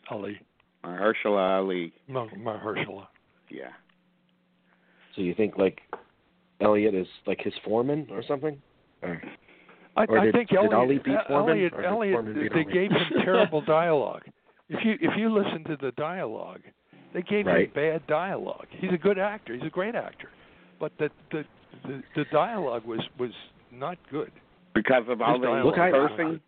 [0.10, 0.40] Ali,
[0.84, 1.94] Mahershala Ali.
[2.08, 3.08] Mar- Mahershala.
[3.50, 3.70] Yeah.
[5.16, 5.82] So you think like
[6.62, 8.60] Elliott is like his foreman or something?
[9.04, 9.22] Or,
[9.96, 12.34] I, Or I did- think did Elliot, Ali beat uh, Foreman, Elliot, or Elliot, Foreman
[12.42, 12.74] beat they Ali?
[12.74, 14.24] gave him terrible dialogue.
[14.70, 16.62] If you if you listen to the dialogue,
[17.14, 17.68] they gave Right.
[17.68, 18.68] him bad dialogue.
[18.72, 19.54] He's a good actor.
[19.56, 20.30] He's a great actor,
[20.80, 21.44] but the the
[21.86, 23.32] the, the dialogue was was
[23.72, 24.32] not good.
[24.74, 26.40] Because of all the Look, I- was cursing.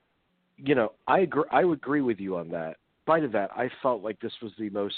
[0.57, 1.43] you know, I agree.
[1.51, 2.75] I would agree with you on that.
[3.05, 4.95] Spite of that, I felt like this was the most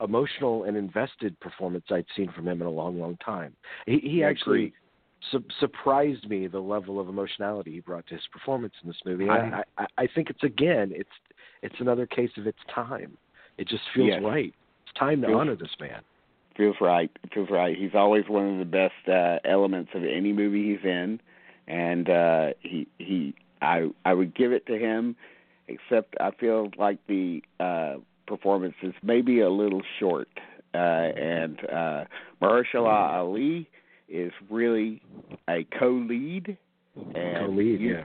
[0.00, 3.54] emotional and invested performance I'd seen from him in a long, long time.
[3.86, 4.72] He, he actually
[5.30, 9.28] su- surprised me the level of emotionality he brought to his performance in this movie.
[9.28, 11.10] I- I, I, I think it's again, it's
[11.62, 13.16] it's another case of its time.
[13.58, 14.22] It just feels Yes.
[14.22, 14.54] right.
[14.84, 16.02] It's time to Feels- honor this man.
[16.56, 17.10] feels right.
[17.34, 17.76] Feels right.
[17.76, 21.20] He's always one of the best uh, elements of any movie he's in,
[21.66, 25.16] and uh, he he I I would give it to him,
[25.66, 27.96] except I feel like the uh,
[28.28, 30.28] performance is maybe a little short,
[30.74, 32.04] uh, and uh,
[32.42, 33.68] Mahershala Ali
[34.08, 35.02] is really
[35.48, 36.56] a co-lead,
[37.14, 38.04] and Co-lead, you- yeah.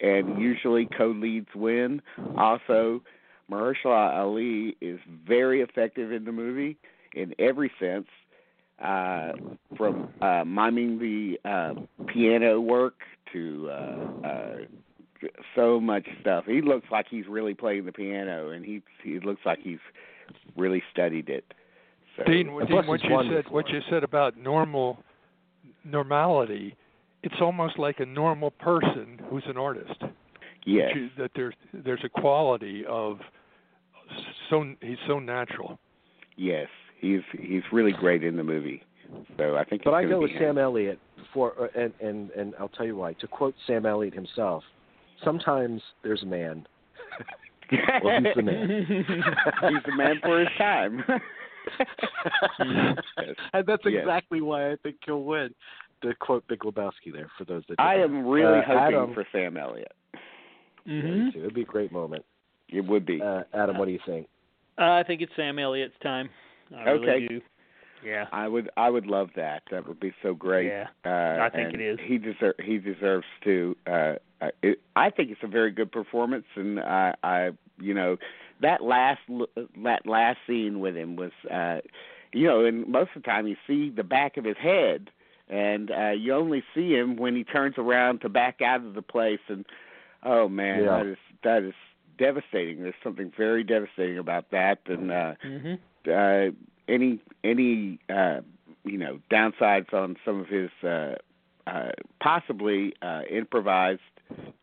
[0.00, 2.00] and usually co-leads win.
[2.38, 3.02] Also,
[3.50, 4.98] Mahershala Ali is
[5.28, 6.76] very effective in the movie
[7.14, 8.06] in every sense,
[8.82, 9.32] uh,
[9.76, 11.74] from uh, miming the uh,
[12.06, 12.94] piano work
[13.32, 14.56] to uh, uh,
[15.54, 16.44] so much stuff.
[16.46, 19.78] He looks like he's really playing the piano, and he he looks like he's
[20.56, 21.44] really studied it.
[22.16, 23.42] So, Dean, Dean what you wonderful.
[23.42, 24.98] said, what you said about normal
[25.84, 26.76] normality,
[27.22, 30.00] it's almost like a normal person who's an artist.
[30.64, 33.20] yes, That you- that there's there's a quality of
[34.50, 35.78] so he's so natural.
[36.36, 36.68] yes,
[36.98, 38.82] he's he's really great in the movie.
[39.36, 39.82] So I think.
[39.84, 40.38] But I gonna go with him.
[40.40, 40.98] Sam Elliott
[41.32, 43.12] for, uh, and and and I'll tell you why.
[43.14, 44.64] To quote Sam Elliott himself,
[45.22, 46.66] sometimes there's a man.
[48.02, 48.68] Well, he's the man.
[48.88, 51.02] he's the man for his time.
[52.58, 54.00] And that's Yes.
[54.02, 55.54] exactly why I think he'll win.
[56.02, 59.14] To quote Big Lebowski there, for those that I don't am really Uh, hoping Adam-
[59.14, 59.92] for Sam Elliott.
[60.84, 61.00] know.
[61.00, 62.24] hmm It would be a great moment.
[62.68, 63.22] It would be.
[63.22, 64.28] Uh, Adam, what do you think?
[64.76, 66.28] I think it's Sam Elliott's time.
[66.76, 67.28] I really Okay.
[67.28, 67.40] do.
[68.04, 68.26] Yeah.
[68.32, 69.62] I would I would love that.
[69.70, 70.66] That would be so great.
[70.66, 70.88] Yeah.
[71.06, 71.98] Uh, I think it is.
[72.04, 73.74] He deserve he deserves to.
[73.86, 74.16] Uh, uh,
[74.62, 77.50] it, I think it's a very good performance, and I, I
[77.80, 78.16] you know
[78.60, 79.20] that last
[79.82, 81.78] that last scene with him was, uh,
[82.32, 85.10] you know, and most of the time you see the back of his head,
[85.48, 89.02] and uh, you only see him when he turns around to back out of the
[89.02, 89.64] place, and
[90.22, 90.98] oh man, Yeah.
[90.98, 91.74] that is that is
[92.18, 92.82] devastating.
[92.82, 95.10] There's something very devastating about that, and.
[95.10, 95.78] uh Mhm.
[96.06, 96.52] uh,
[96.88, 98.40] any any uh,
[98.84, 101.14] you know downsides on some of his uh,
[101.66, 104.00] uh, possibly uh, improvised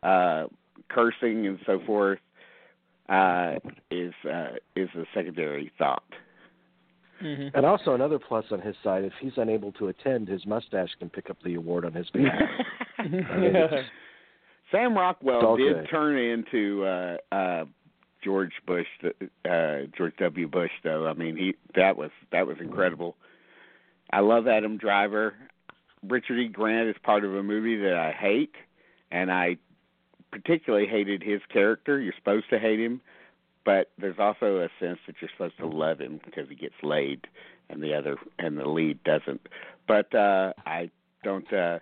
[0.04, 0.46] uh,
[0.90, 2.20] cursing and so forth
[3.10, 3.56] uh,
[3.90, 6.04] is uh, is a secondary thought.
[7.24, 7.52] Mhm.
[7.54, 11.10] And also another plus on his side, if he's unable to attend, his mustache can
[11.10, 12.42] pick up the award on his behalf.
[12.98, 13.54] I mean,
[14.72, 15.88] Sam Rockwell did good.
[15.92, 17.66] turn into uh, uh,
[18.24, 20.48] George Bush, uh, George W.
[20.48, 21.08] Bush, though.
[21.08, 23.16] I mean, he that was that was incredible.
[24.12, 25.36] I love Adam Driver.
[26.08, 26.48] Richard E.
[26.48, 28.56] Grant is part of a movie that I hate,
[29.12, 29.58] and I
[30.32, 32.00] particularly hated his character.
[32.00, 33.02] You're supposed to hate him,
[33.66, 37.28] but there's also a sense that you're supposed to love him because he gets laid,
[37.70, 39.42] and the other and the lead doesn't.
[39.88, 40.90] But uh, I
[41.24, 41.52] don't.
[41.52, 41.80] Uh,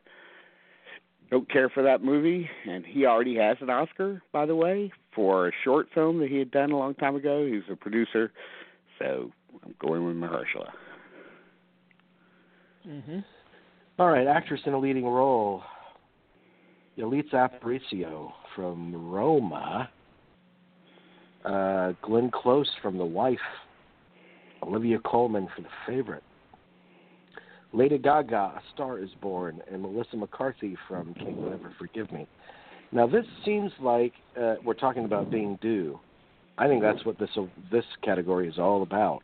[1.30, 5.48] don't care for that movie, and he already has an Oscar, by the way, for
[5.48, 7.46] a short film that he had done a long time ago.
[7.46, 8.32] He was a producer,
[8.98, 9.32] so
[9.64, 10.72] I'm going with Mahershala.
[12.88, 13.24] Mhm.
[14.00, 15.64] All right, actress in a leading role.
[17.00, 19.90] Yalitza Aparicio from Roma.
[21.46, 23.38] Uh, Glenn Close from The Wife.
[24.62, 26.24] Olivia Colman for The Favorite.
[27.72, 32.28] Lady Gaga, A Star is Born, and Melissa McCarthy from King Never Forgive Me.
[32.92, 36.00] Now, this seems like uh, we're talking about being due.
[36.58, 37.30] I think that's what this
[37.72, 39.22] this category is all about.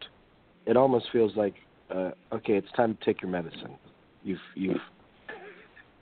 [0.65, 1.55] It almost feels like,
[1.93, 3.75] uh, okay, it's time to take your medicine.
[4.23, 4.77] You've you've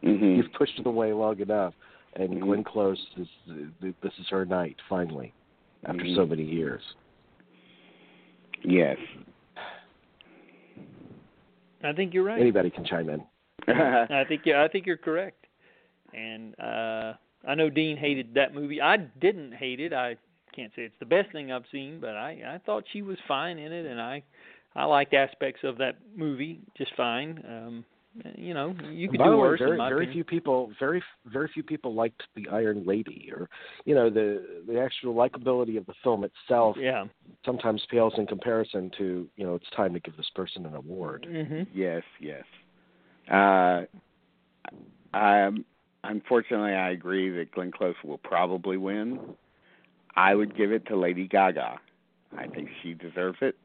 [0.04, 0.36] Mm-hmm.
[0.36, 1.74] you've pushed it away long enough,
[2.16, 2.42] and Mhm.
[2.42, 3.28] Glenn Close is
[4.02, 5.34] this is her night finally,
[5.86, 6.16] after Mhm.
[6.16, 6.82] so many years.
[8.64, 8.98] Yes.
[11.84, 12.40] I think you're right.
[12.40, 13.24] Anybody can chime in.
[13.68, 15.46] I think yeah, I think you're correct.
[16.14, 17.14] And uh
[17.46, 18.82] I know Dean hated that movie.
[18.82, 19.92] I didn't hate it.
[19.94, 20.16] I
[20.54, 23.58] can't say it's the best thing I've seen, but I I thought she was fine
[23.58, 24.24] in it and I
[24.76, 27.44] I liked aspects of that movie just fine.
[27.48, 27.86] Um
[28.36, 30.14] you know, you could By do way, worse very very opinion.
[30.14, 33.50] few people very very few people liked the Iron Lady, or
[33.86, 37.06] you know the the actual likability of the film itself Yeah.
[37.46, 41.26] sometimes pales in comparison to you know it's time to give this person an award.
[41.30, 41.64] Mm-hmm.
[41.74, 42.44] yes, yes.
[43.32, 43.84] Uh,
[45.14, 45.66] um,
[46.04, 49.20] unfortunately, I agree that Glenn Close will probably win.
[50.16, 51.80] I would give it to Lady Gaga.
[52.38, 53.56] I think she deserves it.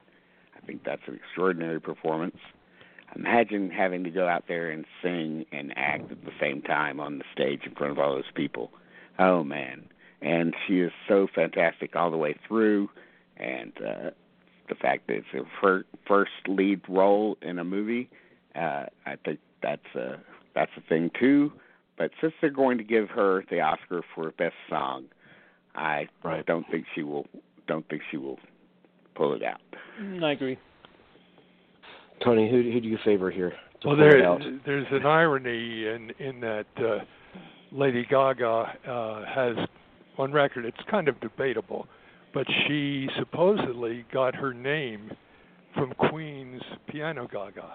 [0.56, 2.36] I think that's an extraordinary performance.
[3.16, 7.18] Imagine having to go out there and sing and act at the same time on
[7.18, 8.70] the stage in front of all those people.
[9.18, 9.84] Oh man.
[10.20, 12.90] And she is so fantastic all the way through
[13.36, 14.10] and uh
[14.68, 18.10] the fact that it's her fir- first lead role in a movie,
[18.54, 20.18] uh I think that's a
[20.54, 21.52] that's a thing too.
[21.96, 25.06] But since they're going to give her the Oscar for best song,
[25.74, 26.44] I Right.
[26.46, 27.26] don't think she will
[27.66, 28.38] don't think she will
[29.14, 29.60] pull it out.
[30.00, 30.58] Mm, I agree.
[32.24, 33.52] Tony, who who do you favor here?
[33.84, 34.18] well, there,
[34.66, 36.98] there's an irony in in that uh,
[37.72, 38.46] Lady Gaga
[38.86, 39.56] uh, has
[40.16, 40.64] on record.
[40.64, 41.86] It's kind of debatable,
[42.34, 45.10] but she supposedly got her name
[45.74, 47.74] from Queen's Piano Gaga.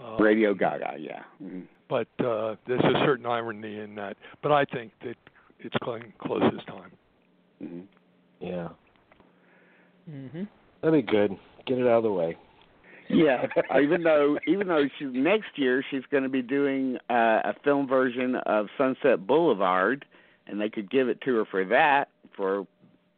[0.00, 1.22] Uh, Radio Gaga, yeah.
[1.42, 1.62] Mm-hmm.
[1.88, 4.16] But uh, there's a certain irony in that.
[4.42, 5.16] But I think that
[5.58, 5.74] it's
[6.20, 6.92] closest time.
[7.62, 7.80] Mm-hmm.
[8.40, 8.68] Yeah.
[10.08, 10.46] Mhm.
[10.80, 11.36] That'd be good.
[11.66, 12.36] Get it out of the way.
[13.10, 13.46] Yeah,
[13.82, 17.86] even though even though she next year she's going to be doing uh, a film
[17.88, 20.04] version of Sunset Boulevard,
[20.46, 22.66] and they could give it to her for that for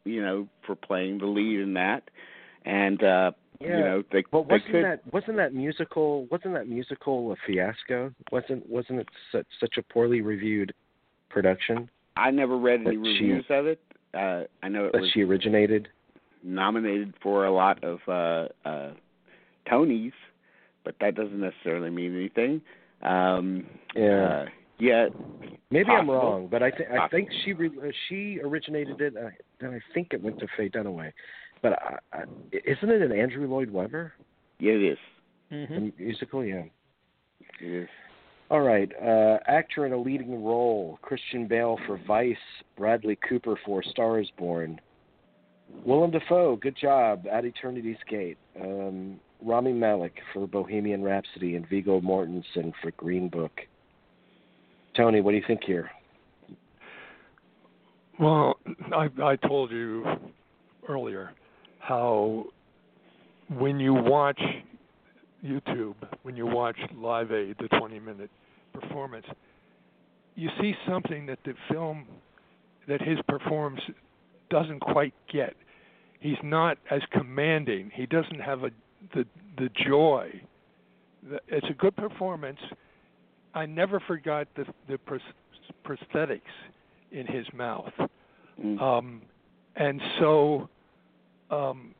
[0.05, 2.03] you know for playing the lead in that,
[2.65, 3.77] and uh, Yeah.
[3.77, 8.13] you know they But wasn't could that wasn't that musical wasn't that musical a fiasco?
[8.31, 10.73] Wasn't wasn't it such, such a poorly reviewed
[11.29, 13.79] production I never read any that she- reviews of it.
[14.13, 15.87] Uh, I know it that was she originated?
[16.43, 18.91] nominated for a lot of uh, uh,
[19.67, 20.13] Tonys,
[20.83, 22.61] but that doesn't necessarily mean anything.
[23.01, 23.65] Um,
[23.95, 24.25] Yeah.
[24.25, 24.45] Uh,
[24.79, 25.07] yeah.
[25.69, 29.29] Maybe I'm wrong, but I think I think she re- uh, she originated it, uh,
[29.59, 31.13] and I think it went to Faye Dunaway.
[31.61, 34.13] But I, I, isn't it an Andrew Lloyd Webber
[34.59, 34.97] Yeah, it is.
[35.51, 35.93] Mhm.
[35.97, 36.43] a musical?
[36.43, 36.63] Yeah.
[37.61, 37.89] It is.
[38.49, 38.91] All right.
[39.01, 42.35] Uh, actor in a leading role: Christian Bale for Vice,
[42.75, 44.81] Bradley Cooper for Stars Born,
[45.85, 46.57] Willem Dafoe.
[46.57, 48.37] Good job at Eternity's Gate.
[48.59, 53.51] Um, Rami Malek for Bohemian Rhapsody, and Viggo Mortensen for Green Book.
[54.95, 55.89] Tony, what do you think here?
[58.19, 58.57] Well,
[58.93, 60.05] I, I told you
[60.87, 61.31] earlier
[61.79, 62.45] how
[63.57, 64.39] when you watch
[65.43, 68.29] YouTube, when you watch Live Aid, the 20 minute
[68.73, 69.25] performance,
[70.35, 72.05] you see something that the film,
[72.87, 73.81] that his performance
[74.49, 75.55] doesn't quite get.
[76.19, 77.91] He's not as commanding.
[77.93, 78.69] He doesn't have a
[79.13, 79.25] the
[79.57, 80.41] the joy.
[81.47, 82.59] It's a good performance.
[83.53, 84.99] I never forgot the the
[85.85, 86.41] prosthetics
[87.11, 87.93] in his mouth.
[88.63, 88.81] Mm.
[88.81, 89.21] Um,
[89.75, 90.69] and so
[91.49, 91.93] um,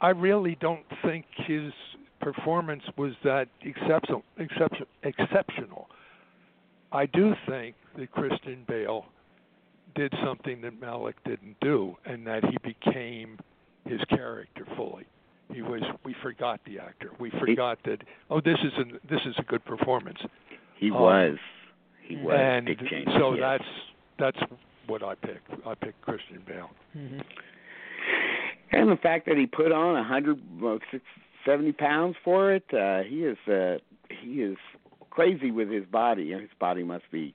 [0.00, 1.72] I really don't think his
[2.20, 4.22] performance was that exceptional.
[4.38, 5.88] Exception, exceptional.
[6.92, 9.06] I do think that Christian Bale
[9.94, 13.38] did something that Malek didn't do, and that he became
[13.86, 15.06] his character fully.
[15.52, 15.82] He was.
[16.04, 17.10] We forgot the actor.
[17.20, 17.98] We forgot that.
[18.30, 20.18] Oh, this is a this is a good performance.
[20.76, 21.38] He Um, was.
[22.02, 22.34] He was.
[22.38, 23.60] and Dick Cheney, so yes.
[24.18, 24.52] that's that's
[24.86, 25.50] what I picked.
[25.66, 26.70] I picked Christian Bale.
[26.96, 27.22] Mhm.
[28.72, 30.40] And the fact that he put on a hundred,
[31.44, 33.78] seventy pounds for it, uh, he is uh,
[34.10, 34.56] he is
[35.10, 36.32] crazy with his body.
[36.32, 37.34] and His body must be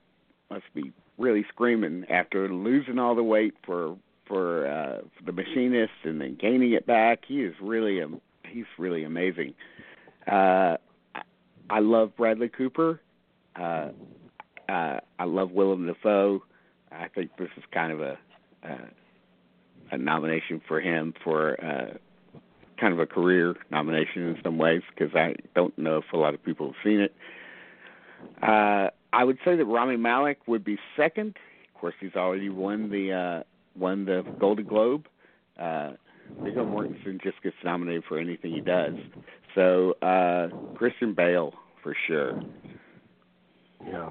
[0.49, 3.95] must be really screaming after losing all the weight for
[4.31, 7.19] for, uh, for the machinist and then gaining it back.
[7.27, 9.53] He is really um, he's really amazing.
[10.25, 10.77] Uh,
[11.69, 13.01] I- love Bradley Cooper.
[13.59, 13.89] Uh,
[14.69, 16.41] uh, I love Willem Dafoe.
[16.91, 18.17] I think this is kind of a
[18.63, 18.87] uh,
[19.91, 21.97] a nomination for him for uh,
[22.79, 26.33] kind of a career nomination in some ways because I don't know if a lot
[26.33, 27.13] of people have seen it.
[28.41, 31.35] Uh, I would say that Rami Malek would be second.
[31.75, 33.43] Of course, he's already won the uh,
[33.81, 35.07] won the Golden Globe.
[35.59, 35.91] Uh,
[36.43, 38.93] Viggo Mortensen just gets nominated for anything he does.
[39.55, 41.53] So uh, Christian Bale
[41.83, 42.41] for sure.
[43.85, 44.09] Yeah.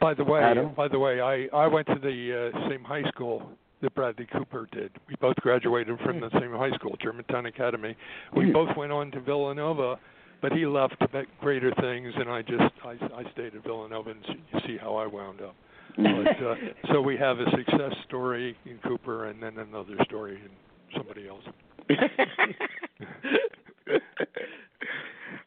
[0.00, 0.72] By the way, Adam?
[0.74, 3.42] by the way, I I went to the uh, same high school
[3.80, 4.90] that Bradley Cooper did.
[5.08, 7.96] We both graduated from the same high school, Germantown Academy.
[8.36, 8.52] We Hmm.
[8.52, 9.98] both went on to Villanova,
[10.40, 14.10] but he left to make greater things, and I just I I stayed at Villanova
[14.10, 15.54] and see, you see how I wound up.
[15.96, 16.54] But uh,
[16.92, 20.50] so we have a success story in Cooper, and then another story in
[20.96, 21.44] somebody else.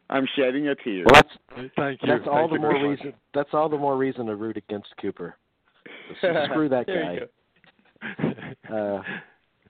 [0.09, 1.03] I'm shedding a tear.
[1.05, 2.07] Well, that's Thank you.
[2.07, 2.99] that's all Thank the more very much.
[2.99, 3.13] reason.
[3.33, 5.35] That's all the more reason to root against Cooper.
[6.21, 7.19] So screw that guy.
[8.73, 9.01] Uh,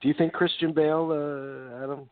[0.00, 2.08] do you think Christian Bale, uh, Adam?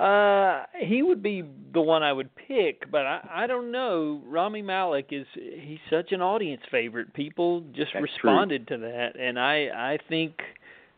[0.00, 1.44] Uh, he would be
[1.74, 4.22] the one I would pick, but I I don't know.
[4.26, 7.12] Rami Malek is he's such an audience favorite.
[7.12, 10.32] People just That's responded to that, and I I think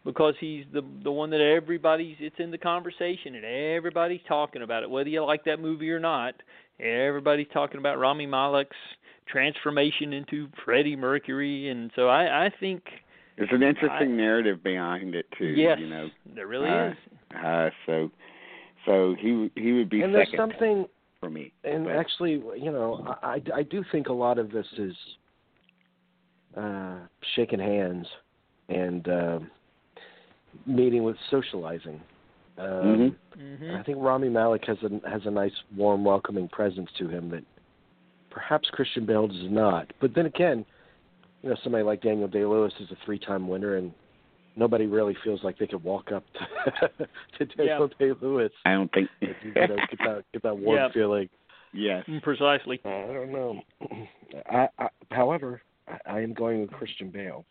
[0.05, 4.83] because he's the the one that everybody's it's in the conversation and everybody's talking about
[4.85, 6.35] it, whether you like that movie or not.
[6.81, 8.77] Everybody's talking about Rami Malek's
[9.29, 12.83] transformation into Freddie Mercury, and so I I think
[13.37, 15.47] There's an interesting I- narrative behind it too.
[15.47, 16.97] yes, You know, there really uh, is.
[17.45, 18.11] uh, so
[18.87, 20.87] so he he would be and there's second something,
[21.21, 21.53] for me.
[21.65, 24.95] and But- actually, you know, I, I, I do think a lot of this is
[26.57, 26.97] uh,
[27.35, 28.07] shaking hands
[28.69, 29.39] and uh,
[30.67, 32.01] meeting with socializing.
[32.59, 33.75] Um, Mhm.
[33.81, 37.45] I think Rami Malek has a has a nice, warm, welcoming presence to him that
[38.31, 39.91] perhaps Christian Bale does not.
[40.01, 40.67] But then again,
[41.43, 43.91] you know, somebody like Daniel Day Lewis is a three-time winner, and
[44.57, 47.07] nobody really feels like they could walk up to,
[47.39, 48.53] to Daniel Day Lewis.
[48.65, 49.09] I don't think.
[49.21, 50.89] You know, get that get that warm Yeah.
[50.93, 51.29] feeling.
[51.73, 52.05] yes.
[52.09, 52.81] Mm, Precisely.
[52.85, 53.61] I don't know.
[54.51, 57.45] I, I, however, I, I am going with Christian Bale,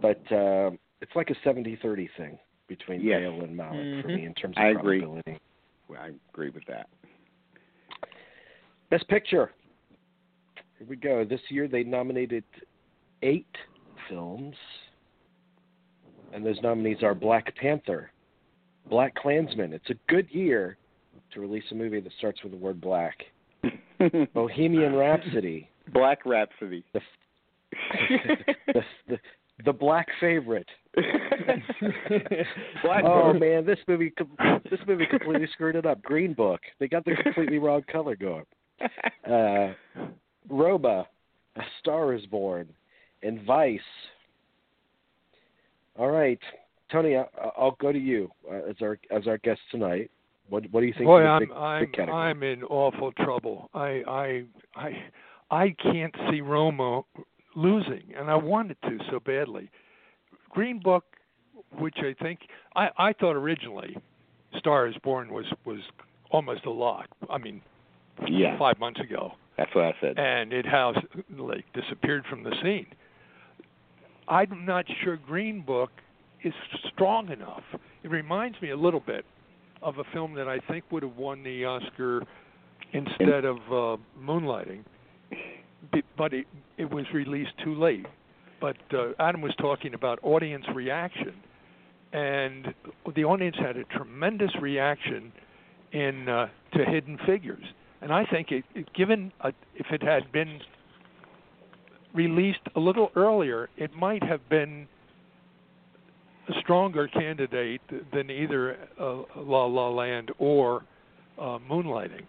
[0.00, 0.70] but uh,
[1.00, 2.38] it's like a 70-30 thing
[2.68, 3.20] between Yes.
[3.20, 4.14] Bale and Malek for Mhm.
[4.16, 5.00] me in terms of I agree.
[5.00, 5.38] probability.
[5.88, 6.88] Well, I agree with that.
[8.90, 9.50] Best Picture.
[10.78, 11.24] Here we go.
[11.24, 12.44] This year they nominated
[13.22, 13.54] eight
[14.08, 14.56] films,
[16.34, 18.10] and those nominees are Black Panther,
[18.90, 19.72] Black Klansman.
[19.72, 20.76] It's a good year
[21.32, 23.16] to release a movie that starts with the word black.
[24.34, 26.84] Bohemian Rhapsody, Black Rhapsody.
[26.92, 27.00] the,
[28.66, 29.18] the, the,
[29.64, 30.68] the Black Favorite.
[32.82, 34.12] Black Oh man, this movie
[34.70, 36.02] this movie completely screwed it up.
[36.02, 36.60] Green Book.
[36.78, 38.44] They got the completely wrong color going.
[39.26, 39.72] Uh,
[40.50, 41.06] Roma,
[41.56, 42.68] A Star Is Born,
[43.22, 43.80] and Vice.
[45.96, 46.38] All right,
[46.90, 47.24] Tony, I,
[47.56, 50.10] I'll go to you uh, as our as our guest tonight.
[50.48, 51.06] What what do you think?
[51.06, 52.08] Boy, of the I'm big, I'm big?
[52.08, 53.70] I'm in awful trouble.
[53.74, 54.44] I I
[54.76, 54.90] I
[55.50, 57.02] I can't see Roma
[57.54, 59.70] losing, and I wanted to so badly.
[60.50, 61.04] Green Book,
[61.78, 62.40] which I think
[62.74, 63.96] I I thought originally,
[64.58, 65.80] Star is Born was was
[66.30, 67.06] almost a lock.
[67.30, 67.60] I mean,
[68.28, 68.58] Yeah.
[68.58, 70.18] five months ago, That's what I said.
[70.18, 70.96] and it has
[71.38, 72.86] like disappeared from the scene.
[74.28, 75.90] I'm not sure Green Book
[76.42, 76.54] is
[76.92, 77.62] strong enough.
[78.02, 79.24] It reminds me a little bit
[79.82, 82.22] of a film that I think would have won the Oscar
[82.92, 84.84] instead of uh, Moonlighting,
[86.16, 86.46] but it
[86.78, 88.06] it was released too late.
[88.60, 91.34] But uh, Adam was talking about audience reaction,
[92.12, 92.74] and
[93.14, 95.32] the audience had a tremendous reaction
[95.92, 97.64] in uh, to Hidden Figures,
[98.00, 100.60] and I think it, it given a, if it had been
[102.14, 104.86] released a little earlier, it might have been
[106.48, 107.80] a stronger candidate
[108.12, 110.84] than either uh, La La Land or
[111.38, 112.24] uh, Moonlighting.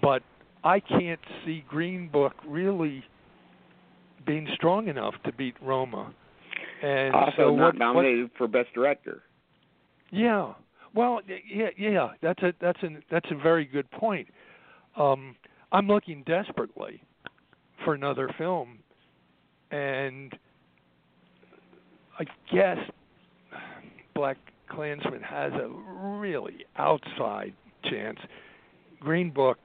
[0.00, 0.22] But
[0.64, 3.04] I can't see Green Book really
[4.26, 6.12] being strong enough to beat Roma.
[6.82, 9.22] And also so not what, what, nominated for Best Director.
[10.10, 10.54] yeah.
[10.94, 12.08] Well, yeah, yeah.
[12.22, 14.28] That's a that's a that's a very good point.
[14.96, 15.36] Um,
[15.70, 17.02] I'm looking desperately
[17.84, 18.78] for another film,
[19.70, 20.32] and
[22.18, 22.78] I guess
[24.14, 24.36] Black
[24.68, 27.52] Klansman has a really outside
[27.84, 28.18] chance.
[29.00, 29.58] Green Book,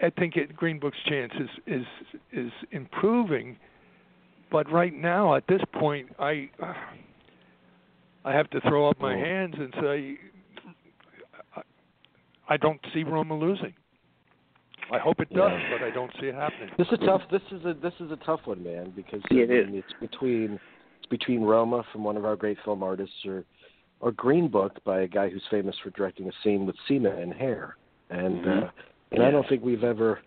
[0.00, 1.86] I think it, Green Book's chance is is
[2.32, 3.56] is improving,
[4.50, 6.50] but right now at this point, I.
[8.22, 9.18] I have to throw up my Oh.
[9.18, 10.18] hands and say,
[11.56, 11.62] I,
[12.50, 13.72] I don't see Roma losing.
[14.92, 15.70] I hope it does, Yeah.
[15.78, 16.70] but I don't see it happening.
[16.76, 17.22] This is a tough.
[17.30, 19.66] This is a this is a tough one, man, because Yeah, I it is.
[19.66, 20.58] mean, it's between
[20.98, 23.44] it's between Roma from one of our great film artists, or
[24.00, 27.32] or Green Book by a guy who's famous for directing a scene with semen and
[27.32, 27.76] hair,
[28.10, 28.64] and Mhm.
[28.64, 28.70] uh,
[29.12, 30.20] and I don't think we've ever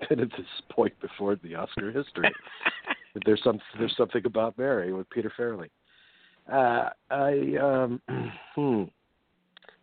[0.08, 2.32] been at this point before in the Oscar history.
[3.14, 5.70] But there's some there's something about Mary with Peter Farrelly.
[6.50, 8.00] Uh, I um,
[8.54, 8.84] hmm,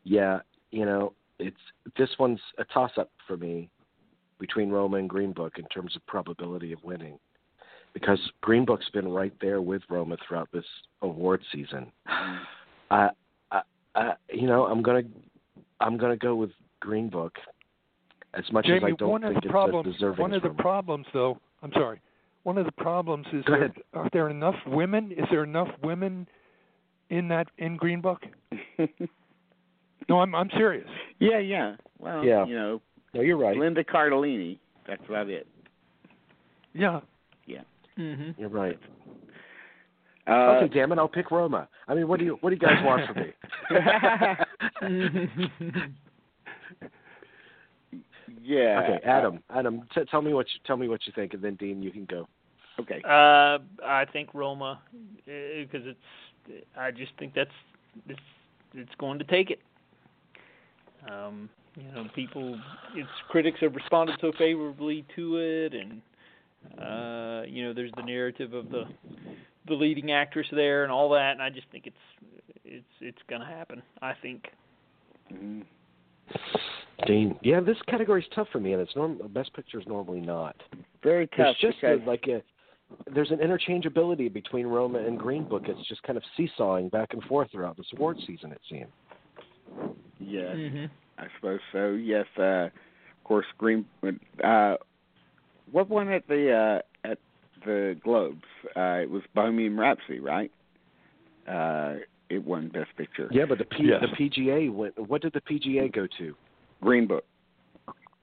[0.03, 0.39] yeah,
[0.71, 1.57] you know, it's
[1.97, 3.69] this one's a toss up for me
[4.41, 7.17] between Roma and Green Book in terms of probability of winning,
[7.93, 10.65] because Green Book's been right there with Roma throughout this
[11.01, 11.91] award season.
[12.91, 13.09] I,
[13.51, 13.61] I,
[13.95, 15.03] I you know, I'm gonna
[15.79, 16.49] I'm gonna go with
[16.81, 17.37] Green Book.
[18.33, 20.37] As much as I don't one think of the it's problems, as deserving one as
[20.37, 20.61] of the Roma.
[20.61, 21.99] problems, though, I'm sorry.
[22.43, 23.73] One of the problems is Go there, ahead.
[23.93, 25.11] are there enough women?
[25.11, 26.27] Is there enough women
[27.09, 28.23] in that in Green Book?
[30.09, 30.87] No, I'm I'm serious.
[31.19, 31.75] yeah, yeah.
[31.99, 32.45] Well, Yeah.
[32.45, 32.81] you know,
[33.13, 33.55] no, you're right.
[33.57, 34.57] Linda Cardellini.
[34.87, 35.45] That's about it.
[36.73, 37.01] Yeah.
[37.45, 37.61] Yeah.
[37.97, 38.35] Mhm.
[38.37, 38.79] You're right.
[40.27, 41.67] Uh, okay, damn it, I'll pick Roma.
[41.87, 43.33] I mean, what do you what do you guys want from me?
[48.43, 48.81] yeah.
[48.81, 51.55] okay, Adam, Adam, t- tell me what you tell me what you think, and then
[51.55, 52.27] Dean, you can go.
[52.79, 53.01] Okay.
[53.03, 54.79] Uh, I think Roma,
[55.25, 55.99] because it's.
[56.77, 57.49] I just think that's
[58.07, 58.19] it's
[58.73, 59.59] it's going to take it.
[61.11, 62.59] Um, you know, people,
[62.95, 66.01] its critics have responded so favorably to it, and
[66.79, 68.83] uh, you know, there's the narrative of the
[69.67, 71.95] the leading actress there and all that, and I just think it's
[72.65, 73.81] it's it's going to happen.
[74.01, 74.47] I think.
[75.31, 75.63] Mhm.
[77.07, 80.55] Dean, yeah, this category's tough for me, and it's norm- best picture is normally not.
[81.03, 82.43] Very tough There's just because a, like a
[83.13, 85.63] there's an interchangeability between Roma and Green Book.
[85.65, 88.51] It's just kind of seesawing back and forth throughout this award season.
[88.51, 88.91] It seems.
[90.19, 90.85] Yes, hmm
[91.21, 91.91] I suppose so.
[91.91, 93.85] Yes, uh, of course, Green.
[94.43, 94.75] Uh,
[95.71, 97.19] what won at the uh, at
[97.65, 98.43] the Globes?
[98.75, 100.51] Uh, it was Bohemian Rhapsody, right?
[101.47, 101.97] Uh,
[102.29, 103.29] it won Best Picture.
[103.31, 104.01] Yeah, but the P, Yes.
[104.01, 104.97] the PGA went.
[104.97, 106.35] What did the PGA go to?
[106.81, 107.25] Green Book.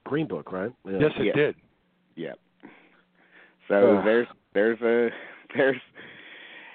[0.03, 0.71] Green Book, right?
[0.85, 0.97] Yeah.
[0.99, 1.33] Yes, it Yeah.
[1.33, 1.55] did.
[2.15, 2.33] Yeah.
[3.69, 4.05] So Ugh.
[4.05, 5.09] there's there's a
[5.55, 5.81] there's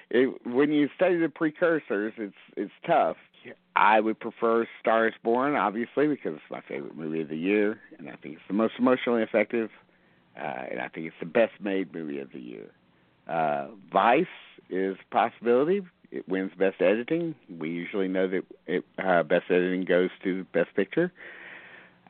[0.09, 3.17] it, when you study the precursors, it's it's tough.
[3.75, 8.09] I would prefer Stars Born, obviously, because it's my favorite movie of the year, and
[8.09, 9.69] I think it's the most emotionally effective,
[10.37, 12.71] uh, and I think it's the best made movie of the year.
[13.27, 14.25] Uh, Vice
[14.69, 15.81] is a possibility.
[16.11, 17.35] It wins Best Editing.
[17.59, 21.11] We usually know that it, uh, Best Editing goes to Best Picture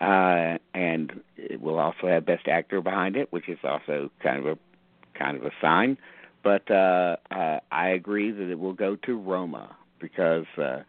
[0.02, 4.46] uh, and it will also have Best Actor behind it, which is also kind of
[4.46, 5.98] a kind of a sign.
[6.44, 10.82] But uh, uh, I agree that it will go to Roma because uh,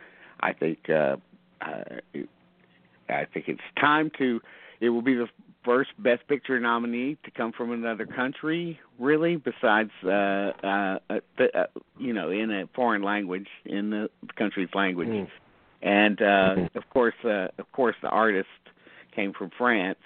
[0.47, 1.17] I think uh,
[1.61, 1.83] uh,
[3.09, 4.41] I think it's time to.
[4.81, 5.27] It will be the
[5.65, 11.51] first Best Picture nominee to come from another country, really, besides uh, uh, uh, th-
[11.53, 11.65] uh,
[11.99, 15.09] you know in a foreign language in the country's language.
[15.09, 15.29] Mm.
[15.83, 18.49] And uh, of course, uh, of course, the artist
[19.15, 19.99] came from France,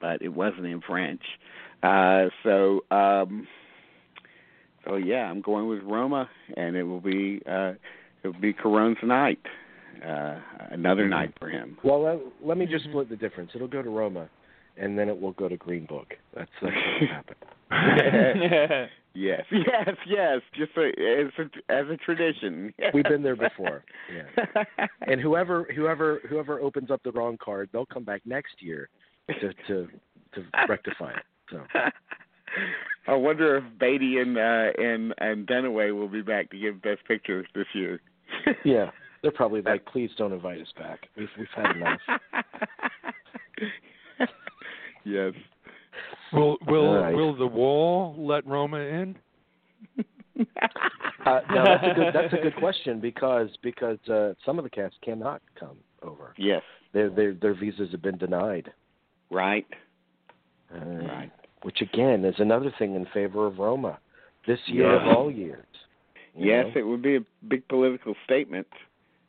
[0.00, 1.22] but it wasn't in French.
[1.82, 3.46] Uh, so, um,
[4.84, 7.74] so yeah, I'm going with Roma, and it will be uh,
[8.22, 9.40] it will be Cuarón's night,
[10.04, 10.38] uh,
[10.70, 11.76] another night for him.
[11.84, 12.90] Well, let, let me just Mhm.
[12.90, 13.50] split the difference.
[13.54, 14.28] It'll go to Roma,
[14.76, 16.14] and then it will go to Green Book.
[16.34, 17.36] That's that's what happened.
[17.70, 18.88] happen.
[19.18, 20.42] Yes, yes, yes.
[20.54, 22.74] Just a, as a as a tradition.
[22.92, 23.82] We've been there before.
[24.14, 24.64] Yeah.
[25.08, 28.90] And whoever whoever whoever opens up the wrong card, they'll come back next year
[29.28, 29.88] to to
[30.34, 31.22] to rectify it.
[31.50, 31.62] So
[33.08, 37.00] I wonder if Beatty and uh, and and Dunaway will be back to give Best
[37.08, 38.00] pictures this year.
[38.66, 38.90] yeah,
[39.22, 41.08] they're probably like, please don't invite us back.
[41.16, 42.00] We've we've had enough.
[45.04, 45.32] yes.
[46.32, 47.14] Will will All right.
[47.14, 49.16] will the wall let Roma in?
[51.26, 54.70] Uh, now that's a good that's a good question because because uh, some of the
[54.70, 56.34] cast cannot come over.
[56.36, 56.62] Yes.
[56.92, 58.72] Their their their visas have been denied.
[59.30, 59.66] Right.
[60.74, 61.32] Uh, Right.
[61.62, 63.98] Which again is another thing in favor of Roma.
[64.46, 65.10] This year Yeah.
[65.10, 65.64] of all years.
[66.38, 66.80] Yes, know?
[66.80, 68.66] it would be a big political statement,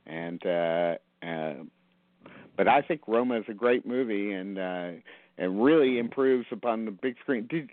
[0.07, 1.53] and uh, uh,
[2.55, 4.89] but I think Roma is a great movie and uh,
[5.37, 7.47] and really improves upon the big screen.
[7.49, 7.69] Did,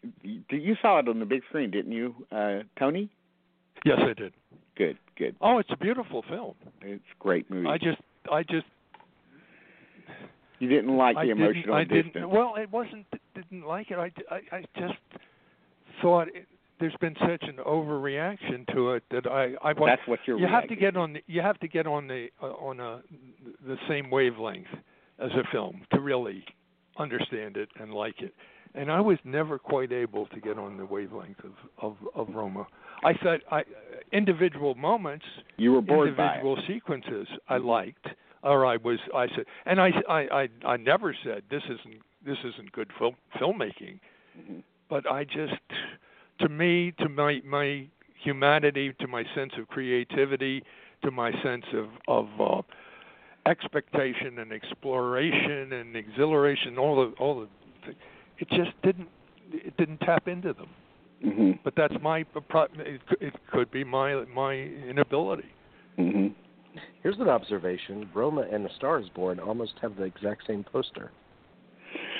[0.48, 3.10] did you saw it on the big screen, didn't you, uh, Tony?
[3.84, 4.32] Yes, I did.
[4.76, 5.36] Good, good.
[5.40, 6.54] Oh, it's a beautiful film.
[6.82, 7.68] It's a great movie.
[7.68, 8.00] I just
[8.30, 8.66] I just
[10.58, 12.12] you didn't like I the didn't, emotional I distance.
[12.14, 12.30] didn't.
[12.30, 13.06] Well, it wasn't.
[13.34, 13.98] Didn't like it.
[13.98, 14.94] I, I, I just
[16.00, 16.46] thought it,
[16.80, 19.92] there's been such an overreaction to it that I I want.
[19.92, 20.38] That's what you're.
[20.38, 21.14] You have to get on.
[21.14, 23.00] The, you have to get on the uh, on a
[23.66, 24.66] the same wavelength
[25.18, 26.44] as a film to really
[26.98, 28.34] understand it and like it.
[28.76, 32.66] And I was never quite able to get on the wavelength of of, of Roma.
[33.04, 33.62] I thought I
[34.12, 35.24] individual moments
[35.56, 36.28] You were bored by it.
[36.38, 38.06] individual sequences I liked,
[38.42, 42.38] or I was I said, and I I I, I never said this isn't this
[42.44, 44.00] isn't good film filmmaking,
[44.36, 44.62] Mhm.
[44.88, 45.54] but I just
[46.40, 47.86] to me to my my
[48.22, 50.62] humanity to my sense of creativity
[51.02, 52.62] to my sense of of uh,
[53.46, 57.48] expectation and exploration and exhilaration all the all the
[57.84, 57.96] th-
[58.38, 59.08] it just didn't
[59.52, 60.68] it didn't tap into them
[61.24, 61.58] Mhm.
[61.62, 65.48] but that's my pro- it could- be my my inability
[65.98, 66.34] Mhm.
[67.04, 71.12] Here's an observation: Roma and A Star Is Born almost have the exact same poster.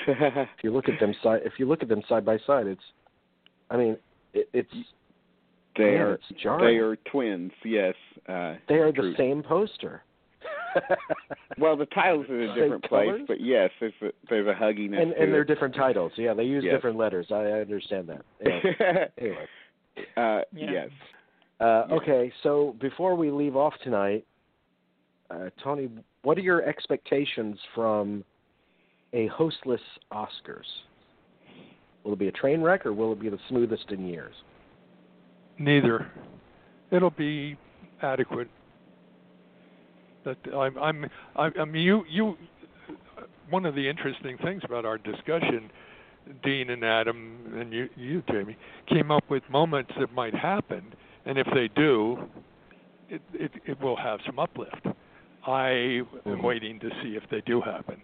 [0.07, 2.83] If you look at them side, if you look at them side by side, it's,
[3.69, 3.97] I mean,
[4.33, 4.69] it, it's
[5.77, 7.51] they man, are it's they are twins.
[7.63, 7.95] Yes.
[8.27, 9.11] Uh, They are true.
[9.11, 10.03] the same poster.
[11.57, 13.21] Well, the titles are in a Same different place, colors?
[13.27, 15.47] but yes, there's a there's a hugginess and and they're it.
[15.47, 16.11] different titles.
[16.17, 16.75] Yeah, they use Yes.
[16.75, 17.27] different letters.
[17.31, 18.21] I, I understand that.
[18.45, 19.05] Yeah.
[19.17, 19.47] anyway,
[20.17, 20.71] uh, Yeah.
[20.71, 20.89] Yes.
[21.61, 22.31] uh, okay.
[22.43, 24.25] So before we leave off tonight,
[25.31, 25.89] uh, Tony,
[26.23, 28.25] what are your expectations from
[29.13, 29.79] a hostless
[30.11, 30.67] Oscars?
[32.05, 34.33] Will it be a train wreck or will it be the smoothest in years?
[35.57, 36.11] neither
[36.91, 37.55] it'll be
[38.01, 38.49] adequate
[40.25, 41.05] that i'm i'm
[41.37, 42.35] i I mean you you
[43.49, 45.71] one of the interesting things about our discussion
[46.43, 48.57] dean and adam and you you jamie
[48.89, 50.93] came up with moments that might happen
[51.25, 52.17] and if they do
[53.07, 54.85] it it, it will have some uplift
[55.47, 56.43] i am Mhm.
[56.43, 58.01] waiting to see if they do happen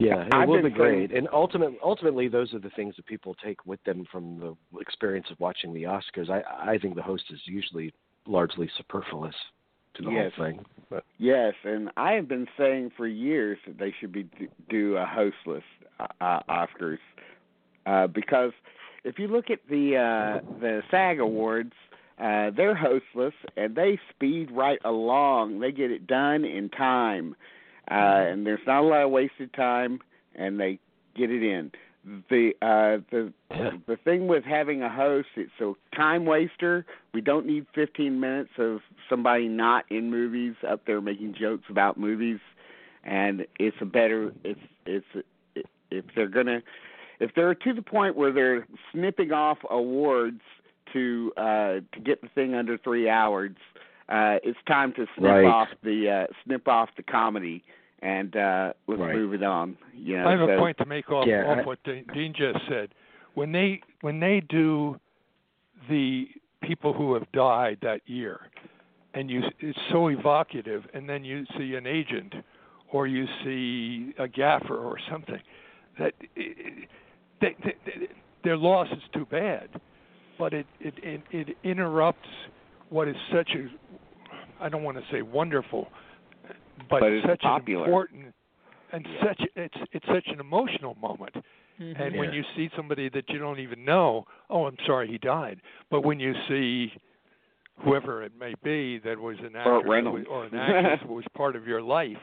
[0.00, 1.10] Yeah, it I've will be great.
[1.10, 4.78] saying- And ultimately, ultimately, those are the things that people take with them from the
[4.80, 6.30] experience of watching the Oscars.
[6.30, 7.92] I, I think the host is usually
[8.26, 9.34] largely superfluous.
[9.94, 10.32] to the Yes.
[10.36, 10.64] whole thing.
[10.88, 14.28] But Yes, and I have been saying for years that they should be
[14.68, 15.64] do a hostless
[15.98, 17.00] uh, uh, Oscars
[17.86, 18.52] uh, because
[19.02, 21.72] if you look at the uh, the SAG awards,
[22.20, 25.58] uh, they're hostless and they speed right along.
[25.58, 27.34] They get it done in time,
[27.90, 30.00] uh, and there's not a lot of wasted time,
[30.34, 30.78] and they
[31.16, 31.70] get it in.
[32.30, 33.32] The uh, the
[33.86, 36.86] the thing with having a host, it's a time waster.
[37.12, 41.98] We don't need 15 minutes of somebody not in movies up there making jokes about
[41.98, 42.38] movies,
[43.04, 44.32] and it's a better.
[44.44, 45.04] It's it's
[45.90, 46.62] if they're gonna
[47.18, 50.40] if they're to the point where they're snipping off awards
[50.94, 51.42] to uh
[51.92, 53.52] to get the thing under three hours,
[54.08, 55.44] uh it's time to snip Right.
[55.44, 57.62] off the uh snip off the comedy
[58.02, 59.14] and uh let's Right.
[59.14, 59.76] move it on.
[59.94, 62.04] You know, I have so, a point to make off, Yeah, off I- what Dean
[62.14, 62.90] Dean just said.
[63.34, 64.98] When they when they do
[65.88, 66.28] the
[66.62, 68.40] people who have died that year,
[69.14, 72.34] and you it's so evocative, and then you see an agent
[72.92, 75.40] or you see a gaffer or something,
[75.98, 76.88] that it,
[77.40, 78.08] they, they, they,
[78.42, 79.68] their loss is too bad,
[80.38, 82.28] but it, it it it interrupts
[82.88, 83.68] what is such a
[84.64, 85.88] I don't want to say wonderful,
[86.88, 87.84] but, But it's such popular.
[87.84, 88.34] an important
[88.92, 89.22] and Yeah.
[89.24, 91.34] such it's it's such an emotional moment.
[91.80, 91.98] Mhm.
[92.00, 92.36] And when Yeah.
[92.40, 95.60] you see somebody that you don't even know, oh, I'm sorry he died.
[95.90, 96.92] But when you see
[97.78, 100.18] whoever it may be that was an actor Burt that Reynolds.
[100.18, 102.20] was- or an actress who was part of your life,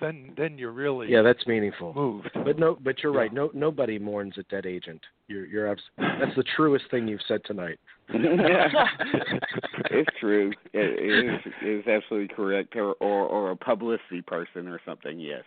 [0.00, 1.92] then then you're really yeah, that's meaningful.
[1.94, 2.30] moved.
[2.44, 3.18] But no, but you're Yeah.
[3.20, 3.32] right.
[3.32, 5.02] No, nobody mourns a dead agent.
[5.28, 5.68] You're, you're.
[5.68, 7.78] abs- That's the truest thing you've said tonight.
[8.08, 10.52] It's true.
[10.72, 15.18] It, it is it is absolutely correct, or, or or a publicity person or something.
[15.18, 15.44] Yes.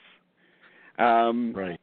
[0.97, 1.79] Um, Right.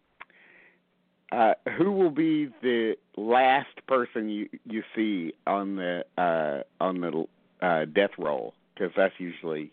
[1.31, 7.27] uh, who will be the last person you you see on the uh, on the
[7.65, 8.55] uh, death roll?
[8.74, 9.70] Because that's usually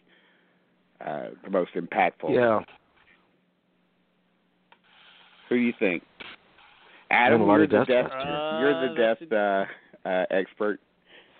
[1.06, 2.34] uh, the most impactful.
[2.36, 2.60] Yeah.
[5.48, 6.04] Who do you think?
[7.10, 8.12] Adam, you're the death death.
[8.12, 8.60] last year.
[8.60, 9.66] You're Uh, the death uh,
[10.08, 10.80] uh, expert.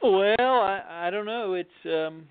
[0.01, 1.53] Well, I I don't know.
[1.53, 2.27] It's um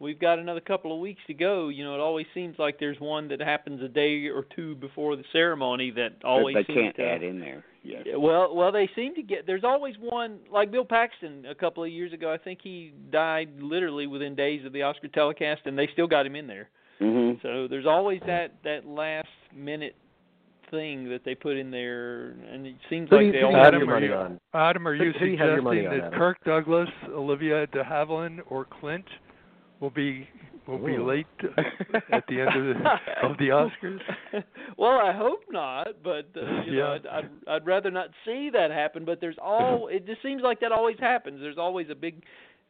[0.00, 1.68] we've got another couple of weeks to go.
[1.68, 5.16] You know, it always seems like there's one that happens a day or two before
[5.16, 7.64] the ceremony that always they can't to add in there.
[7.82, 8.06] Yes.
[8.16, 9.46] Well, well, they seem to get.
[9.46, 12.32] There's always one like Bill Paxton a couple of years ago.
[12.32, 16.26] I think he died literally within days of the Oscar telecast, and they still got
[16.26, 16.68] him in there.
[16.98, 19.96] hmm So there's always that that last minute
[20.70, 23.46] thing that they put in there, and it seems do like they who do you
[23.46, 24.40] always have Adam, your money you- on?
[24.54, 28.40] Adam, are you who have your money suggesting on, that Kirk Douglas, Olivia de Havilland,
[28.48, 29.06] or Clint
[29.80, 30.28] will be
[30.66, 31.06] will be Ooh.
[31.08, 31.26] late
[32.12, 34.00] at the end of the of the Oscars?
[34.76, 38.70] well, I hope not, but uh, you know, I'd, I'd I'd rather not see that
[38.70, 39.04] happen.
[39.04, 41.40] But there's all it just seems like that always happens.
[41.40, 42.22] There's always a big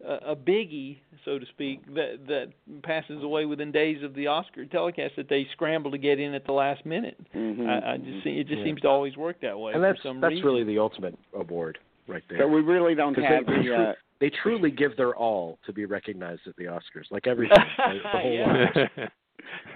[0.06, 2.48] a biggie, so to speak, that that
[2.82, 6.46] passes away within days of the Oscar telecast that they scramble to get in at
[6.46, 7.18] the last minute.
[7.32, 8.64] hmm I, I just see it just Yeah.
[8.64, 10.46] seems to always work that way And that's for some that's reason.
[10.46, 12.38] really the ultimate award right there.
[12.38, 13.64] So we really don't have they, they, the.
[13.64, 17.58] tru- Uh, they truly give their all to be recognized at the Oscars, like everything,
[17.78, 18.66] the, the whole Yeah.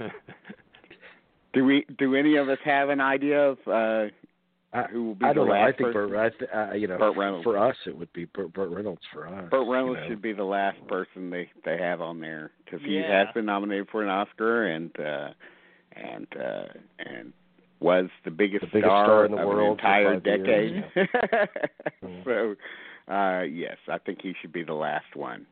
[0.00, 0.12] lot.
[1.52, 1.84] do we?
[1.98, 4.10] Do any of us have an idea of uh,
[4.74, 5.52] I, who will be I don't know.
[5.52, 6.08] last I think person?
[6.10, 7.44] Burt, I th- uh, you know, Burt Reynolds.
[7.44, 9.50] for us it would be Burt, Burt Reynolds for us.
[9.50, 10.14] Burt Reynolds you know.
[10.14, 13.24] should be the last person they they have on there because he Yeah.
[13.24, 15.28] has been nominated for an Oscar and uh,
[15.94, 16.64] and uh,
[17.00, 17.32] and
[17.80, 20.72] was the biggest, The biggest star, star in the of world an entire decade.
[20.72, 21.08] years,
[22.02, 22.24] Mhm.
[23.08, 25.44] so, uh, yes, I think he should be the last one.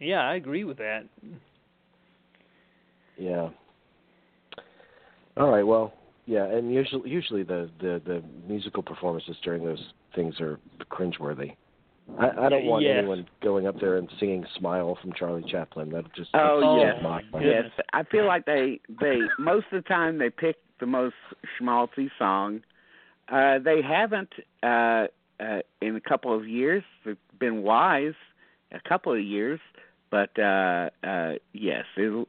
[0.00, 1.04] Yeah, I agree with that.
[3.18, 3.50] Yeah.
[5.36, 5.62] All right.
[5.62, 5.92] Well,
[6.26, 9.82] yeah, and usually usually the the the musical performances during those
[10.14, 10.58] things are
[10.90, 11.54] cringeworthy.
[12.18, 12.98] I, I don't want Yes.
[12.98, 15.90] anyone going up there and singing "Smile" from Charlie Chaplin.
[15.90, 16.94] That just Oh, that's yes.
[16.96, 20.86] just my- Yes, I feel like they they most of the time they pick the
[20.86, 21.14] most
[21.58, 22.62] schmaltzy song.
[23.28, 24.28] Uh, they haven't
[24.62, 25.06] uh,
[25.40, 26.82] uh, in a couple of years.
[27.04, 28.14] They've been wise
[28.72, 29.60] a couple of years,
[30.10, 32.28] but uh, uh, yes, it'll,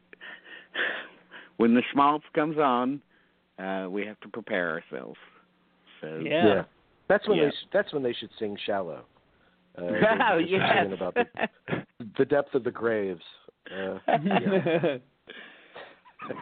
[1.58, 3.02] when the schmaltz comes on,
[3.60, 5.18] uh, we have to prepare ourselves.
[6.02, 6.46] So Yeah.
[6.48, 6.64] Yeah.
[7.08, 7.46] That's when Yeah.
[7.46, 9.06] they sh- that's when they should sing "Shallow."
[9.78, 10.02] Uh, they
[10.32, 10.88] oh yes.
[10.92, 11.26] about the,
[12.18, 13.22] the depth of the graves.
[13.72, 14.98] Uh, yeah.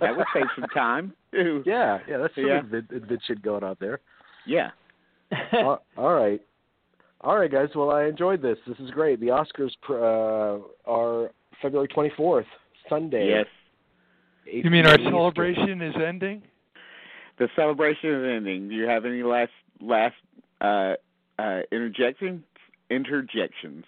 [0.02, 1.14] that would save some time.
[1.66, 2.62] yeah, yeah, that's some Yeah.
[2.62, 4.00] Vid, vid shit going on there.
[4.46, 4.72] Yeah.
[5.54, 6.42] all, all right,
[7.22, 7.70] all right, guys.
[7.76, 8.58] Well, I enjoyed this.
[8.68, 9.20] This is great.
[9.20, 11.32] The Oscars pr- uh, are
[11.62, 12.46] February twenty fourth,
[12.90, 13.30] Sunday.
[13.30, 13.46] Yes.
[14.46, 15.08] You mean our p.m.
[15.08, 15.14] Eastern.
[15.14, 16.44] celebration is ending?
[17.40, 18.70] The celebration is ending.
[18.70, 19.52] Do you have any last
[19.82, 20.16] last
[20.62, 20.94] uh,
[21.40, 22.44] uh, interjections?
[22.90, 23.86] Interjections.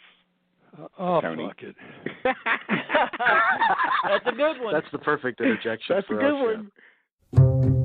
[0.98, 1.48] oh, Tony.
[1.48, 1.76] fuck it.
[4.08, 4.74] That's a good one.
[4.74, 7.42] That's the perfect interjection That's a good our show.
[7.42, 7.85] one.